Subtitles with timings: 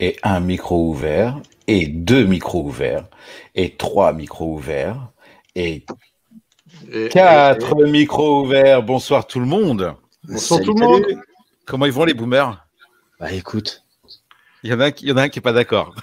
[0.00, 3.04] et un micro ouvert et deux micros ouverts
[3.54, 5.10] et trois micros ouverts
[5.54, 5.84] et
[7.10, 8.82] quatre micros ouverts.
[8.82, 9.94] Bonsoir tout le monde.
[10.24, 11.04] Bonsoir tout le monde.
[11.66, 12.64] Comment ils vont les boomers?
[13.20, 13.84] Bah écoute.
[14.62, 15.94] Il y en a, il y en a un qui est pas d'accord.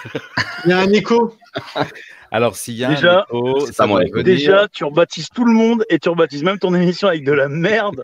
[0.64, 1.36] Il y a un écho.
[2.32, 4.00] Alors s'il y a Déjà- un écho, C'est ça pas moi.
[4.00, 7.24] doit venir- Déjà, tu rebaptises tout le monde et tu rebaptises même ton émission avec
[7.24, 8.04] de la merde.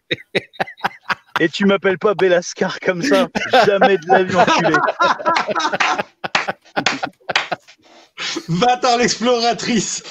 [1.40, 3.28] Et tu m'appelles pas Belascar comme ça.
[3.66, 4.76] Jamais de la vie, enculé.
[8.48, 10.04] Va-t'en l'exploratrice.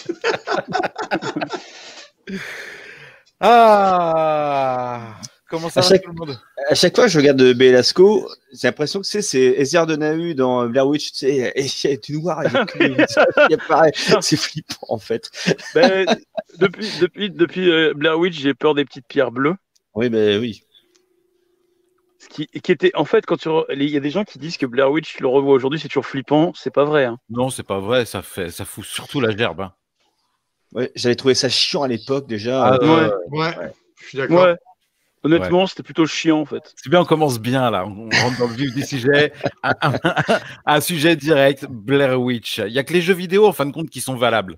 [3.40, 5.14] Ah
[5.50, 6.38] Comment ça À va chaque- tout le monde?
[6.68, 10.86] À chaque fois que je regarde Belasco, j'ai l'impression que c'est de Nahu dans Blair
[10.86, 11.52] Witch, tu sais,
[11.90, 12.42] et tout noir.
[14.20, 15.30] C'est flippant en fait.
[15.74, 16.06] Ben,
[16.58, 19.56] depuis depuis, depuis euh, Blair Witch, j'ai peur des petites pierres bleues.
[19.94, 20.62] Oui, ben oui.
[22.18, 24.56] Ce qui, qui était, en fait, quand tu il y a des gens qui disent
[24.58, 26.52] que Blair Witch, tu le revois aujourd'hui, c'est toujours flippant.
[26.54, 27.06] C'est pas vrai.
[27.06, 27.18] hein.
[27.30, 29.62] Non, c'est pas vrai, ça fait ça fout surtout la gerbe.
[29.62, 29.72] hein.
[30.72, 32.62] Ouais, J'avais trouvé ça chiant à l'époque déjà.
[32.64, 33.38] Ah, Euh, ouais.
[33.40, 34.54] Ouais, je suis d'accord.
[35.22, 35.34] Ouais.
[35.36, 36.72] Honnêtement, c'était plutôt chiant en fait.
[36.76, 37.84] C'est bien, on commence bien là.
[37.86, 39.32] On rentre dans le vif du sujet.
[39.62, 42.58] Un, un- un sujet direct, Blair Witch.
[42.58, 44.56] Il y a que les jeux vidéo en fin de compte qui sont valables.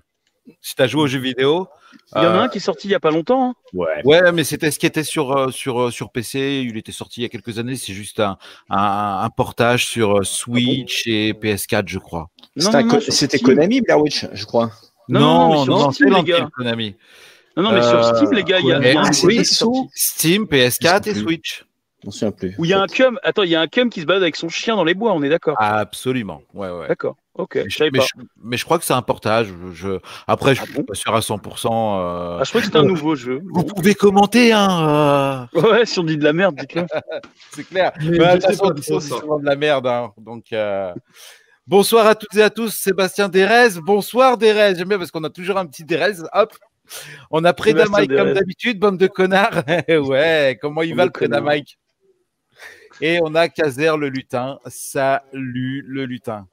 [0.61, 1.67] Si tu as joué aux jeux vidéo.
[2.15, 3.49] Il y en a euh, un qui est sorti il y a pas longtemps.
[3.49, 3.53] hein.
[3.73, 4.01] ouais.
[4.03, 6.65] Ouais, mais c'était ce qui était sur, euh, sur, euh, sur PC.
[6.67, 7.75] Il était sorti il y a quelques années.
[7.75, 8.37] C'est juste un,
[8.69, 12.29] un, un portage sur Switch et PS4, je crois.
[12.55, 13.55] Non, C'était non, non.
[13.55, 14.71] Konami, Blair Witch, je crois.
[15.09, 16.95] Non, non, non, Steam, c'est Konami.
[17.55, 19.11] Non, non, mais sur Euh, Steam, les gars, il y a, il y a un
[19.23, 19.43] oui.
[19.93, 21.13] Steam, PS4 et.
[21.15, 21.65] Switch.
[22.03, 22.53] M'en souviens plus.
[22.57, 23.17] Où il y a un cum.
[23.23, 25.13] Attends, il y a un cum qui se balade avec son chien dans les bois.
[25.13, 25.55] On est d'accord.
[25.59, 26.41] Absolument.
[26.53, 26.87] Ouais, ouais.
[26.89, 27.15] D'accord.
[27.35, 27.55] Ok.
[27.55, 28.05] Mais Je je, savais mais pas.
[28.05, 29.47] je- mais je crois que c'est un portage.
[29.47, 31.99] Je, je- Après, je Ah suis bon pas sûr à 100%.
[32.01, 33.39] euh, Ah, je crois que c'était un nouveau jeu.
[33.53, 35.47] Vous pouvez commenter, hein.
[35.55, 36.85] euh, Ouais, si on dit de la merde, dites-le.
[37.51, 37.93] C'est clair.
[38.01, 39.87] Mais pas c'est souvent de la merde.
[39.87, 40.11] hein.
[40.17, 40.91] Donc, euh,
[41.67, 42.73] bonsoir à toutes et à tous.
[42.73, 43.79] Sébastien Derez.
[43.81, 44.75] Bonsoir Derez.
[44.75, 46.17] J'aime bien parce qu'on a toujours un petit Derez.
[46.33, 46.53] Hop.
[47.31, 49.63] On a Preda Mike comme d'habitude, bande de connards.
[49.87, 51.41] ouais, comment il va le Preda.
[51.41, 51.77] Mike
[53.01, 54.59] Et on a Kazer le lutin.
[54.67, 56.47] Salut le lutin.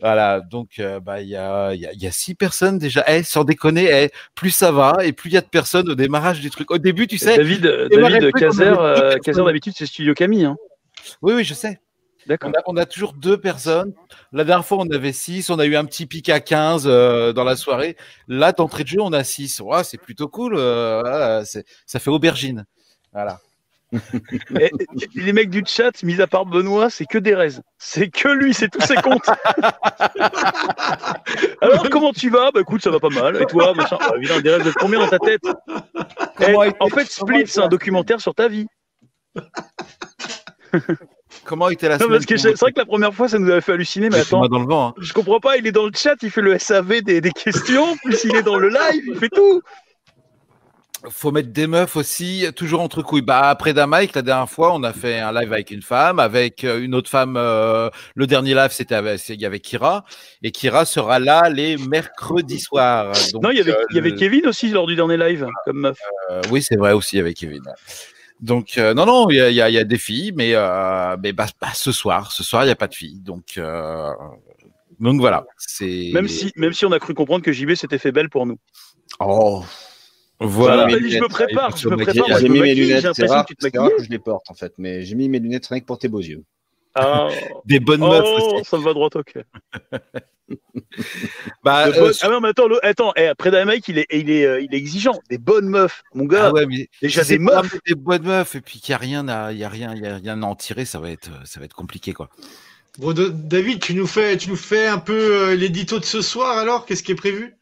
[0.00, 3.04] Voilà, donc euh, bah, il y, a, y a- y a six personnes déjà.
[3.06, 5.94] Eh, sans déconner, eh, plus ça va et plus il y a de personnes au
[5.94, 6.70] démarrage du truc.
[6.70, 7.36] Au début, tu sais.
[7.36, 10.46] David, David deux euh, d'habitude, c'est Studio Camille.
[10.46, 10.56] Hein.
[11.20, 11.80] Oui, oui, je sais.
[12.30, 12.50] D'accord.
[12.54, 13.92] On a, on a toujours deux personnes.
[14.30, 15.50] La dernière fois, on avait six.
[15.50, 17.96] On a eu un petit pic à 15 euh, dans la soirée.
[18.28, 19.58] Là, d'entrée de jeu, on a six.
[19.58, 20.54] Ouais, c'est plutôt cool.
[20.56, 22.66] euh, voilà, ça fait aubergine.
[23.12, 23.40] Voilà.
[24.60, 24.70] Et-
[25.16, 27.62] les mecs du chat, mis à part Benoît, c'est que des raises.
[27.78, 29.26] C'est que lui, c'est tous ses comptes.
[31.60, 32.52] Alors, comment tu vas?
[32.52, 33.42] Bah écoute, ça va pas mal.
[33.42, 33.96] Et toi machin?
[33.98, 35.42] Bah, évidemment, des raises de combien dans ta tête?
[36.42, 38.68] Eh, En fait, Split, c'est un documentaire sur ta vie.
[41.44, 43.72] Comment était la Non, semaine c'est vrai que la première fois, ça nous avait fait
[43.72, 44.88] halluciner, mais attends, dans le vent.
[44.88, 44.94] hein.
[45.00, 47.96] je comprends pas, il est dans le chat, il fait le SAV des, des questions,
[48.04, 49.62] plus il est dans le live, il fait tout.
[51.08, 53.22] Faut mettre des meufs aussi, toujours entre couilles.
[53.22, 56.62] Bah, après Mike, la dernière fois, on a fait un live avec une femme, avec
[56.62, 57.38] euh, une autre femme.
[57.38, 60.04] euh, le dernier live, c'était avec, il y avait Kira.
[60.42, 63.12] Et Kira sera là les mercredis soirs.
[63.32, 65.46] Donc, non, il y avait, euh, il y avait Kevin aussi lors du dernier live,
[65.64, 65.96] comme meuf.
[66.30, 67.62] Euh, oui, c'est vrai aussi avec Kevin.
[68.40, 70.32] Donc, euh, non, non, il y a, il y a- il y a des filles,
[70.34, 73.20] mais, euh, mais bah, bah, ce soir, ce soir, il n'y a pas de filles.
[73.20, 74.10] Donc, euh,
[74.98, 75.44] donc voilà.
[75.58, 78.46] C'est Même si, même si on a cru comprendre que JB s'était fait belle pour
[78.46, 78.56] nous.
[79.20, 79.62] Oh,
[80.40, 80.84] voilà.
[80.86, 82.38] Voilà, vas-y, je me prépare, je me prépare.
[82.38, 84.50] j'ai mis mes lunettes, c'est l'impression rare, que tu te rare que je les porte
[84.50, 86.42] en fait, mais j'ai mis mes lunettes rien que pour tes beaux yeux.
[86.94, 87.28] Ah,
[87.64, 88.64] Des bonnes meufs oh, aussi.
[88.68, 89.44] ça me va droit au cœur.
[91.62, 94.30] Bah, euh, Ah non, mais attends, le- attends, eh, après d'un mec, il est, il,
[94.30, 95.20] est, euh, il est exigeant.
[95.28, 96.46] Des bonnes meufs, mon gars.
[96.46, 97.76] ah ouais, mais déjà des meufs.
[97.86, 100.02] Des bonnes meufs, et puis qu'il n'y a rien à, il y a rien, il
[100.02, 102.28] y a rien à en tirer, ça va être, ça va être compliqué, quoi.
[102.98, 106.58] Bon, David, tu nous fais, tu nous fais un peu euh, l'édito de ce soir
[106.58, 106.86] alors?
[106.86, 107.56] Qu'est-ce qui est prévu?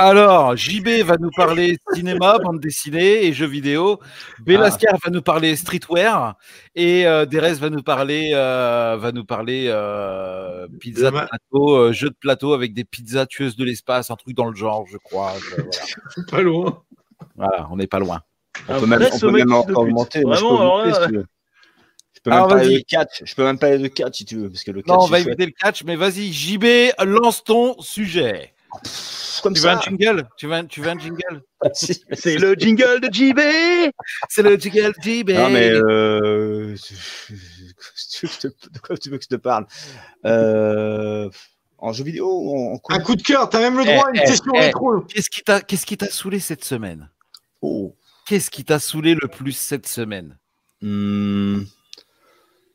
[0.00, 3.98] Alors, JB va nous parler cinéma, bande dessinée et jeux vidéo.
[4.38, 6.36] Belascar va nous parler streetwear
[6.76, 11.92] et euh, Derez va nous parler, euh, va nous parler euh, pizza de plateau, euh,
[11.92, 14.98] jeu de plateau avec des pizzas tueuses de l'espace, un truc dans le genre, je
[14.98, 15.32] crois.
[15.40, 16.26] Je- voilà.
[16.30, 16.82] Pas loin.
[17.34, 18.20] Voilà, on n'est pas loin.
[18.68, 20.20] On Un peut même, on peut en- augmenter.
[20.20, 21.26] je peux Vraiment, veux.
[22.14, 22.78] Je peux Alors, même parler vas-y.
[22.82, 23.22] de catch.
[23.24, 24.94] Je peux même parler de catch si tu veux, parce que le catch.
[24.94, 26.64] Non, on va éviter le catch, mais vas-y, JB,
[27.04, 28.52] lance ton sujet.
[29.42, 30.28] Comme Tu veux un jingle?
[30.36, 31.42] Tu veux un, tu veux un jingle?
[31.72, 32.02] Si.
[32.12, 33.40] C'est le jingle de JB.
[34.28, 35.30] C'est le jingle JB.
[35.30, 36.74] Non, mais euh...
[36.86, 39.66] tu veux que je te- de quoi tu veux que je te parle?
[40.26, 41.28] Euh...
[41.80, 44.26] En jeu vidéo Un coup de cœur, t'as même le droit à une Eh, eh,
[44.26, 44.60] session eh.
[44.60, 45.00] rétro.
[45.02, 47.08] Qu'est-ce qui t'a qu'est-ce qui t'a saoulé cette semaine?
[47.62, 47.94] Oh.
[48.26, 50.36] Qu'est-ce qui t'a saoulé le plus cette semaine?
[50.82, 51.62] Hmm.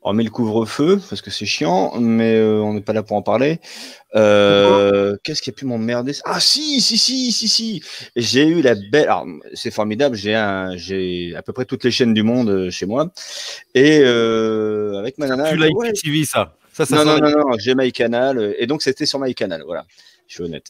[0.06, 3.16] On met le couvre-feu parce que c'est chiant, mais euh, on n'est pas là pour
[3.16, 3.58] en parler.
[4.14, 6.12] Euh, Qu'est-ce qui a pu m'emmerder?
[6.26, 7.82] Ah si, si, si, si, si.
[8.14, 9.04] J'ai eu la belle.
[9.04, 10.14] Alors c'est formidable.
[10.14, 13.12] J'ai un, j'ai à peu près toutes les chaînes du monde euh, chez moi,
[13.74, 15.50] et euh, avec ma nana.
[15.50, 16.54] Tu l'as ouais, TV, ça.
[16.74, 19.62] ça, ça non, non, sonne- non, non, j'ai MyCanal, euh, et donc c'était sur MyCanal,
[19.64, 19.86] voilà.
[20.26, 20.66] Je suis honnête.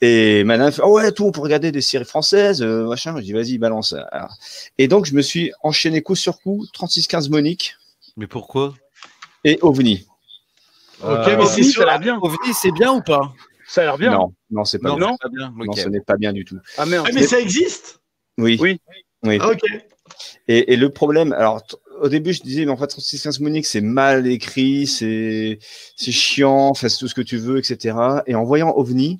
[0.00, 3.14] Et ma nana fait, oh ouais, tout, on peut regarder des séries françaises, euh, machin.
[3.18, 3.94] Je dis, vas-y, balance.
[4.12, 4.34] Alors,
[4.78, 7.76] et donc, je me suis enchaîné coup sur coup, 36-15 Monique
[8.16, 8.74] Mais pourquoi?
[9.44, 10.06] Et OVNI.
[11.02, 12.18] Ok, Euh, mais c'est ça a l'air bien.
[12.20, 13.32] OVNI, c'est bien ou pas?
[13.68, 14.12] Ça a l'air bien.
[14.12, 15.14] Non, non, c'est pas bien.
[15.58, 15.72] Non.
[15.74, 16.58] ce n'est pas bien du tout.
[16.78, 17.06] Ah merde.
[17.08, 18.00] Ah, mais ça existe?
[18.38, 18.56] Oui.
[18.60, 18.80] Oui.
[19.22, 19.38] Oui.
[19.40, 19.60] Ah, ok.
[20.48, 21.62] Et, et le problème, alors
[22.00, 25.58] au début, je disais, mais en fait, 36-15 Monique, c'est mal écrit, c'est
[25.96, 27.96] c'est chiant, enfin, c'est tout ce que tu veux, etc.
[28.26, 29.18] Et en voyant OVNI,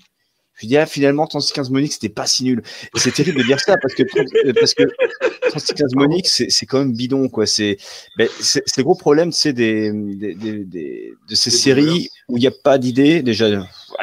[0.56, 2.62] je dis, ah, finalement, 36-15 Monique, c'était pas si nul.
[2.94, 4.84] Et c'est terrible de dire ça parce que, 30 euh, parce que
[5.50, 7.46] 36-15 Monique, c'est c'est quand même bidon, quoi.
[7.46, 7.76] C'est
[8.16, 8.28] ben,
[8.76, 12.52] le gros problème, c'est des, des, des, des- de ces séries où il n'y a
[12.64, 13.22] pas d'idée.
[13.22, 13.48] Déjà,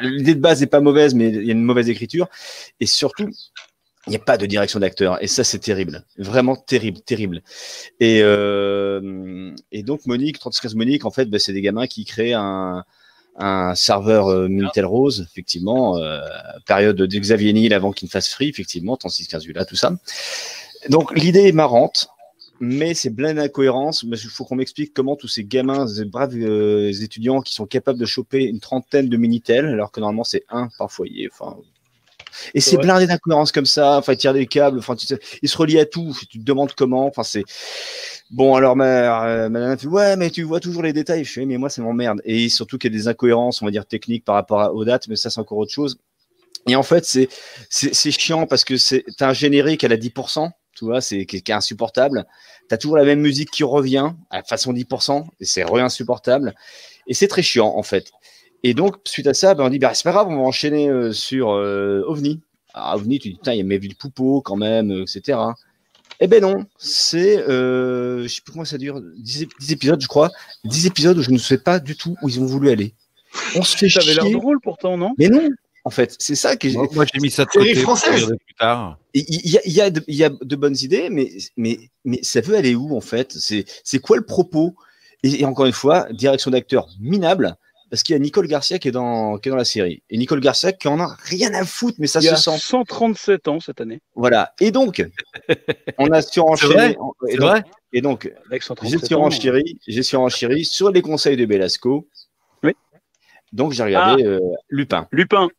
[0.01, 2.27] l'idée de base n'est pas mauvaise, mais il y a une mauvaise écriture.
[2.79, 3.29] Et surtout,
[4.07, 5.23] il n'y a pas de direction d'acteur.
[5.23, 6.05] Et ça, c'est terrible.
[6.17, 7.41] Vraiment terrible, terrible.
[7.99, 12.33] Et, euh, et donc, Monique, 36 Monique, en fait, bah, c'est des gamins qui créent
[12.33, 12.83] un,
[13.35, 16.19] un serveur euh, Minitel Rose, effectivement, euh,
[16.65, 19.93] période de Xavier Niel avant qu'il ne fasse free, effectivement, 36 là, tout ça.
[20.89, 22.09] Donc, l'idée est marrante.
[22.59, 24.05] Mais c'est plein d'incohérences.
[24.05, 27.65] Mais Il faut qu'on m'explique comment tous ces gamins, ces braves euh, étudiants qui sont
[27.65, 31.29] capables de choper une trentaine de Minitel, alors que normalement c'est un par foyer.
[31.33, 31.57] Enfin,
[32.53, 33.97] et C'est c'est blindé d'incohérences comme ça.
[33.97, 34.79] Enfin, ils tirent des câbles.
[34.79, 36.15] Enfin, tu sais, ils se relient à tout.
[36.29, 37.05] Tu te demandes comment.
[37.07, 37.43] Enfin, c'est
[38.31, 38.55] bon.
[38.55, 41.23] Alors, ma, euh, ma fait ouais, mais tu vois toujours les détails.
[41.25, 42.21] Je fais mais moi, ça m'emmerde.
[42.25, 44.85] Et surtout qu'il y a des incohérences, on va dire techniques par rapport à- aux
[44.85, 45.97] dates, mais ça, c'est encore autre chose.
[46.67, 47.27] Et en fait, c'est
[47.69, 50.51] c'est c'est chiant parce que c'est un générique à la 10%.
[50.75, 52.25] Tu vois, c'est qui, qui est insupportable.
[52.69, 56.55] T'as toujours la même musique qui revient à façon 10%, et c'est re insupportable.
[57.07, 58.11] Et c'est très chiant, en fait.
[58.63, 60.89] Et donc, suite à ça, ben, on dit, bah, c'est pas grave, on va enchaîner
[60.89, 62.39] euh, sur euh, OVNI.
[62.73, 65.03] Alors, OVNI, tu dis, putain, il y a mes vues de Poupeau quand même, euh,
[65.03, 65.37] etc.
[66.19, 70.01] Eh ben non, c'est, euh, je sais plus comment ça dure, 10, ép- 10 épisodes,
[70.01, 70.29] je crois.
[70.63, 72.93] 10 épisodes où je ne sais pas du tout où ils ont voulu aller.
[73.55, 74.33] On se fait Ça avait l'air chier.
[74.33, 75.13] drôle pourtant, non?
[75.17, 75.49] Mais non,
[75.83, 76.77] en fait, c'est ça que j'ai.
[76.77, 78.97] Moi, moi, j'ai mis ça de côté pour plus tard.
[79.13, 81.77] Il y, a, il y, a de, il y a de bonnes idées, mais, mais,
[82.05, 83.33] mais ça veut aller où en fait?
[83.33, 84.75] C'est c'est quoi le propos?
[85.23, 87.57] Et, et encore une fois, direction d'acteur minable,
[87.93, 90.01] parce qu'il y a Nicole Garcia qui est, dans, qui est dans la série.
[90.09, 92.57] Et Nicole Garcia qui en a rien à foutre, mais ça Il se a sent.
[92.57, 94.01] 137 ans cette année.
[94.15, 94.55] Voilà.
[94.59, 95.05] Et donc,
[95.99, 96.23] on a vrai?
[96.23, 96.97] Et
[97.29, 97.63] C'est donc, vrai?
[97.93, 99.05] et donc Avec j'ai 137 ans.
[99.05, 102.07] surenchéri, j'ai surenchéri sur les conseils de Belasco.
[102.63, 102.71] Oui.
[103.51, 104.39] Donc j'ai regardé euh,
[104.69, 105.07] Lupin.
[105.11, 105.49] Lupin.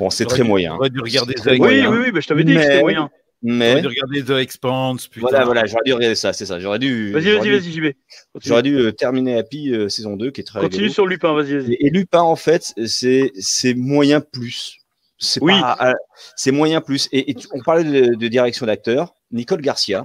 [0.00, 0.74] Bon, c'est très moyen.
[0.74, 1.88] J'aurais dû regarder très Oui, moyen.
[1.92, 3.10] oui, oui, bah, je t'avais dit que Mais- c'était moyen.
[3.42, 5.28] Mais J'aurais dû regarder The Expanse, putain.
[5.28, 6.58] voilà, voilà, j'aurais dû regarder ça, c'est ça.
[6.58, 7.12] J'aurais dû.
[7.12, 7.96] Vas-y, vas-y, vas-y, j'y vais.
[8.42, 10.92] J'aurais Continue, dû euh, terminer Happy euh, saison 2, qui est très Continue rigolo.
[10.94, 11.72] sur Lupin, vas-y, vas-y.
[11.74, 14.78] Et, et Lupin, en fait, c'est c'est moyen plus.
[15.18, 15.52] C'est Oui.
[15.60, 15.92] pas- euh,
[16.34, 17.08] c'est moyen plus.
[17.12, 19.14] Et, on parlait de, de direction d'acteur.
[19.32, 20.02] Nicole Garcia,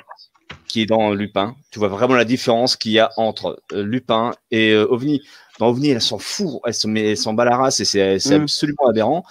[0.68, 4.32] qui est dans Lupin, tu vois vraiment la différence qu'il y a entre euh, Lupin
[4.52, 5.22] et euh, OVNI.
[5.60, 8.20] Dans OVNI, elle s'en fout, elle s'en met- elle s'en bat la race et c'est
[8.20, 8.44] c'est Mm.
[8.44, 9.24] absolument aberrant.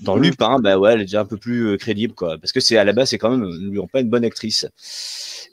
[0.00, 0.16] Dans.
[0.16, 2.36] Lupin, bah ouais, elle est déjà un peu plus euh, crédible, quoi.
[2.38, 4.66] Parce que c'est à la base, c'est quand même, n'oublions pas, une bonne actrice.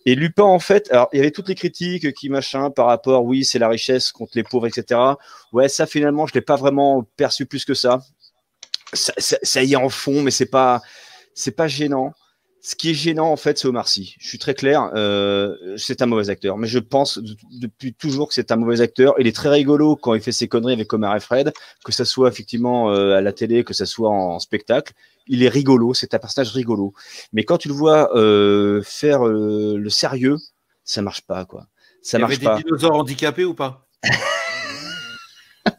[0.05, 3.23] Et Lupin, en fait, alors il y avait toutes les critiques qui machin par rapport,
[3.23, 4.99] oui, c'est la richesse contre les pauvres, etc.
[5.53, 8.01] Ouais, ça finalement, je l'ai pas vraiment perçu plus que ça.
[8.91, 10.81] Ça, ça, ça y est en fond, mais c'est pas,
[11.33, 12.13] c'est pas gênant.
[12.65, 14.15] Ce qui est gênant, en fait, c'est Omar Sy.
[14.19, 16.57] Je suis très clair, euh, c'est un mauvais acteur.
[16.57, 19.15] Mais je pense de- depuis toujours que c'est un mauvais acteur.
[19.19, 21.51] Il est très rigolo quand il fait ses conneries avec Omar et Fred,
[21.83, 24.93] que ça soit effectivement euh, à la télé, que ça soit en, spectacle.
[25.27, 26.93] Il est rigolo, c'est un personnage rigolo.
[27.33, 30.37] Mais quand tu le vois euh, faire euh, le sérieux,
[30.85, 31.67] ça marche pas, quoi.
[32.01, 32.61] Ça Il y avait marche des pas.
[32.61, 33.85] dinosaures handicapés ou pas?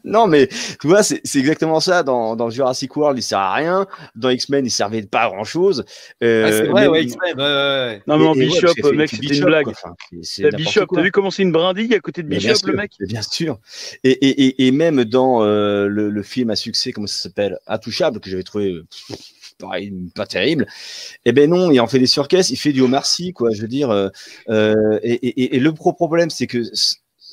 [0.03, 2.01] Non, mais tu vois, c'est c'est exactement ça.
[2.01, 3.85] Dans, dans Jurassic World, il sert à rien.
[4.15, 5.83] Dans X-Men, il servait pas à grand chose.
[5.87, 8.03] Ah, C'est vrai, ouais, X-Men, ouais, ouais, ouais.
[8.07, 9.63] Non, mais en ouais, Bishop, mec, c'était une Bishop, blague.
[9.65, 9.73] quoi.
[9.73, 9.95] Enfin,
[10.57, 12.93] Bishop, t'as vu comment c'est une brindille à côté de Mais Bishop, sûr, le mec?
[12.99, 13.59] Bien sûr.
[14.03, 17.59] Et, et, et, et même dans euh, le, le film à succès, comment ça s'appelle?
[17.67, 19.17] Intouchable, que j'avais trouvé euh, pff,
[19.59, 20.65] pareil, pas terrible.
[21.25, 23.51] Eh ben non, il en fait des surcaisses, il fait du Omar Sy, quoi.
[23.51, 23.91] Je veux dire.
[23.91, 24.09] euh,
[24.49, 26.63] euh, et, et, et le gros problème, c'est que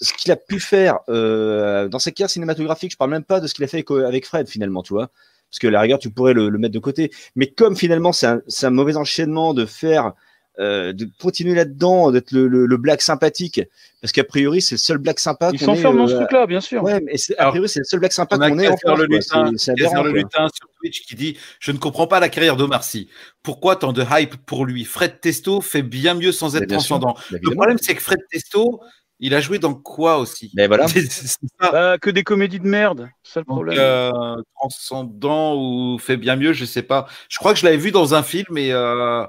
[0.03, 3.47] ce qu'il a pu faire euh, dans sa carrière cinématographique, je parle même pas de
[3.47, 5.11] ce qu'il a fait avec, Fred finalement, tu vois.
[5.51, 7.11] Parce que à la rigueur, tu pourrais le, le mettre de côté.
[7.37, 10.13] Mais comme finalement, c'est un, mauvais enchaînement de faire,
[10.59, 13.61] euh, de continuer là-dedans, d'être le, le, le black sympathique,
[14.01, 16.47] parce qu'a priori, c'est le seul black sympa Il qu'on s'enferme ait, dans ce truc-là,
[16.47, 16.83] bien sûr.
[16.83, 18.87] Ouais, mais c'est- a Alors, priori, c'est le seul black sympa qu'on ait en Kaiser
[18.87, 18.99] France.
[18.99, 23.09] le lutin, sur Twitch qui dit Je ne comprends pas la carrière d'Omar Sy.
[23.43, 24.85] Pourquoi tant de hype pour lui?
[24.85, 27.15] Fred Testo fait bien mieux sans être transcendant.
[27.31, 28.81] Le problème, c'est que Fred Testo,
[29.25, 30.51] Il a joué dans quoi aussi?
[30.55, 30.87] Mais voilà.
[31.61, 31.71] Ça.
[31.71, 34.11] Bah, que des comédies de merde, c'est Donc, euh,
[34.57, 37.07] transcendant ou fait bien mieux, je sais pas.
[37.29, 39.25] Je crois que je l'avais vu dans un film et, euh,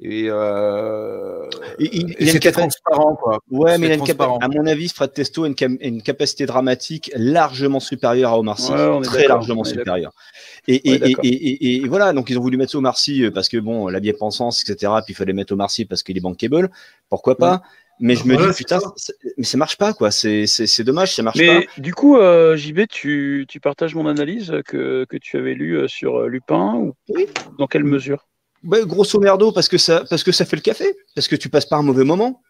[0.00, 1.46] et, euh,
[1.78, 3.38] Il- il- et il a une transparent quoi.
[3.50, 4.00] Ouais, mais il a une
[4.40, 8.58] à mon avis, Fred Testo a une, cam- une capacité dramatique largement supérieure à Omar
[8.58, 8.72] Sy.
[8.72, 10.12] Ouais, très largement supérieure.
[10.68, 11.24] Et, On est et, et, d'accord.
[11.24, 14.00] et, et- et voilà, donc ils ont voulu mettre Omar Sy parce que bon, la
[14.00, 14.90] bien-pensance, etc.
[15.04, 16.70] Puis il fallait mettre Omar Sy parce qu'il est bankable.
[17.10, 17.62] Pourquoi pas?
[18.06, 18.80] Mais je me Voilà, dis, putain,
[19.38, 20.10] mais ça marche pas, quoi.
[20.10, 21.80] C'est c'est- c'est dommage, ça marche Mais pas.
[21.80, 25.88] du coup, euh, JB, tu, tu partages mon analyse que, que tu avais lue euh,
[25.88, 27.26] sur euh, Lupin ou Oui.
[27.58, 28.26] dans quelle mesure?
[28.62, 30.84] Ouais, grosso merdo, parce que, ça, parce que ça fait le café,
[31.14, 32.42] parce que tu passes pas un mauvais moment.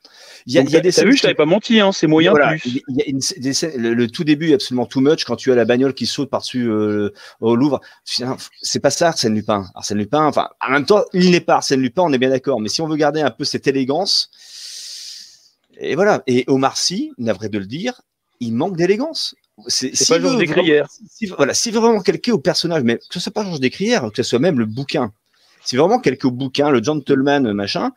[0.47, 1.93] Il y a, Donc, y a des T'as scènes vu, je t'avais pas menti, hein,
[1.93, 2.81] c'est moyen Voilà, plus.
[2.89, 5.53] y a une- des scènes- le, le tout début est absolument too much quand tu
[5.53, 7.81] as la bagnole qui saute par-dessus euh, au Louvre.
[8.05, 9.67] C'est pas ça Arsène Lupin.
[9.77, 12.61] Arsène Lupin, enfin, en même temps, il n'est pas Arsène Lupin, on est bien d'accord.
[12.61, 14.31] Mais si on veut garder un peu cette élégance,
[15.79, 16.23] et voilà.
[16.27, 18.01] Et Omar Sy, navré de le dire,
[18.41, 19.35] il manque d'élégance.
[19.69, 20.89] C'est C'est pas Georges Descrières.
[21.09, 24.23] Si, voilà, si vraiment quelqu'un au personnage, mais que ce soit pas Georges Descrières, que
[24.23, 25.13] ce soit même le bouquin,
[25.65, 27.93] si vraiment quelqu'un au bouquin, le gentleman machin,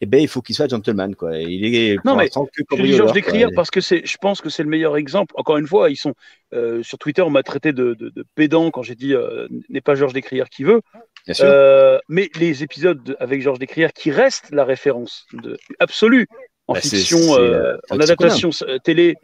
[0.00, 1.36] eh ben il faut qu'il soit gentleman quoi.
[1.38, 3.12] Il est Non, mais Je dis Georges.
[3.14, 5.34] Descrières parce que c'est, je pense que c'est le meilleur exemple.
[5.36, 6.14] Encore une fois, ils sont
[6.52, 9.80] euh, sur Twitter, on m'a traité de, de, de pédant quand j'ai dit euh, n'est
[9.80, 10.82] pas Georges Descrières qui veut.
[11.24, 11.46] Bien sûr.
[11.48, 16.28] Euh, mais les épisodes de- avec Georges Descrières qui restent la référence de, absolue
[16.68, 19.16] en Bah, fiction, euh, en adaptation euh, télé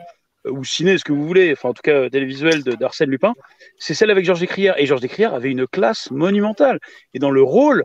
[0.47, 3.35] euh, ou ciné, ce que vous voulez, enfin en tout cas télévisuel d'Arsène Lupin,
[3.79, 4.79] c'est celle avec Georges Descrières.
[4.79, 6.81] Et Georges Descrières avait une classe monumentale.
[7.13, 7.83] Et dans le rôle,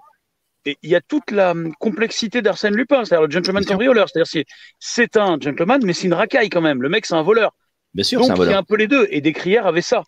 [0.65, 4.09] il y a toute la hum, complexité d'Arsène Lupin, c'est-à-dire le gentleman cambrioleur.
[4.09, 4.45] C'est-à-dire
[4.79, 6.81] c'est, un gentleman, mais c'est une racaille quand même.
[6.81, 7.53] Le mec, c'est un voleur.
[7.93, 8.59] Bien sûr, Donc un il y a voleur.
[8.59, 9.07] un peu les deux.
[9.11, 10.03] Et Descrières avait ça.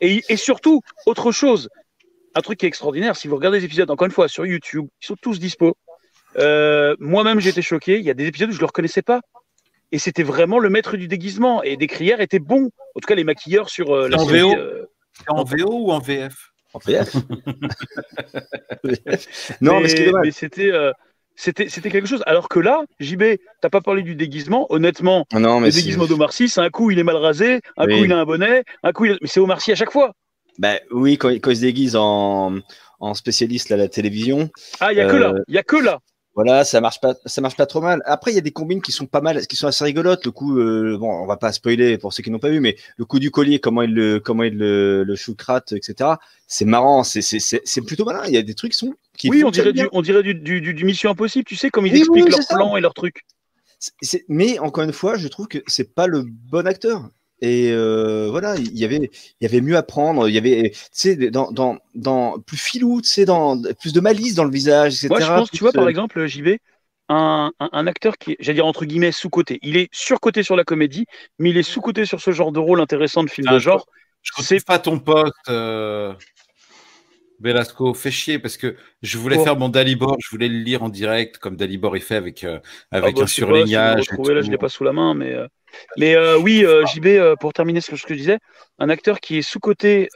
[0.00, 1.68] Et, et surtout, autre chose,
[2.34, 4.86] un truc qui est extraordinaire, si vous regardez les épisodes, encore une fois, sur YouTube,
[5.02, 5.76] ils sont tous dispo.
[6.38, 7.98] Euh, Moi-même, j'étais choqué.
[7.98, 9.20] Il y a des épisodes où je ne le reconnaissais pas.
[9.90, 11.62] Et c'était vraiment le maître du déguisement.
[11.62, 12.70] Et Descrières était bon.
[12.94, 14.40] En tout cas, les maquilleurs sur euh, la En série.
[14.40, 14.54] VO?
[14.56, 14.86] euh,
[15.28, 16.34] en VO ou en VF
[16.74, 17.14] En VF.
[19.60, 20.24] non, mais, ce qui est dommage.
[20.24, 20.92] mais c'était, euh,
[21.36, 22.22] c'était, c'était quelque chose.
[22.26, 23.22] Alors que là, JB,
[23.60, 24.66] t'as pas parlé du déguisement.
[24.70, 27.86] Honnêtement, Non, mais le déguisement d'Omar Sy, c'est un coup il est mal rasé, un
[27.86, 27.98] Oui.
[27.98, 29.16] coup il a un bonnet, un coup il a...
[29.20, 30.12] Mais c'est Omar Sy à chaque fois.
[30.58, 32.54] Bah, oui, quand, quand il se déguise en,
[33.00, 35.34] en spécialiste à la télévision, Ah, il y a que là.
[35.48, 35.98] Il y a que là.
[36.34, 38.00] Voilà, ça marche pas, ça marche pas trop mal.
[38.06, 40.24] Après, il y a des combines qui sont pas mal, qui sont assez rigolotes.
[40.24, 42.76] Le coup, euh, bon, on va pas spoiler pour ceux qui n'ont pas vu, mais
[42.96, 46.10] le coup du collier, comment il le, comment il le, le choucrate, etc.
[46.46, 48.22] C'est marrant, c'est, c'est, c'est, plutôt malin.
[48.26, 49.84] Il y a des trucs qui sont, qui Oui, on dirait, bien.
[49.84, 52.34] du, on dirait du, du, du- du Mission Impossible, tu sais, comme ils Oui, expliquent
[52.36, 52.56] oui, ça.
[52.56, 53.24] plans et leurs trucs.
[54.28, 57.10] Mais encore une fois, je trouve que c'est pas le bon acteur.
[57.44, 60.28] Et euh, voilà, il y avait, il y avait mieux à prendre.
[60.28, 64.00] Il y avait, tu sais, dans, dans, dans plus filou, tu sais, dans plus de
[64.00, 65.08] malice dans le visage, etc.
[65.08, 66.50] Moi, je pense, tu vois, par exemple, JB,
[67.08, 69.58] un, un, un acteur qui est, j'allais dire entre guillemets, sous-côté.
[69.62, 71.06] Il est surcoté sur la comédie,
[71.40, 73.86] mais il est sous-côté sur ce genre de rôle intéressant de film Ah, de genre.
[74.22, 76.14] Je C'est- retrouve pas ton poste, euh,
[77.42, 77.94] Velasco.
[77.94, 81.38] Fais chier parce que je voulais faire mon Dalibor, je voulais le lire en direct
[81.38, 84.06] comme Dalibor est fait avec, euh, Ah avec bah, un si surlignage.
[84.08, 85.46] et retrouvez, là, je l'ai pas sous la main, mais, euh,
[85.98, 88.38] mais euh, oui, euh, JB, euh, pour terminer ce que, je disais,
[88.78, 90.08] un acteur qui est sous-côté,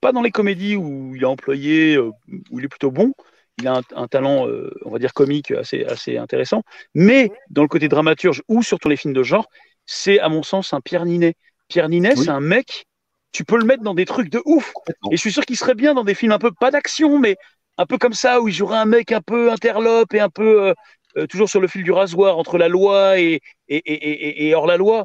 [0.00, 2.12] pas dans les comédies où il est employé, où
[2.58, 3.12] il est plutôt bon,
[3.58, 4.46] il a un, un talent,
[4.84, 6.62] on va dire, comique assez, assez intéressant,
[6.94, 9.48] mais dans le côté dramaturge ou surtout les films de genre,
[9.86, 11.34] c'est à mon sens un Pierre Ninet.
[11.68, 12.24] Pierre Ninet, Oui.
[12.24, 12.84] c'est un mec,
[13.32, 14.72] tu peux le mettre dans des trucs de ouf.
[15.10, 17.36] Et je suis sûr qu'il serait bien dans des films un peu, pas d'action, mais
[17.78, 20.68] un peu comme ça, où il jouerait un mec un peu interlope et un peu
[20.68, 20.74] euh,
[21.18, 24.54] euh, toujours sur le fil du rasoir entre la loi et, et, et, et, et
[24.54, 25.04] hors la loi.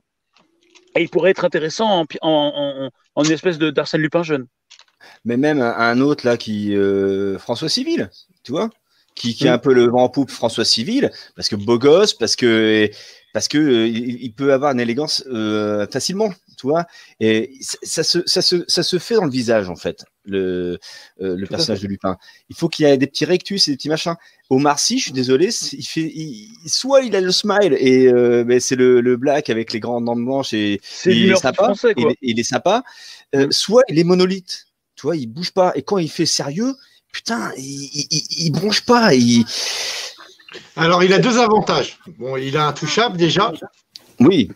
[0.96, 4.48] Et il pourrait être intéressant en, pi- en, en, en une espèce d'Arsène Lupin jeune.
[5.26, 8.10] Mais même un, autre là qui euh, François Civil,
[8.44, 8.70] tu vois,
[9.16, 9.48] qui, qui Mm.
[9.48, 12.90] a un peu le vent en poupe François Civil, parce que beau gosse, parce que
[13.34, 16.30] parce que euh, il, il peut avoir une élégance euh, facilement,
[17.20, 20.80] Et ça, se ça se ça se fait dans le visage en fait, le
[21.22, 22.18] euh, le personnage de Lupin.
[22.50, 24.16] Il faut qu'il y ait des petits rectus et des petits machins.
[24.50, 28.60] Omar Sy, je suis désolé, il fait il- soit il a le smile et euh,
[28.60, 31.94] c'est le, le black avec les grandes dents blanches et C'est il est sympa, français,
[31.98, 32.84] il est, il est sympa.
[33.34, 33.48] Euh.
[33.50, 34.66] Soit il est monolithe,
[34.96, 35.72] tu vois, il bouge pas.
[35.76, 36.76] Et quand il fait sérieux,
[37.14, 39.14] putain, il, il, il- il bronche pas.
[39.16, 39.46] Il...
[40.76, 41.98] Alors, il a deux avantages.
[42.20, 43.54] Bon, il a un touchable déjà.
[44.20, 44.52] Oui,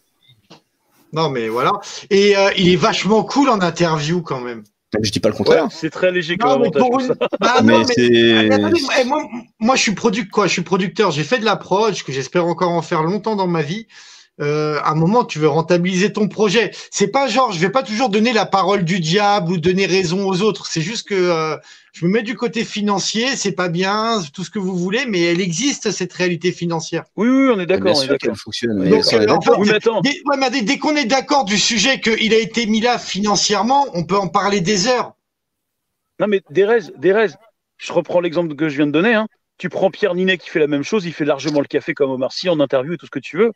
[1.15, 1.72] Non, mais voilà.
[2.10, 4.63] Et euh, il est vachement cool en interview quand même.
[5.01, 5.67] je dis pas le contraire.
[5.72, 6.81] C'est très léger comme avantage.
[6.81, 7.13] pour tout une- ça.
[7.39, 8.51] Bah, mais non, mais- c'est.
[8.53, 9.24] Attendez, moi- moi,
[9.60, 11.12] moi, je suis product quoi Je suis producteur.
[11.12, 13.88] J'ai fait de la prod, que j'espère encore en faire longtemps dans ma vie.
[14.42, 16.72] Euh, à un moment, tu veux rentabiliser ton projet.
[16.92, 20.27] C'est pas genre, je vais pas toujours donner la parole du diable ou donner raison
[20.27, 20.68] aux autres.
[20.68, 21.56] C'est juste que euh,
[21.94, 25.22] je me mets du côté financier, c'est pas bien, tout ce que vous voulez, mais
[25.22, 27.06] elle existe cette réalité financière.
[27.15, 27.86] Oui, oui, on est d'accord.
[27.86, 28.20] Bien on est sûr d'accord.
[28.30, 28.77] qu'elle fonctionne.
[28.80, 30.01] mais Donc, euh, Oui, attends.
[30.01, 33.00] dès, ouais, mais dès- dès qu'on est d'accord du sujet qu'il a été mis là
[33.00, 35.13] financièrement, on peut en parler des heures.
[36.20, 37.27] Non, mais Derez, Derez,
[37.77, 39.13] je reprends l'exemple que je viens de donner.
[39.13, 39.27] Hein.
[39.58, 42.12] Tu prends Pierre Ninet qui fait la même chose, il fait largement le café comme
[42.12, 43.54] Omar Sy en interview et tout ce que tu veux.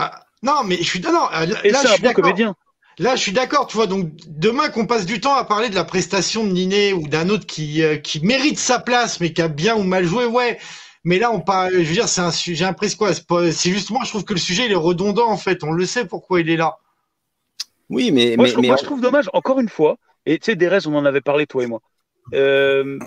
[0.00, 2.08] Ah, non, mais je suis non, euh, là, Et là, c'est je un suis bon
[2.08, 2.24] d'accord.
[2.24, 2.54] comédien.
[2.98, 3.86] Là, je suis d'accord, tu vois.
[3.86, 7.28] Donc, demain qu'on passe du temps à parler de la prestation de Ninet ou d'un
[7.28, 10.58] autre qui, euh, qui mérite sa place, mais qui a bien ou mal joué, ouais.
[11.04, 13.14] Mais là, on parle, je veux dire, c'est un sujet, un quoi.
[13.14, 15.64] C'est pas- c'est justement, je trouve que le sujet, il est redondant, en fait.
[15.64, 16.78] On le sait pourquoi il est là.
[17.90, 20.38] Oui, mais, Moi, mais, je, trouve, mais moi, je trouve dommage, encore une fois, et
[20.38, 21.80] tu sais, Derez, on en avait parlé, toi et moi.
[22.34, 22.98] Euh,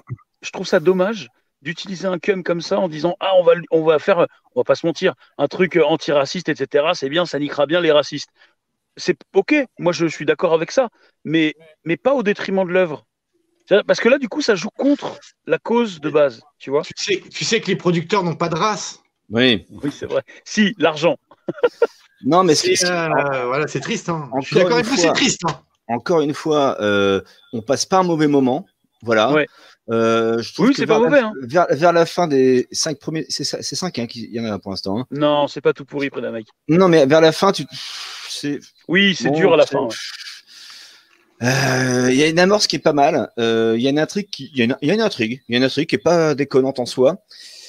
[0.42, 1.30] je trouve ça dommage
[1.64, 4.64] d'utiliser un cum comme ça en disant Ah, on va, on va faire, on va
[4.64, 6.86] pas se mentir, un truc euh, antiraciste, etc.
[6.94, 8.30] C'est bien, ça niquera bien les racistes.
[8.96, 10.90] C'est ok, moi je suis d'accord avec ça,
[11.24, 13.06] mais, mais pas au détriment de l'œuvre.
[13.88, 15.18] Parce que là, du coup, ça joue contre
[15.48, 16.82] la cause de base, tu vois.
[16.84, 19.02] Tu sais, tu sais que les producteurs n'ont pas de race.
[19.30, 19.66] oui.
[19.82, 20.22] Oui, c'est vrai.
[20.44, 21.18] Si, l'argent.
[22.26, 24.08] Non, mais C'est, euh, voilà, c'est triste.
[24.08, 24.30] Hein.
[24.42, 25.04] Je suis Encore d'accord une avec vous, fois.
[25.04, 25.42] c'est triste.
[25.46, 25.60] Hein.
[25.90, 27.20] encore une fois, euh,
[27.52, 28.66] on passe pas un mauvais moment.
[29.02, 29.32] Voilà.
[29.34, 29.46] Ouais.
[29.92, 31.34] Euh, je trouve Oui, c'est pas vers la- mauvais, hein.
[31.42, 34.72] Vers, vers la fin des cinq premiers, c'est cinq hein, qu'il y en a pour
[34.72, 35.00] l'instant.
[35.00, 35.06] hein.
[35.12, 36.48] Non, c'est pas tout pourri près d'un mec.
[36.70, 37.66] Non, mais vers la fin, tu,
[38.30, 39.80] c'est Oui, c'est bon, dur à la fin.
[39.82, 39.88] ouais.
[41.42, 43.30] Euh, Il y a une amorce qui est pas mal.
[43.38, 45.02] Euh, Il y a une intrigue qui, il y a une, il y a une
[45.02, 47.18] intrigue, il y a une intrigue qui est pas déconnante en soi.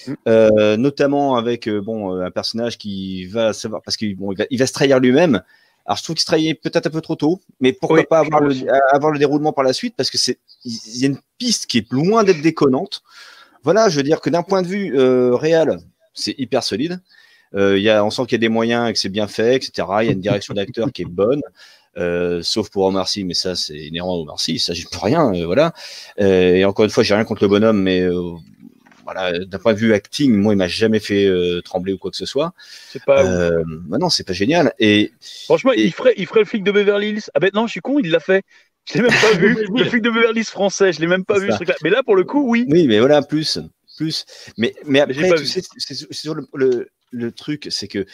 [0.07, 0.13] Mm.
[0.29, 4.59] Euh, notamment avec bon un personnage qui va savoir parce qu'il bon, il va, il
[4.59, 5.43] va se trahir lui-même.
[5.87, 8.21] Alors je trouve qu'il se trahit peut-être un peu trop tôt, mais pourquoi Oui, pas
[8.21, 8.67] avoir le, aussi.
[8.91, 9.95] avoir le déroulement par la suite?
[9.97, 13.03] Parce que c'est il y a une piste qui est loin d'être déconnante.
[13.63, 15.79] Voilà, je veux dire que d'un point de vue euh, réel,
[16.15, 17.01] c'est hyper solide.
[17.55, 19.29] Euh, il y a, on sent qu'il y a des moyens et que c'est bien
[19.29, 19.87] fait, etc.
[20.01, 21.41] Il y a une direction d'acteur qui est bonne.
[21.97, 24.99] Euh, sauf pour Omar Sy, mais ça c'est inhérent à Omar Sy, ça j'y peux
[25.01, 25.73] rien, euh, voilà.
[26.21, 28.33] Euh, et encore une fois, j'ai rien contre le bonhomme, mais euh,
[29.05, 32.11] voilà, d'un point de vue acting, moi il m'a jamais fait euh, trembler ou quoi
[32.11, 32.55] que ce soit.
[32.91, 33.25] C'est pas.
[33.25, 34.73] Euh, bah non, c'est pas génial.
[34.79, 35.13] Et
[35.45, 37.23] Franchement, et- il, ferait, il ferait le flic de Beverly Hills.
[37.35, 38.43] Ah ben non, je suis con, il l'a fait.
[38.87, 39.57] Je l'ai même pas vu.
[39.77, 41.65] Le flic de Beverly Hills français, je l'ai même pas vu ce.
[41.83, 42.67] Mais là, pour le coup, oui.
[42.69, 43.59] oui, mais voilà, plus,
[43.97, 44.27] plus.
[44.59, 48.05] Mais, après, tu sais, c'est sur le, le, le truc, c'est que,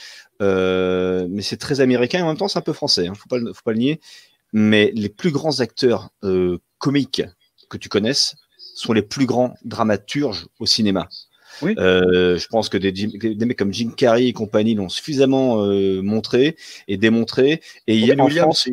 [0.42, 3.08] euh, mais c'est très américain et en même temps c'est un peu français.
[3.08, 4.00] Hein, faut pas, faut pas le nier.
[4.52, 7.22] Mais les plus grands acteurs euh, comiques
[7.68, 8.36] que tu connaisses
[8.80, 11.08] sont les plus grands dramaturges au cinéma.
[11.62, 11.74] Oui.
[11.78, 15.62] Euh, je pense que des, Jim- des mecs comme Jim Carrey et compagnie l'ont suffisamment
[15.64, 16.56] euh, montré
[16.88, 17.60] et démontré.
[17.86, 18.44] Et il y a- en Williams.
[18.44, 18.68] France,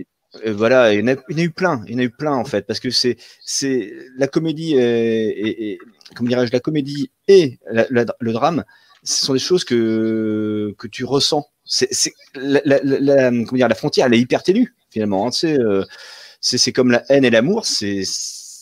[0.46, 2.00] euh, voilà, il y, en a, il y en a eu plein, il y en
[2.00, 5.80] a eu plein en fait, parce que c'est c'est la comédie et,
[6.16, 8.64] comment dirais-je, la comédie et la- la- le drame,
[9.04, 11.46] ce sont des choses que que tu ressens.
[11.66, 11.90] C'est
[12.36, 15.28] la, frontière, elle est hyper ténue finalement.
[15.28, 15.84] hein, tu sais, euh,
[16.40, 18.04] c'est c'est comme la haine et l'amour, c'est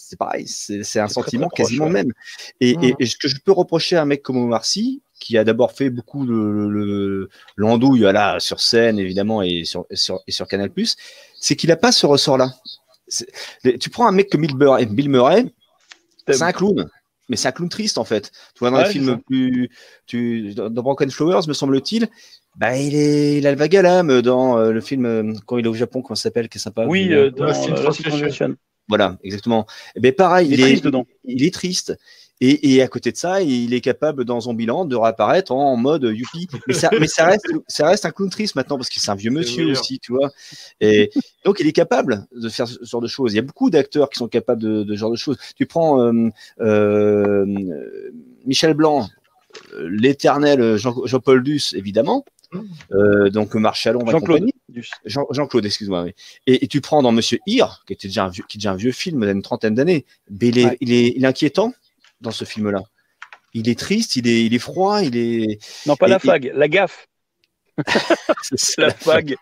[0.08, 1.90] c'est pareil, c'est c'est un très, sentiment proche, quasiment ouais.
[1.90, 2.14] le même.
[2.62, 2.84] Et, Mhm.
[2.84, 5.44] et, et ce que je peux reprocher à un mec comme Omar Sy, qui a
[5.44, 10.32] d'abord fait beaucoup le, le- l'andouille voilà, sur scène, évidemment, et sur, et sur, et
[10.32, 10.70] sur Canal+,
[11.40, 12.54] c'est qu'il n'a pas ce ressort-là.
[13.80, 15.46] Tu prends un mec comme Bill Murray, Bill Murray
[16.28, 16.90] c'est un clown,
[17.30, 18.32] mais c'est un clown triste, en fait.
[18.56, 19.70] Tu vois, dans Ouais, les films plus...
[20.08, 22.08] Tu, dans dans Broken Flowers, me semble-t-il,
[22.56, 25.58] bah, il, est, il a le vague à l'âme dans euh, le film, euh, quand
[25.58, 26.86] il est au Japon, comment ça s'appelle, qui est sympa.
[26.88, 28.56] Oui, euh, dans Lost in euh, Lost Translation.
[28.88, 29.66] Voilà, exactement.
[29.96, 31.06] Ben pareil, Il est triste dedans.
[31.24, 31.98] il est triste.
[32.42, 36.04] Et, et à côté de ça, il est capable dans Zombieland de réapparaître en mode
[36.04, 36.50] youpi.
[36.68, 39.16] Mais ça, mais ça reste, ça reste un clown triste maintenant parce que c'est un
[39.16, 40.32] vieux monsieur aussi, tu vois.
[40.82, 41.12] Et
[41.46, 43.32] donc il est capable de faire ce genre de choses.
[43.32, 45.38] Il y a beaucoup d'acteurs qui sont capables de, de ce genre de choses.
[45.56, 47.46] Tu prends euh, euh,
[48.46, 49.08] Michel Blanc,
[49.74, 52.26] euh, l'éternel Jean- Jean-Paul Duss, évidemment.
[52.92, 54.22] Euh, donc Marchalon et Jean-Claude.
[54.40, 54.54] compagnie.
[54.70, 54.90] Duss.
[55.06, 56.04] Jean- Jean-Claude, excuse-moi.
[56.04, 56.14] Oui.
[56.48, 58.72] Et, et tu prends dans Monsieur Hir, qui était déjà un vieux, qui est déjà
[58.72, 60.78] un vieux film d'une trentaine d'années, mais il est, Ouais.
[60.82, 61.74] il, est, il est inquiétant
[62.22, 62.82] dans ce film-là.
[63.54, 65.60] Il est triste, il est, il est froid, il est.
[65.86, 67.08] Non, pas Et- la et- fag, la gaffe.
[68.42, 69.36] c'est La fag.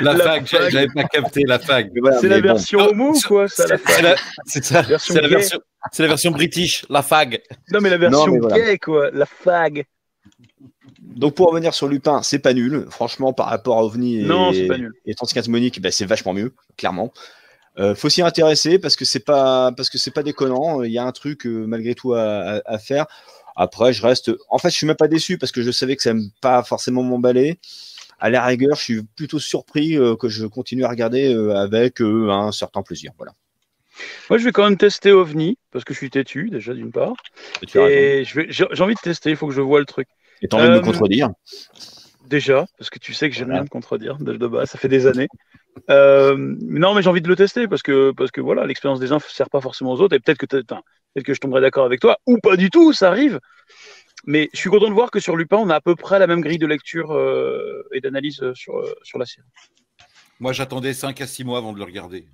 [0.00, 0.70] La, La fag, fag.
[0.70, 1.90] j'avais pas capté la fag.
[1.92, 2.46] Mais voilà, C'est la bon.
[2.48, 4.82] version homo ou quoi ça, la C'est fag la, c'est ça.
[4.82, 5.34] Version C'est la gay.
[5.36, 5.60] version,
[5.92, 7.42] c'est la version british, la fag.
[7.72, 8.56] Non, mais la version mais voilà.
[8.56, 9.10] gay, quoi.
[9.12, 9.84] La fag.
[11.06, 12.86] Donc pour revenir sur Lupin, c'est pas nul.
[12.90, 14.92] Franchement, par rapport à OVNI et, Non, pas nul.
[15.06, 17.12] et 35 Monique, ben, c'est vachement mieux, clairement.
[17.78, 20.82] Euh, faut s'y intéresser parce que c'est pas parce que c'est pas déconnant.
[20.82, 22.22] Il y a un truc euh, malgré tout à,
[22.56, 23.06] à- à faire.
[23.54, 24.30] Après, je reste.
[24.48, 26.62] En fait, je suis même pas déçu parce que je savais que ça n'aime pas
[26.62, 27.58] forcément m'emballer.
[28.18, 32.00] À la rigueur, je suis plutôt surpris euh, que je continue à regarder euh, avec
[32.00, 33.12] un certain plaisir.
[33.18, 33.32] Voilà.
[34.30, 37.12] Moi, je vais quand même tester OVNI, parce que je suis têtu, déjà, d'une part.
[37.76, 40.08] Et j'ai envie de tester, il faut que je vois le truc.
[40.42, 41.30] Et t'as envie de me euh, contredire
[42.26, 44.88] Déjà, parce que tu sais que j'aime rien te contredire de, de base, ça fait
[44.88, 45.28] des années.
[45.90, 49.12] Euh, non, mais j'ai envie de le tester parce que, parce que voilà, l'expérience des
[49.12, 51.84] uns ne sert pas forcément aux autres et peut-être que, peut que je tomberai d'accord
[51.84, 53.38] avec toi ou pas du tout, ça arrive.
[54.24, 56.26] Mais je suis content de voir que sur Lupin, on a à peu près la
[56.26, 59.46] même grille de lecture euh, et d'analyse sur, euh, sur la série.
[60.40, 62.26] Moi, j'attendais 5 à 6 mois avant de le regarder.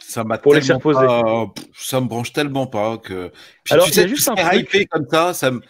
[0.00, 3.30] Ça m'a Pour tellement pas- ça me branche tellement pas que.
[3.64, 5.60] Puis Alors, tu sais, juste un hypé comme ça, ça me.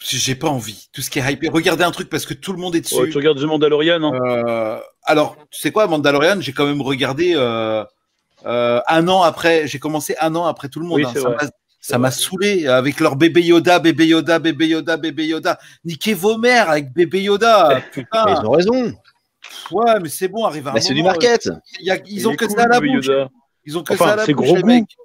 [0.00, 0.88] J'ai pas envie.
[0.92, 1.48] Tout ce qui est hypé.
[1.48, 2.94] Regardez un truc parce que tout le monde est dessus.
[2.94, 6.80] Ouais, tu regardes The Mandalorian, hein Euh, alors, tu sais quoi, Mandalorian, j'ai quand même
[6.82, 7.84] regardé euh,
[8.46, 9.66] euh, un an après.
[9.66, 10.98] J'ai commencé un an après tout le monde.
[10.98, 11.36] Oui, hein.
[11.80, 15.58] Ça m'a- saoulé avec leur bébé Yoda, bébé Yoda, bébé Yoda, bébé Yoda.
[15.84, 17.80] Niquez vos mères avec bébé Yoda.
[17.96, 18.92] Mais ils ont raison.
[19.70, 21.48] Ouais, mais c'est bon, arrive à un Bah, c'est du market.
[21.80, 23.06] il y a- ils ont que cool, ça à la bouche.
[23.06, 23.28] Yoda.
[23.64, 24.68] Ils ont que Enfin, ça à la c'est bouche, gros les goût.
[24.68, 24.96] mecs.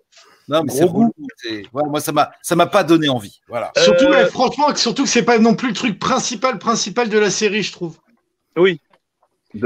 [0.50, 0.78] Non, mais Gros
[1.38, 1.70] c'est goût.
[1.74, 3.40] ouais, moi, ça m'a, ça m'a pas donné envie.
[3.48, 3.72] Voilà.
[3.78, 7.18] Surtout, Euh, mais franchement, surtout que c'est pas non plus le truc principal, principal de
[7.18, 7.98] la série, je trouve.
[8.58, 8.80] Oui,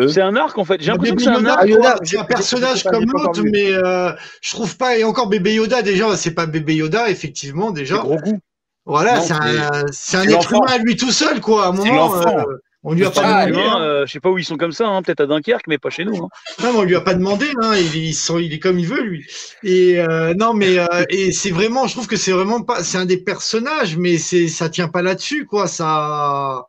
[0.09, 0.81] c'est un arc en fait.
[0.81, 1.67] J'ai l'impression que c'est un arc.
[1.83, 4.11] Ah, c'est un personnage comme l'autre, mais euh,
[4.41, 4.97] je trouve pas.
[4.97, 7.97] Et encore bébé Yoda, déjà, c'est pas bébé Yoda, effectivement, C'est déjà.
[7.97, 8.39] gros goût.
[8.85, 11.65] Voilà, c'est un, c'est un être humain à lui tout seul, quoi.
[11.65, 12.37] À un moment, l'enfant.
[12.39, 13.63] euh, on lui a pas demandé.
[13.67, 13.81] Hein.
[13.81, 15.89] euh, je sais pas où ils sont comme ça, hein, peut-être à Dunkerque, mais pas
[15.89, 16.15] chez nous.
[16.15, 16.29] hein.
[16.63, 19.01] Non, mais on lui a pas demandé, il, il, sent- il est comme il veut
[19.01, 19.25] lui.
[19.63, 22.97] Et euh, non, mais euh, et c'est vraiment, je trouve que c'est vraiment pas, c'est
[22.97, 25.67] un des personnages, mais c'est ça tient pas là-dessus, quoi.
[25.67, 26.67] Ça,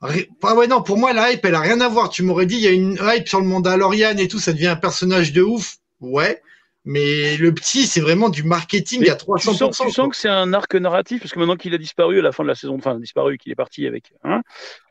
[0.00, 2.08] ah ouais non, pour moi la hype, elle a rien à voir.
[2.08, 4.66] Tu m'aurais dit il y a une hype sur le Mandalorian et tout, ça devient
[4.68, 6.42] un personnage de ouf, ouais.
[6.84, 9.38] Mais le petit, c'est vraiment du marketing Mais à 300%.
[9.52, 12.18] Tu sens, tu sens que c'est un arc narratif, parce que maintenant qu'il a disparu
[12.18, 14.12] à la fin de la saison, enfin disparu, qu'il est parti avec.
[14.24, 14.42] Hein,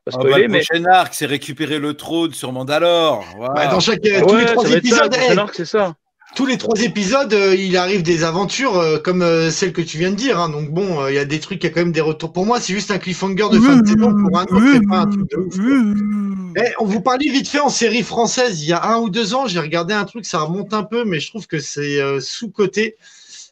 [0.07, 0.63] Ah bah, spoiler, le mais.
[0.63, 3.23] prochain arc, c'est récupérer le trône sur Mandalore.
[3.53, 5.95] Bah, dans chaque Ouais, tous les trois ça, épisodes, le prochain hey, arc, c'est ça.
[6.35, 9.99] tous les trois épisodes, euh, il arrive des aventures euh, comme euh, celle que tu
[9.99, 10.39] viens de dire.
[10.39, 10.49] hein.
[10.49, 12.33] Donc bon, euh, il y a des trucs, il y a quand même des retours.
[12.33, 14.99] Pour moi, c'est juste un cliffhanger de fin de saison pour un autre, c'est pas
[15.01, 15.55] un truc de ouf.
[15.55, 16.63] quoi.
[16.65, 18.63] Eh, on vous parlait vite fait en série française.
[18.63, 21.05] Il y a un ou deux ans, j'ai regardé un truc, ça remonte un peu,
[21.05, 22.97] mais je trouve que c'est euh, sous côté.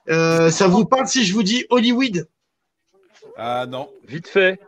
[0.08, 2.28] ça vous parle si je vous dis Hollywood?
[3.38, 3.90] Ah non.
[4.08, 4.60] Vite fait.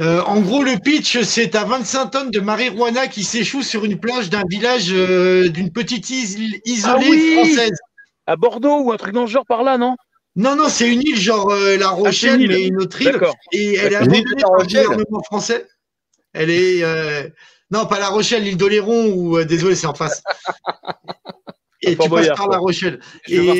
[0.00, 3.98] Euh, En gros, le pitch, c'est à 25 tonnes de marijuana qui s'échoue sur une
[3.98, 7.78] plage d'un village euh, d'une petite île isolée Ah oui française.
[8.26, 9.96] À Bordeaux ou un truc dans ce genre par là, non?
[10.36, 12.48] Non, non, c'est une île genre euh, La Rochelle, une île.
[12.50, 13.18] mais une autre île.
[13.52, 14.84] Et elle est abandonnée par le Rochelle.
[14.86, 15.66] gouvernement français.
[16.32, 16.82] Elle est.
[16.84, 17.28] euh,
[17.72, 19.38] Non, pas La Rochelle, l'île d'Oléron, ou.
[19.38, 20.22] euh, Désolé, c'est en face.
[21.82, 22.48] Et tu passes par.
[22.48, 23.00] La Rochelle.
[23.26, 23.56] Je Et voir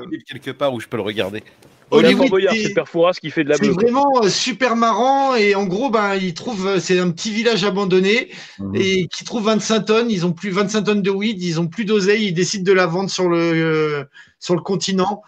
[0.00, 1.42] euh, quelque part où je peux le regarder.
[1.90, 5.34] Hollywood, Boyard, c'est- qui fait de la c'est vraiment euh, super marrant.
[5.34, 6.66] Et en gros, ben, ils trouvent.
[6.66, 8.30] euh, C'est un petit village abandonné.
[8.74, 10.10] et qui trouvent 25 tonnes.
[10.10, 12.86] Ils ont plus 25 tonnes de weed, ils ont plus d'oseille, ils décident de la
[12.86, 14.04] vendre sur le euh,
[14.38, 15.22] sur le continent.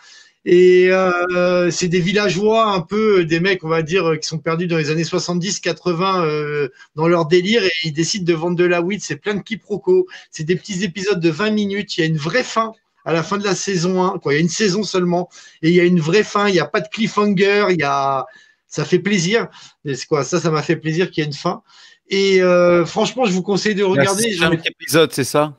[0.46, 4.66] Et euh, c'est des villageois, un peu des mecs, on va dire, qui sont perdus
[4.66, 8.80] dans les années 70-80 euh, dans leur délire et ils décident de vendre de la
[8.80, 9.02] weed.
[9.02, 10.06] C'est plein de quiproquos.
[10.30, 11.96] C'est des petits épisodes de 20 minutes.
[11.96, 12.72] Il y a une vraie fin
[13.04, 14.18] à la fin de la saison 1.
[14.18, 14.32] Quoi.
[14.32, 15.28] Il y a une saison seulement
[15.62, 16.48] et il y a une vraie fin.
[16.48, 17.66] Il n'y a pas de cliffhanger.
[17.70, 18.26] Il y a,
[18.66, 19.48] ça fait plaisir.
[19.84, 20.24] Et quoi?
[20.24, 21.62] Ça, ça m'a fait plaisir qu'il y ait une fin.
[22.08, 24.24] Et euh, franchement, je vous conseille de regarder.
[24.24, 25.56] Il y a J'en ai- cinq épisodes, c'est ça?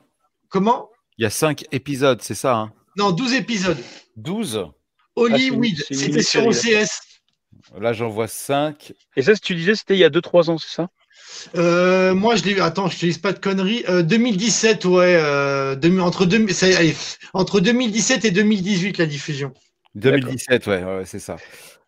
[0.48, 0.90] Comment?
[1.18, 2.72] Il y a 5 épisodes, c'est ça hein?
[2.96, 3.78] Non, 12 épisodes.
[4.16, 4.66] 12
[5.14, 6.88] Hollywood, Ah, c'était sur OCS.
[7.78, 8.92] Là, j'en vois 5.
[9.16, 10.88] Et ça, si tu disais, c'était il y a 2-3 ans, c'est ça?
[11.56, 12.60] Euh, moi, je l'ai.
[12.60, 13.84] Attends, je te dis pas de conneries.
[13.88, 15.16] Euh, 2017, ouais.
[15.20, 16.94] Euh, demi- entre, deux, ça- allez,
[17.34, 19.52] entre 2017 et 2018, la diffusion.
[19.94, 21.36] 2017, ouais, ouais, c'est ça.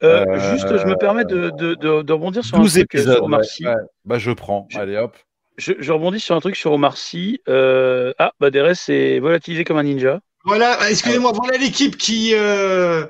[0.02, 2.94] Euh, Euh, Juste, je me permets de, de, de, de rebondir sur un 12 truc
[2.94, 3.14] épisodes.
[3.16, 3.66] sur Omar Sy.
[3.66, 3.72] ouais.
[4.04, 4.66] Bah, je prends.
[4.70, 5.16] Je- Allez, hop.
[5.56, 7.40] Je, je rebondis sur un truc sur Omar Sy.
[7.48, 10.20] Euh, ah, bah DRS est volatilisé comme un ninja.
[10.44, 13.06] Voilà, euh, excusez-moi, voilà l'équipe qui, euh,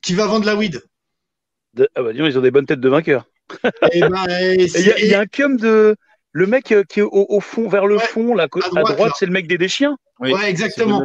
[0.00, 0.80] qui va vendre la weed.
[1.74, 3.26] De- ah bah dis donc, ils ont des bonnes têtes de vainqueurs.
[3.92, 5.96] Et ben, Et Il y, a- y un cum de.
[6.32, 8.82] Le mec euh, qui est au, au fond, vers le Ouais, fond, là, à à
[8.84, 9.96] droite, c'est le mec des, des chiens.
[10.20, 11.02] Oui, ouais, exactement.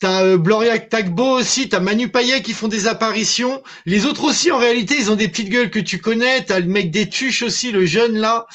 [0.00, 3.62] T'as euh, Gloria Tagbo aussi, t'as Manu Payet qui font des apparitions.
[3.86, 6.42] Les autres aussi, en réalité, ils ont des petites gueules que tu connais.
[6.44, 8.46] T'as le mec des tuches aussi, le jeune là.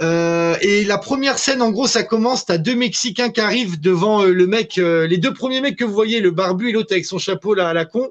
[0.00, 2.46] Euh, et la première scène, en gros, ça commence.
[2.46, 5.84] T'as deux Mexicains qui arrivent devant euh, le mec, euh, les deux premiers mecs que
[5.84, 8.10] vous voyez, le barbu et l'autre avec son chapeau là à la con.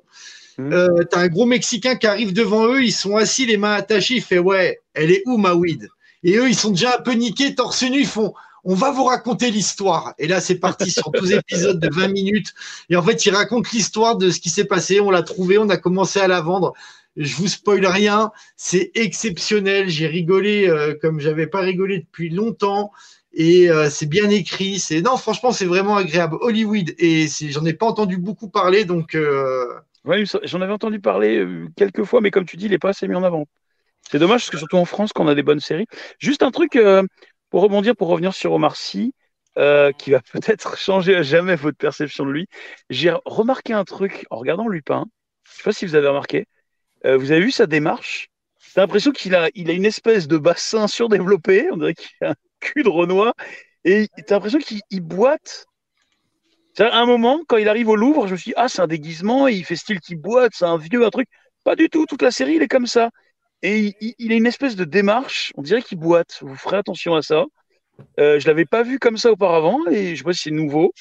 [0.57, 0.73] Mhm.
[0.73, 2.83] Euh, t'as un gros Mexicain qui arrive devant eux.
[2.83, 4.15] Ils sont assis, les mains attachées.
[4.15, 5.87] Il fait ouais, elle est où ma weed?
[6.23, 8.01] Et eux, ils sont déjà un peu niqués, torse nu.
[8.01, 8.33] Ils font
[8.69, 10.13] on va vous raconter l'histoire.
[10.19, 12.53] Et là, c'est parti sur 12 épisodes de 20 minutes.
[12.89, 14.99] Et en fait, il raconte l'histoire de ce qui s'est passé.
[14.99, 16.73] On l'a trouvé, on a commencé à la vendre.
[17.15, 19.87] Je vous spoil rien, c'est exceptionnel.
[19.87, 22.91] J'ai rigolé euh, comme j'avais pas rigolé depuis longtemps.
[23.33, 24.79] Et euh, c'est bien écrit.
[24.79, 26.35] C'est non, franchement, c'est vraiment agréable.
[26.41, 26.93] Hollywood.
[26.97, 29.65] Et j'en ai pas entendu beaucoup parler, donc euh,
[30.43, 33.07] J'en avais entendu parler euh, quelques fois, mais comme tu dis, il n'est pas assez
[33.07, 33.45] mis en avant.
[34.09, 35.87] C'est dommage parce que surtout en France, qu'on a des bonnes séries.
[36.19, 37.03] Juste un truc euh,
[37.49, 39.13] pour rebondir, pour revenir sur Omar Sy,
[39.57, 42.47] euh, qui va peut-être changer à jamais votre perception de lui.
[42.89, 45.05] J'ai remarqué un truc en regardant Lupin.
[45.43, 46.45] Je sais pas si vous avez remarqué.
[47.03, 48.27] Vous avez vu sa démarche?
[48.73, 51.69] T'as l'impression qu'il a, il a une espèce de bassin surdéveloppé.
[51.71, 53.33] On dirait qu'il a un cul de Renoir.
[53.85, 55.65] Et t'as l'impression qu'il il boite.
[56.79, 58.87] À un moment, quand il arrive au Louvre, je me suis dit, ah, c'est un
[58.87, 61.27] déguisement, et il fait style qu'il boite, c'est un vieux, un truc.
[61.63, 63.09] Pas du tout, toute la série, il est comme ça.
[63.63, 66.37] Et il, a une espèce de démarche, on dirait qu'il boite.
[66.41, 67.45] Vous ferez attention à ça.
[68.19, 70.93] Euh, je l'avais pas vu comme ça auparavant, et je sais pas si c'est nouveau.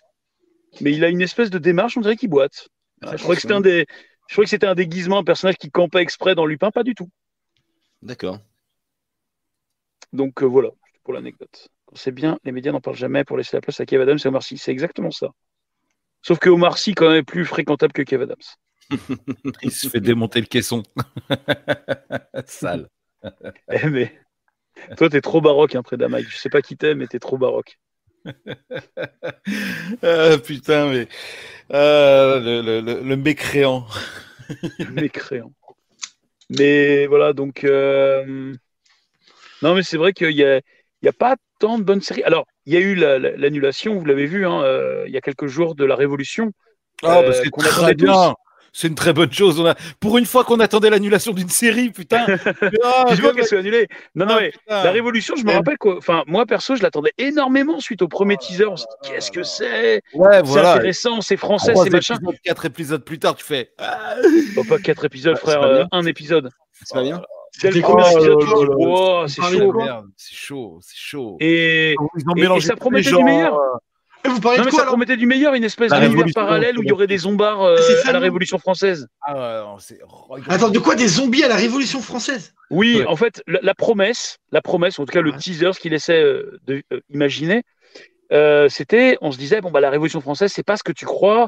[0.80, 2.68] Mais il a une espèce de démarche, on dirait qu'il boite.
[3.02, 3.86] je croyais que c'était un des.
[4.28, 6.94] Je croyais que c'était un déguisement, un personnage qui campait exprès dans Lupin, pas du
[6.94, 7.08] tout.
[8.02, 8.40] D'accord.
[10.12, 10.70] Donc euh, voilà,
[11.04, 11.68] pour l'anecdote.
[11.94, 14.26] C'est bien, les médias n'en parlent jamais pour laisser la place à Kev Adams et
[14.26, 14.58] Omar Sy.
[14.58, 15.28] C'est exactement ça.
[16.26, 18.36] Sauf que Omar Sy, quand même, est plus fréquentable que Kev Adams.
[19.62, 20.82] Il se fait démonter le caisson.
[22.46, 22.88] Sale.
[23.70, 24.12] Eh, mais
[24.96, 26.24] toi, t'es trop baroque, hein, près d'Amaï.
[26.28, 27.78] Je sais pas qui t'aime, mais t'es trop baroque.
[30.02, 31.08] Ah, putain, mais.
[31.72, 33.86] euh, le, le, le, le mécréant.
[34.88, 35.52] Mécréant.
[36.50, 37.64] Mais voilà, donc.
[37.64, 38.54] euh,
[39.62, 40.62] Non, mais c'est vrai qu'il y a, il
[41.06, 42.22] y a pas tant de bonnes séries.
[42.24, 45.16] Alors, il y a eu la- la- l'annulation, vous l'avez vu, hein, euh, il y
[45.16, 46.52] a quelques jours de la Révolution.
[47.02, 48.34] Ah, bah, Euh, c'est très bien.
[48.72, 49.58] C'est une très bonne chose.
[49.58, 49.74] On a...
[50.00, 52.26] Pour une fois qu'on attendait l'annulation d'une série, putain.
[52.84, 53.88] Ah, Vivement comme- qu'elle soit annulée.
[54.14, 54.84] Non, non, Ah, mais putain.
[54.84, 55.96] La Révolution, je me rappelle quoi.
[55.96, 58.66] Enfin, moi perso, je l'attendais énormément suite au premier teaser.
[58.66, 60.02] On s'est dit, qu'est-ce que c'est?
[60.12, 60.74] Ouais, C'est voilà.
[60.74, 62.16] intéressant, c'est français, c'est machin.
[62.16, 63.70] épisodes, quatre épisodes plus tard, tu fais.
[63.78, 64.16] Ah,
[64.58, 66.50] Oh, pas quatre épisodes, frère, c'est euh, un épisode.
[66.84, 67.26] C'est pas bien C'est le
[67.58, 67.98] C'était oh
[69.28, 69.72] c'est chaud.
[70.16, 71.36] c'est chaud, c'est chaud.
[71.40, 73.54] Et, Ils ont et- et ça promettait du meilleur.
[73.54, 73.76] euh,
[74.26, 76.78] Et vous parlez non, de mais quoi ça promettait du meilleur, une espèce d'univers parallèle
[76.78, 79.06] où il y aurait des zombards euh, à la Révolution française.
[79.22, 79.76] Ah non.
[80.48, 82.52] Attends, de quoi des zombies à la Révolution française?
[82.70, 83.06] Oui, Ouais.
[83.06, 85.38] en fait, la, la promesse, la promesse, en tout cas le Ouais.
[85.38, 87.62] teaser, ce qu'il essaie euh, de euh, imaginer,
[88.32, 91.06] euh, c'était, on se disait, bon bah la Révolution française, c'est pas ce que tu
[91.06, 91.46] crois.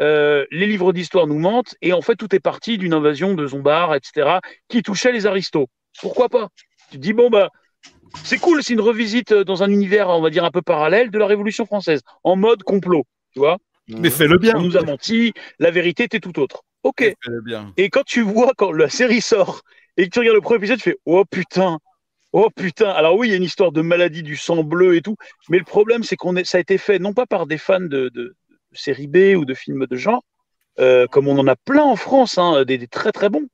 [0.00, 3.46] Euh, les livres d'histoire nous mentent et en fait tout est parti d'une invasion de
[3.46, 5.66] zombards, etc., qui touchait les aristos.
[6.00, 6.48] Pourquoi pas?
[6.90, 7.50] Tu te dis bon bah
[8.24, 11.18] c'est cool, c'est une revisite dans un univers, on va dire un peu parallèle de
[11.18, 13.58] la Révolution française, en mode complot, tu vois?
[13.88, 14.54] Mais fais-le bien.
[14.56, 16.62] On nous a menti, la vérité était tout autre.
[16.82, 17.00] Ok.
[17.00, 17.72] Fais-le bien.
[17.76, 19.62] Et quand tu vois quand la série sort
[19.96, 21.78] et que tu regardes le premier épisode, tu fais oh putain,
[22.32, 22.90] oh putain.
[22.90, 25.16] Alors oui, il y a une histoire de maladie du sang bleu et tout,
[25.48, 28.10] mais le problème c'est qu'on ça a été fait non pas par des fans de,
[28.14, 28.36] de,
[28.72, 30.22] de série B ou de films de genre,
[30.78, 33.46] euh, comme on en a plein en France, hein, des, des très très bons.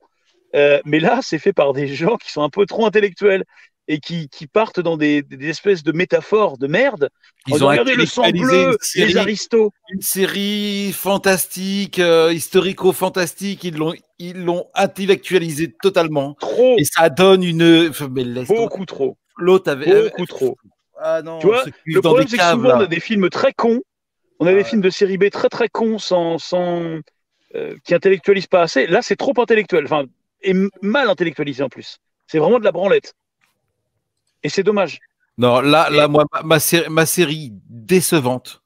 [0.55, 3.43] Euh, mais là, c'est fait par des gens qui sont un peu trop intellectuels
[3.89, 7.09] et qui, qui partent dans des, des espèces de métaphores de merde.
[7.47, 9.71] Ils ont regardé le sang bleu, série, les aristos.
[9.89, 13.63] une série fantastique, euh, historico-fantastique.
[13.63, 16.33] Ils l'ont, ils l'ont intellectualisé totalement.
[16.39, 17.91] Trop, Et ça donne une.
[18.11, 20.09] Mais beaucoup trop, L'autre avait.
[20.09, 20.57] beaucoup trop.
[20.99, 23.81] Ah non, Tu vois, Le problème, c'est que souvent, on a des films très cons.
[24.39, 26.99] On a des films de série B très très cons sans, sans,
[27.55, 28.87] euh, qui intellectualisent pas assez.
[28.87, 29.85] Là, c'est trop intellectuel.
[29.85, 30.05] Enfin,
[30.41, 31.97] et mal intellectualisé en plus.
[32.27, 33.13] C'est vraiment de la branlette.
[34.43, 34.99] Et c'est dommage.
[35.37, 38.61] Non, là, là, moi, ma, ma série, ma série décevante,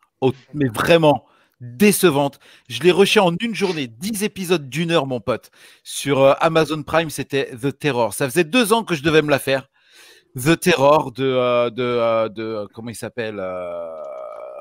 [0.53, 1.25] mais vraiment
[1.61, 2.39] décevante.
[2.67, 5.51] Je l'ai rushé en une journée, 10 épisodes d'une heure, mon pote.
[5.83, 8.13] Sur euh, Amazon Prime, c'était The Terror.
[8.13, 9.69] Ça faisait deux ans que je devais me la faire.
[10.35, 13.41] The Terror de, euh, de, euh, de comment il s'appelle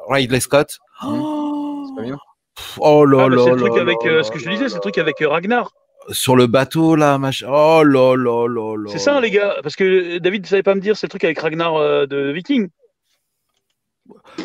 [0.08, 0.78] Ridley Scott.
[1.04, 2.18] Oh, C'est pas bien
[2.56, 4.38] Pff, oh là Ah, là c'est le truc là avec là euh, là ce que
[4.38, 5.72] je disais, c'est le truc avec euh, Ragnar.
[6.10, 7.46] Sur le bateau, là, machin.
[7.50, 8.90] Oh là là là là.
[8.90, 9.56] C'est ça, les gars.
[9.62, 12.32] Parce que David ne savait pas me dire, c'est le truc avec Ragnar euh, de
[12.32, 12.68] Viking.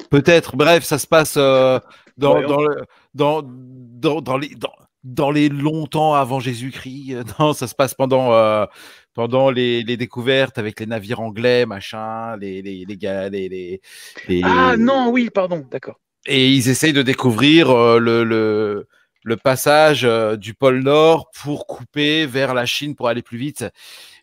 [0.09, 0.55] Peut-être.
[0.55, 1.79] Bref, ça se passe euh,
[2.17, 7.15] dans, dans, le- dans, dans, dans les, dans, dans les longtemps avant Jésus-Christ.
[7.39, 8.65] Non, ça se passe pendant, euh,
[9.13, 13.81] pendant les, les découvertes avec les navires anglais, machin, les, les, les gars, les, les,
[14.27, 15.99] les- Ah non, oui, pardon, d'accord.
[16.25, 22.53] Et ils essayent de découvrir euh, le, passage euh, du pôle Nord pour couper vers
[22.53, 23.65] la Chine pour aller plus vite.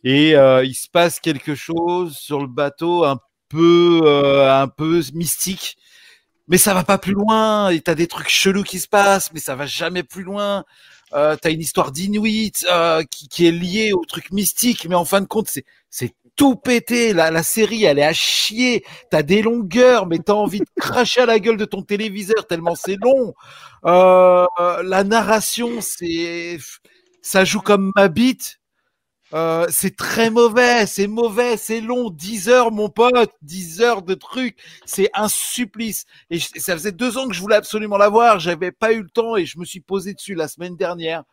[0.03, 4.03] Et euh, il se passe quelque chose sur le bateau un peu,
[4.49, 5.77] un peu mystique.
[6.49, 7.71] Mais ça va pas plus loin.
[7.71, 10.65] Et t'as des trucs chelous qui se passent, mais ça va jamais plus loin.
[11.13, 12.67] T'as une histoire d'Inuit
[13.11, 15.49] qui, qui est liée au truc mystique, mais en fin de compte,
[15.91, 17.13] c'est tout pété.
[17.13, 18.85] La, série, elle est à chier.
[19.11, 22.75] T'as des longueurs, mais t'as envie de cracher à la gueule de ton téléviseur tellement
[22.75, 23.35] c'est long.
[23.85, 26.59] Euh, euh, la narration, c'est
[27.23, 28.59] ça joue comme ma bite.
[29.35, 34.13] Euh, c'est très mauvais, c'est mauvais, c'est long, 10 heures mon pote, 10 heures de
[34.13, 36.05] trucs, c'est un supplice.
[36.29, 39.09] Et ça faisait deux ans que je voulais absolument la voir, j'avais pas eu le
[39.09, 41.25] temps et je me suis posé dessus la semaine dernière.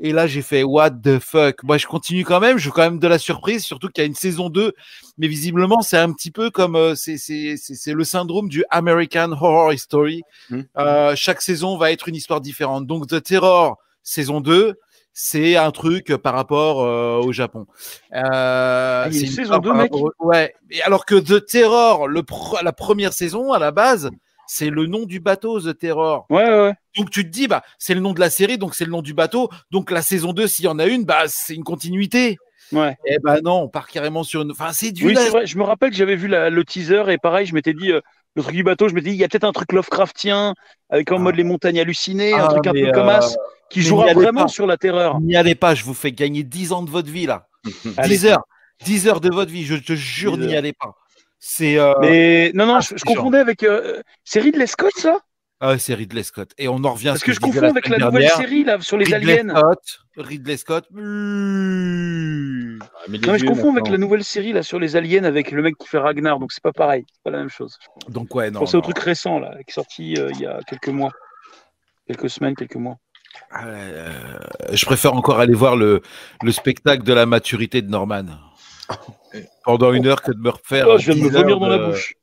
[0.00, 1.62] Et là, j'ai fait what the fuck?
[1.64, 2.58] Moi, je continue quand même.
[2.58, 4.72] Je veux quand même de la surprise, surtout qu'il y a une saison 2.
[5.18, 10.22] Mais visiblement, c'est un petit peu comme euh, c'est le syndrome du American Horror Story.
[10.50, 10.62] Hmm.
[10.78, 12.86] Euh, chaque saison va être une histoire différente.
[12.86, 14.74] Donc, The Terror saison 2,
[15.12, 17.66] c'est un truc par rapport euh, au Japon.
[18.14, 19.94] Euh, il y a une c'est saison histoire 2, par mec?
[19.94, 20.54] au- Ouais.
[20.70, 22.22] Et alors que The Terror, le
[22.62, 24.10] la première saison à la base,
[24.46, 26.26] c'est le nom du bateau The Terror.
[26.30, 26.74] Ouais, ouais.
[26.96, 29.02] Donc tu te dis, bah, c'est le nom de la série, donc c'est le nom
[29.02, 29.48] du bateau.
[29.70, 32.36] Donc la saison 2, s'il y en a une, bah, c'est une continuité.
[32.72, 32.96] ouais.
[33.06, 34.50] Eh ben non, on part carrément sur une.
[34.52, 35.06] Enfin, c'est du.
[35.06, 35.46] Oui, c'est vrai.
[35.46, 38.00] Je me rappelle que j'avais vu la- le teaser et pareil, je m'étais dit, euh,
[38.34, 40.54] le truc du bateau, je m'étais dit, il y a peut-être un truc Lovecraftien
[40.90, 41.18] avec en Ah.
[41.20, 43.36] mode les montagnes hallucinées, un Ah, truc un peu comme euh, As,
[43.70, 44.48] qui jouera vraiment pas.
[44.48, 45.20] sur la terreur.
[45.20, 47.46] N'y allez pas, je vous fais gagner 10 ans de votre vie là.
[47.98, 48.16] Allez.
[48.16, 48.42] 10 heures.
[48.84, 50.94] 10 heures de votre vie, je te jure, 10 n'y allez pas.
[51.44, 51.76] C'est.
[51.76, 51.92] Euh...
[52.00, 53.64] Mais non, non, Ah, je, je c'est confondais avec.
[53.64, 55.18] euh, c'est Ridley Scott, ça?
[55.58, 56.52] Ah, c'est Ridley Scott.
[56.56, 58.36] Et on en revient à Parce ce que je confonds avec la nouvelle dernière.
[58.36, 59.54] série là sur les Ridley aliens.
[59.56, 59.98] Scott.
[60.16, 60.86] Ridley Scott.
[60.90, 62.78] Mmh.
[62.80, 65.50] Ah, mais Non, mais je confonds avec la nouvelle série là sur les aliens avec
[65.50, 67.76] le mec qui fait Ragnar, donc c'est pas pareil, c'est pas la même chose.
[68.08, 68.60] Donc ouais, Je non.
[68.60, 71.10] pensais au truc récent là, qui est sorti euh, il y a quelques mois,
[72.06, 72.96] quelques semaines, quelques mois.
[73.50, 74.10] Ah, euh,
[74.72, 76.02] je préfère encore aller voir le,
[76.42, 78.24] le spectacle de la maturité de Norman
[79.64, 80.86] pendant une heure que de me refaire.
[80.88, 82.14] Oh, je viens de me 10 heures vomir dans la bouche.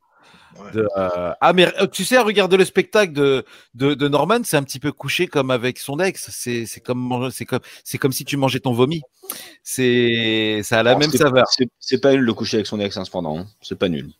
[0.74, 3.44] de, euh, Ah, mais euh, tu sais, regarder le spectacle de,
[3.74, 6.28] de, de Norman, c'est un petit peu couché comme avec son ex.
[6.30, 7.08] C'est c'est comme,
[7.48, 9.02] comme, c'est comme si tu mangeais ton vomi.
[9.62, 11.46] C'est, ça a la Alors, même saveur.
[11.78, 13.38] C'est pas nul de coucher avec son ex, hein, cependant.
[13.38, 13.46] hein.
[13.62, 14.10] C'est pas nul.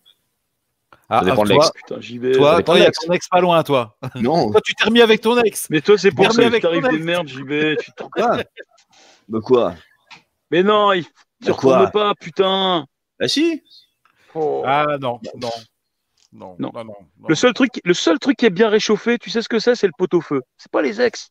[1.12, 1.70] Ah, dépend ah, de toi, l'ex.
[1.72, 2.32] Putain, j'y vais.
[2.32, 3.96] toi, il y a ton ex pas loin, toi.
[4.14, 5.66] Non, Toi, tu t'es remis avec ton ex.
[5.68, 7.76] Mais toi, c'est pour ça que avec t'arrives des merdes, j'y vais.
[7.76, 8.38] Tu te- quoi?
[9.28, 9.74] Bah quoi?
[10.52, 11.04] Mais non, il
[11.44, 12.86] tu quoi retournes pas, putain.
[13.18, 13.62] Bah si
[14.34, 14.62] Oh.
[14.64, 15.50] Ah non, non, non,
[16.32, 16.56] Non.
[16.60, 16.94] non, non, non.
[17.28, 19.74] Le seul truc, le seul truc qui est bien réchauffé, tu sais ce que c'est,
[19.74, 20.42] c'est le pot-au-feu.
[20.56, 21.30] C'est pas les ex.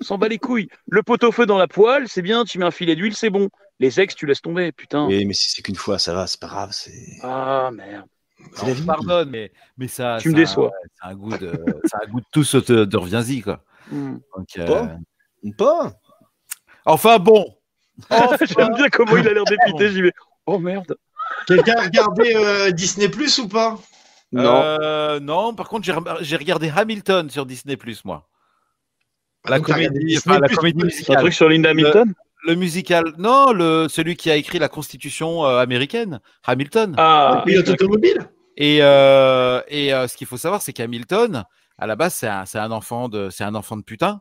[0.00, 0.68] On s'en bat les couilles.
[0.88, 2.44] Le pot-au-feu dans la poêle, c'est bien.
[2.44, 3.48] Tu mets un filet d'huile, c'est bon.
[3.80, 5.06] Les ex, tu laisses tomber, putain.
[5.06, 6.70] Oui, mais si c'est qu'une fois, ça va, c'est pas grave.
[6.72, 6.92] C'est
[7.22, 8.06] Ah merde.
[8.40, 8.86] Non, la je vie.
[8.86, 10.16] pardonne, mais, mais ça.
[10.20, 10.66] Tu me ça- déçois.
[10.68, 11.52] ouais, C'est un goût de,
[11.84, 13.62] c'est un goût de tous de, de reviens-y, quoi.
[13.90, 14.16] Hmm.
[14.36, 14.96] Donc, euh, Pas
[15.58, 15.92] Pas
[16.86, 17.57] Enfin bon.
[18.58, 20.12] J'aime bien comment il a l'air dépité, j'y vais.
[20.46, 20.96] Oh merde.
[21.46, 23.78] Quelqu'un a regardé euh, Disney Plus ou pas?
[24.32, 24.62] Non.
[24.62, 28.28] Euh, non, par contre, j'ai re- j'ai regardé Hamilton sur Disney Plus, moi.
[29.48, 32.12] La Ah, comédie, enfin, la comédie C'est un truc sur Linda Hamilton?
[32.46, 36.94] Le musical, non, le celui qui a écrit la Constitution euh, américaine, Hamilton.
[36.96, 41.44] Ah, Pilote automobile Et, euh, et euh, ce qu'il faut savoir, c'est qu'Hamilton,
[41.78, 44.20] à la base, c'est un, c'est un enfant de, c'est un enfant de putain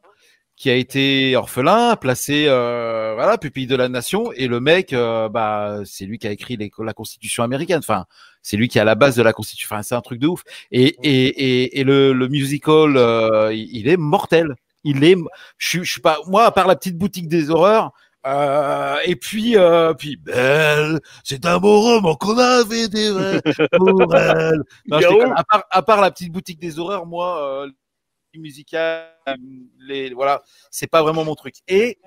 [0.58, 4.32] qui a été orphelin, placé, euh, voilà, pupille de la nation.
[4.34, 7.78] Et le mec, euh, bah, c'est lui qui a écrit les- la Constitution américaine.
[7.80, 8.06] Enfin,
[8.41, 9.67] c'est lui qui est à la base de la Constitution.
[9.72, 10.41] Enfin, c'est un truc de ouf.
[10.72, 11.28] Et, et,
[11.62, 14.56] et, et le, le musical, euh, il est mortel.
[14.84, 15.15] Il est,
[15.60, 17.91] je, suis- je suis pas, moi, à part la petite boutique des horreurs.
[18.26, 23.12] Euh, et puis, euh, puis, belle, c'est un beau roman qu'on avait des
[23.78, 24.63] pour elle.
[24.88, 27.70] Non, je à, part, à part la petite boutique des horreurs, moi, euh,
[30.13, 31.56] voilà, c'est pas vraiment mon truc.
[31.67, 31.97] Et,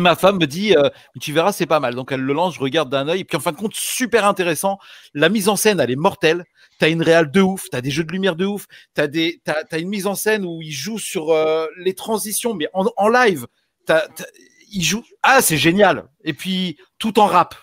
[0.00, 0.88] ma femme me dit, euh,
[1.20, 1.94] tu verras, c'est pas mal.
[1.94, 3.20] Donc elle le lance, je regarde d'un œil.
[3.20, 4.78] Et puis en fin de compte, super intéressant.
[5.14, 6.44] La mise en scène, elle est mortelle.
[6.78, 9.78] T'as une réale de ouf, t'as des jeux de lumière de ouf, t'as des, t'as
[9.78, 13.46] une mise en scène où il joue sur euh, les transitions, mais en, en live.
[13.86, 14.24] T'as, t'as-
[14.72, 15.04] il joue.
[15.22, 16.08] Ah, c'est génial.
[16.24, 17.54] Et puis tout en rap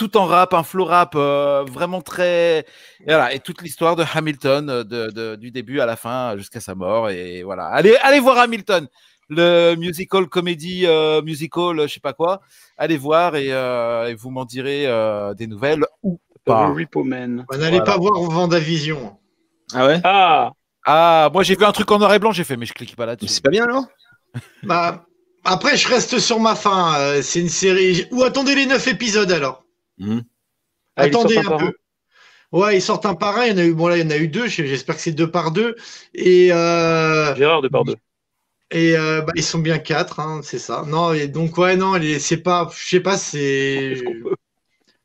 [0.00, 2.60] tout en rap, un flow rap euh, vraiment très.
[2.60, 2.64] Et,
[3.06, 6.60] voilà, et toute l'histoire de Hamilton euh, de, de- du début à la fin jusqu'à
[6.60, 7.10] sa mort.
[7.10, 7.66] Et voilà.
[7.66, 8.88] Allez, allez voir Hamilton,
[9.28, 12.40] le musical comédie euh, musical, euh, je sais pas quoi.
[12.78, 16.68] Allez voir et, euh, et vous m'en direz euh, des nouvelles ou pas.
[17.58, 17.82] N'allait Voilà.
[17.84, 19.18] pas voir Vendavision.
[19.74, 20.00] Ah ouais?
[20.02, 20.50] Ah,
[20.86, 22.96] Ah, moi j'ai vu un truc en noir et blanc, j'ai fait, mais je clique
[22.96, 23.28] pas là-dessus.
[23.34, 23.84] c'est pas bien alors
[24.62, 25.04] Bah,
[25.44, 26.98] après, je reste sur ma fin.
[26.98, 28.06] euh, C'est une série.
[28.12, 29.59] Ou attendez les neuf épisodes alors.
[30.00, 30.24] Mhm.
[30.96, 31.72] Ah, attendez un peu.
[32.52, 33.46] Ouais, ils sortent un par un.
[33.46, 34.48] Il y en a eu, bon là, il y en a eu deux.
[34.48, 35.76] J'espère que c'est deux par deux.
[36.14, 37.96] Et euh, Gérard de par deux.
[38.72, 40.84] et euh, bah, ils sont bien quatre, hein, c'est ça.
[40.88, 43.94] Non, et donc ouais, non, c'est pas, je sais pas, c'est,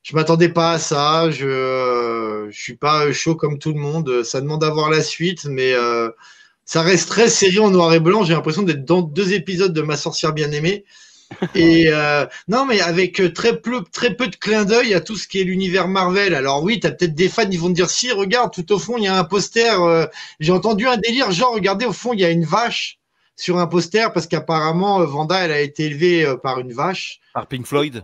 [0.01, 1.29] je m'attendais pas à ça.
[1.29, 4.23] Je, euh, je suis pas chaud comme tout le monde.
[4.23, 6.09] Ça demande à voir la suite, mais euh,
[6.63, 8.23] ça reste très série en noir et blanc.
[8.23, 10.85] J'ai l'impression d'être dans deux épisodes de Ma sorcière bien aimée.
[11.55, 15.27] Et euh, non, mais avec très peu, très peu de clins d'œil à tout ce
[15.27, 16.35] qui est l'univers Marvel.
[16.35, 18.97] Alors oui, t'as peut-être des fans, ils vont te dire si, regarde, tout au fond,
[18.97, 19.81] il y a un poster.
[19.81, 20.05] euh,
[20.39, 22.99] J'ai entendu un délire, genre, regardez, au fond, il y a une vache
[23.35, 27.19] sur un poster parce qu'apparemment, euh, Vanda, elle a été élevée euh, par une vache.
[27.33, 28.03] Par Pink Floyd.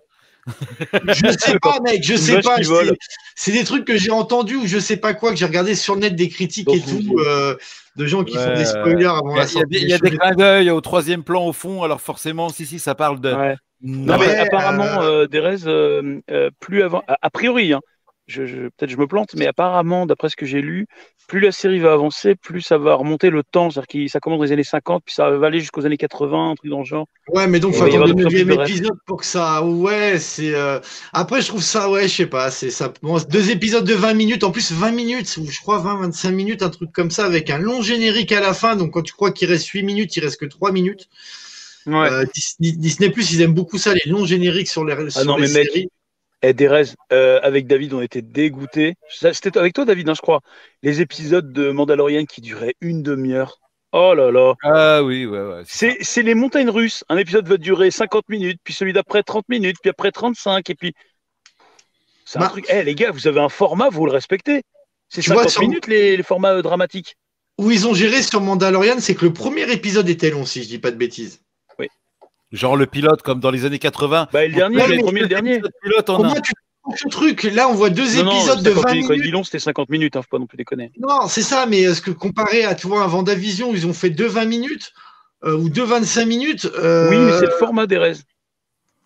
[1.08, 2.56] Je sais pas, mec, je sais pas.
[3.36, 5.96] c'est- des trucs que j'ai entendus ou je sais pas quoi, que j'ai regardé sur
[5.96, 7.56] le net des critiques et tout, euh,
[7.96, 9.68] de gens qui font des spoilers avant Il y la a, il y a sortie.
[9.68, 12.66] des, il y a des clins d'œil au troisième plan au fond, alors forcément, si,
[12.66, 13.34] si, ça parle de.
[13.34, 13.56] Ouais.
[13.84, 17.80] Non, Non, mais mais, apparemment, euh, Derez, euh, euh, plus avant, a, a priori, hein,
[18.32, 20.88] je, je- peut-être je me plante, mais apparemment, d'après ce que j'ai lu,
[21.28, 23.70] plus la série va avancer, plus ça va remonter le temps.
[23.70, 26.52] C'est-à-dire que ça commence dans les années 50, puis ça va aller jusqu'aux années 80,
[26.52, 27.08] un truc dans le genre.
[27.30, 28.70] Ouais, mais donc, Il faut attendre le de plus en plus 9 de rêves.
[28.70, 29.64] épisode pour que ça.
[29.64, 30.54] Ouais, c'est.
[30.56, 30.80] euh,
[31.14, 32.52] Après, je trouve ça, ouais, je sais pas.
[32.52, 32.92] C'est ça.
[33.02, 34.44] Bon, deux épisodes de 20 minutes.
[34.44, 37.50] En plus, 20 minutes, ou je crois 20, 25 minutes, un truc comme ça, avec
[37.50, 38.76] un long générique à la fin.
[38.76, 41.08] Donc, quand tu crois qu'il reste 8 minutes, il reste que 3 minutes.
[41.88, 42.12] Ouais.
[42.12, 42.26] Euh,
[42.60, 45.38] Dis- Disney Plus, ils aiment beaucoup ça, les longs génériques sur les, sur Ah non,
[45.38, 45.88] les mais mec, séries.
[46.44, 48.96] Et Derez, euh, avec David, on était dégoûtés.
[49.10, 50.42] C'était avec toi, David, hein, je crois.
[50.82, 53.60] Les épisodes de Mandalorian qui duraient une demi-heure.
[53.92, 54.54] Oh là là.
[54.64, 55.64] Ah oui, ouais, ouais.
[55.66, 57.04] c'est les montagnes russes.
[57.10, 60.76] Un épisode va durer 50 minutes, puis celui d'après 30 minutes, puis après 35, et
[60.76, 60.94] puis.
[62.26, 62.50] C'est un Bah.
[62.50, 62.66] truc.
[62.70, 64.64] Eh les gars, vous avez un format, vous le respectez.
[65.10, 67.18] C'est Tu vois, 50 sur- minutes les, les formats euh, dramatiques.
[67.58, 70.70] Où ils ont géré sur Mandalorian, c'est que le premier épisode était long, si je
[70.70, 71.42] dis pas de bêtises.
[72.52, 74.28] Genre le pilote, comme dans les années 80.
[74.34, 75.60] Bah, et le dernier, le mais- premier, le dernier.
[75.60, 76.18] Le pilote un.
[76.18, 76.52] moins, tu
[76.98, 77.44] ce truc.
[77.44, 80.16] Là, on voit deux Non, non, épisodes de 50 20 minutes, long, c'était 50 minutes,
[80.16, 80.92] hein, faut pas non plus déconner.
[81.00, 83.94] Non, c'est ça, mais est-ce que comparé à tu vois, un Vendavision où ils ont
[83.94, 84.92] fait deux 20 minutes
[85.44, 88.16] euh, ou deux 25 minutes euh, Oui, mais c'est le format d'Erez.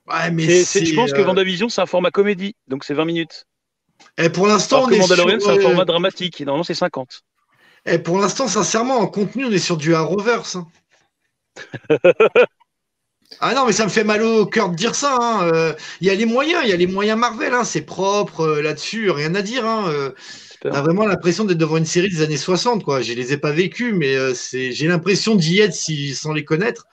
[0.08, 2.84] Ouais, mais C'est- c'est- c'est, Je pense que euh, Vendavision, c'est un format comédie, donc
[2.86, 3.46] c'est 20 minutes.
[4.18, 6.46] eh, pour l'instant, Alors on que est Mandalorian, sur, c'est un euh, format dramatique, et
[6.46, 7.22] normalement, c'est 50.
[7.86, 10.56] eh, pour l'instant, sincèrement, en contenu, on est sur du Arrowverse.
[10.56, 10.68] hein.
[13.39, 15.17] ah non, mais ça me fait mal au cœur de dire ça.
[15.19, 15.47] hein.
[15.53, 18.41] Euh, Il y a les moyens, il y a les moyens Marvel, hein, c'est propre
[18.41, 19.65] euh, là-dessus, rien à dire.
[19.65, 19.86] Hein.
[19.89, 20.11] euh.
[20.61, 23.01] T'as vraiment l'impression d'être devant une série des années 60, quoi.
[23.03, 26.43] Je les ai pas vécues, mais euh, c'est, j'ai l'impression d'y être si, sans les
[26.43, 26.88] connaître.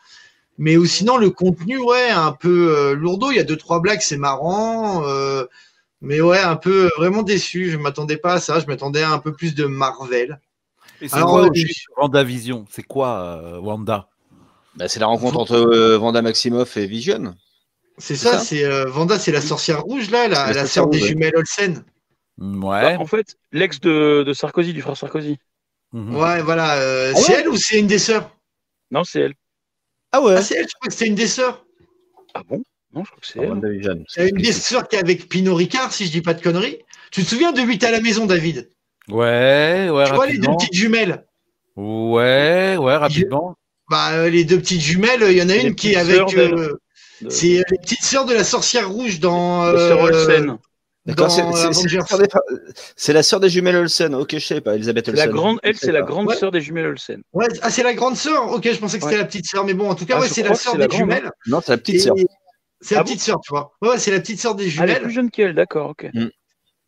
[0.58, 3.30] Mais ou sinon, le contenu, ouais, un peu euh, lourdeau.
[3.30, 5.06] Il y a deux, trois blagues, c'est marrant.
[5.08, 5.46] euh,
[6.02, 7.70] mais ouais, un peu vraiment déçu.
[7.70, 8.60] Je m'attendais pas à ça.
[8.60, 10.40] Je m'attendais à un peu plus de Marvel.
[11.00, 11.50] Et c'est Alors, quoi euh,
[11.96, 12.66] WandaVision?
[12.70, 14.08] C'est quoi euh, Wanda?
[14.76, 17.34] Bah, c'est la rencontre entre euh, Vanda Maximoff et Vision.
[17.98, 20.88] C'est C'est ça, ça c'est euh, Vanda, c'est la sorcière rouge, là, C'est la, sœur
[20.88, 21.84] des jumelles Olsen.
[22.38, 22.96] Mm, Bah, Ouais.
[22.96, 25.38] en fait, l'ex de, de Sarkozy, du frère Sarkozy.
[25.92, 26.16] Mhm.
[26.16, 26.76] Ouais, voilà.
[26.76, 28.34] euh, Ah ouais c'est elle ou c'est une des sœurs?
[28.90, 29.34] Non, c'est elle.
[30.10, 31.64] Ah ouais Ah, c'est elle, je crois que c'était une des sœurs.
[32.34, 32.62] Ah bon?
[32.94, 34.04] Non, je crois que c'est Ah, elle.
[34.08, 36.78] C'est une des sœurs qui est avec Pinot Ricard, si je dis pas de conneries.
[37.10, 38.70] Tu te souviens de 8 à la maison, David?
[39.08, 41.26] Ouais, ouais, Tu vois les deux petites jumelles
[41.76, 43.56] Ouais, ouais, rapidement.
[43.92, 46.34] Bah, euh, les deux petites jumelles, il y en a Les une qui est avec.
[46.38, 46.78] euh,
[47.20, 49.70] De- c'est euh, les petites sœurs de la sorcière rouge dans.
[49.70, 50.56] de euh, Olsen.
[51.04, 52.28] D'accord, c'est- la sœur des-
[52.96, 54.14] c'est la sœur des jumelles Olsen.
[54.14, 55.26] Ok, je sais pas, Elisabeth Olsen.
[55.26, 56.36] La grande, elle, c'est la grande Ouais.
[56.36, 57.22] sœur des jumelles Olsen.
[57.34, 58.50] Ouais, ah, c'est la grande sœur?
[58.50, 59.20] Ok, je pensais que c'était Ouais.
[59.20, 60.86] la petite sœur, mais bon, en tout cas, Ah, ouais, c'est la sœur des la
[60.86, 61.30] grande, jumelles.
[61.48, 62.14] Non, c'est la petite Et- sœur.
[62.80, 63.72] C'est la Ah petite sœur, tu vois.
[63.82, 65.02] Ouais, ouais, c'est la petite sœur des Ah, elle est jumelles.
[65.02, 66.06] plus jeune qu'elle, d'accord, ok.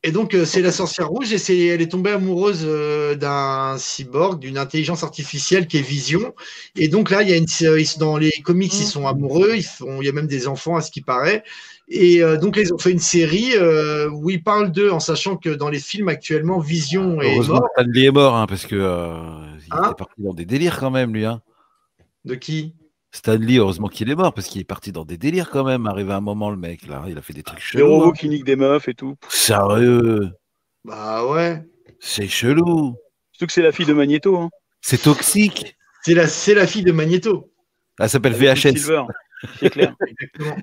[0.07, 3.77] Et donc, euh, c'est la sorcière rouge et c'est, elle est tombée amoureuse euh, d'un
[3.79, 6.35] cyborg, d'une intelligence artificielle qui est Vision.
[6.77, 9.53] Et donc là, il y a une, euh, ils- dans les comics, ils sont amoureux,
[9.57, 11.43] ils font, il y a même des enfants à ce qui paraît.
[11.89, 15.01] Et euh, donc, là, ils ont fait une série euh, où ils parlent d'eux en
[15.01, 17.69] sachant que dans les films actuellement, Vision est Heureusement mort.
[17.79, 19.23] Stanley est mort, hein, parce que euh,
[19.67, 21.25] il Hein est parti dans des délires quand même, lui.
[21.25, 21.41] Hein.
[22.27, 22.75] De qui?
[23.15, 25.87] Stanley, heureusement qu'il est mort, parce qu'il est parti dans des délires quand même.
[25.87, 27.89] Arrivé à un moment, le mec, là, il a fait des trucs Les chelous.
[27.89, 28.13] robots hein.
[28.19, 29.15] qui niquent des meufs et tout.
[29.29, 30.31] Sérieux,
[30.85, 31.63] Bah ouais.
[32.01, 32.97] c'est chelou.
[33.33, 34.37] Surtout que c'est la fille de Magneto.
[34.37, 34.51] Hein.
[34.81, 35.77] C'est toxique.
[36.03, 37.51] C'est la, c'est la fille de Magneto.
[38.01, 38.57] Elle s'appelle VHS.
[38.77, 39.05] Silver.
[39.61, 39.95] C'est clair.
[40.09, 40.57] Exactement.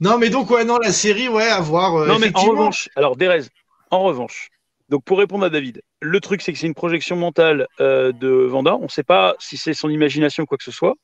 [0.00, 1.94] non, mais donc, ouais, non, la série, ouais, à voir.
[1.96, 3.42] euh, non, mais en revanche, alors Derez,
[3.90, 4.48] en revanche,
[4.88, 8.28] donc pour répondre à David, le truc c'est que c'est une projection mentale euh, de
[8.28, 8.76] Vanda.
[8.76, 10.94] On ne sait pas si c'est son imagination ou quoi que ce soit,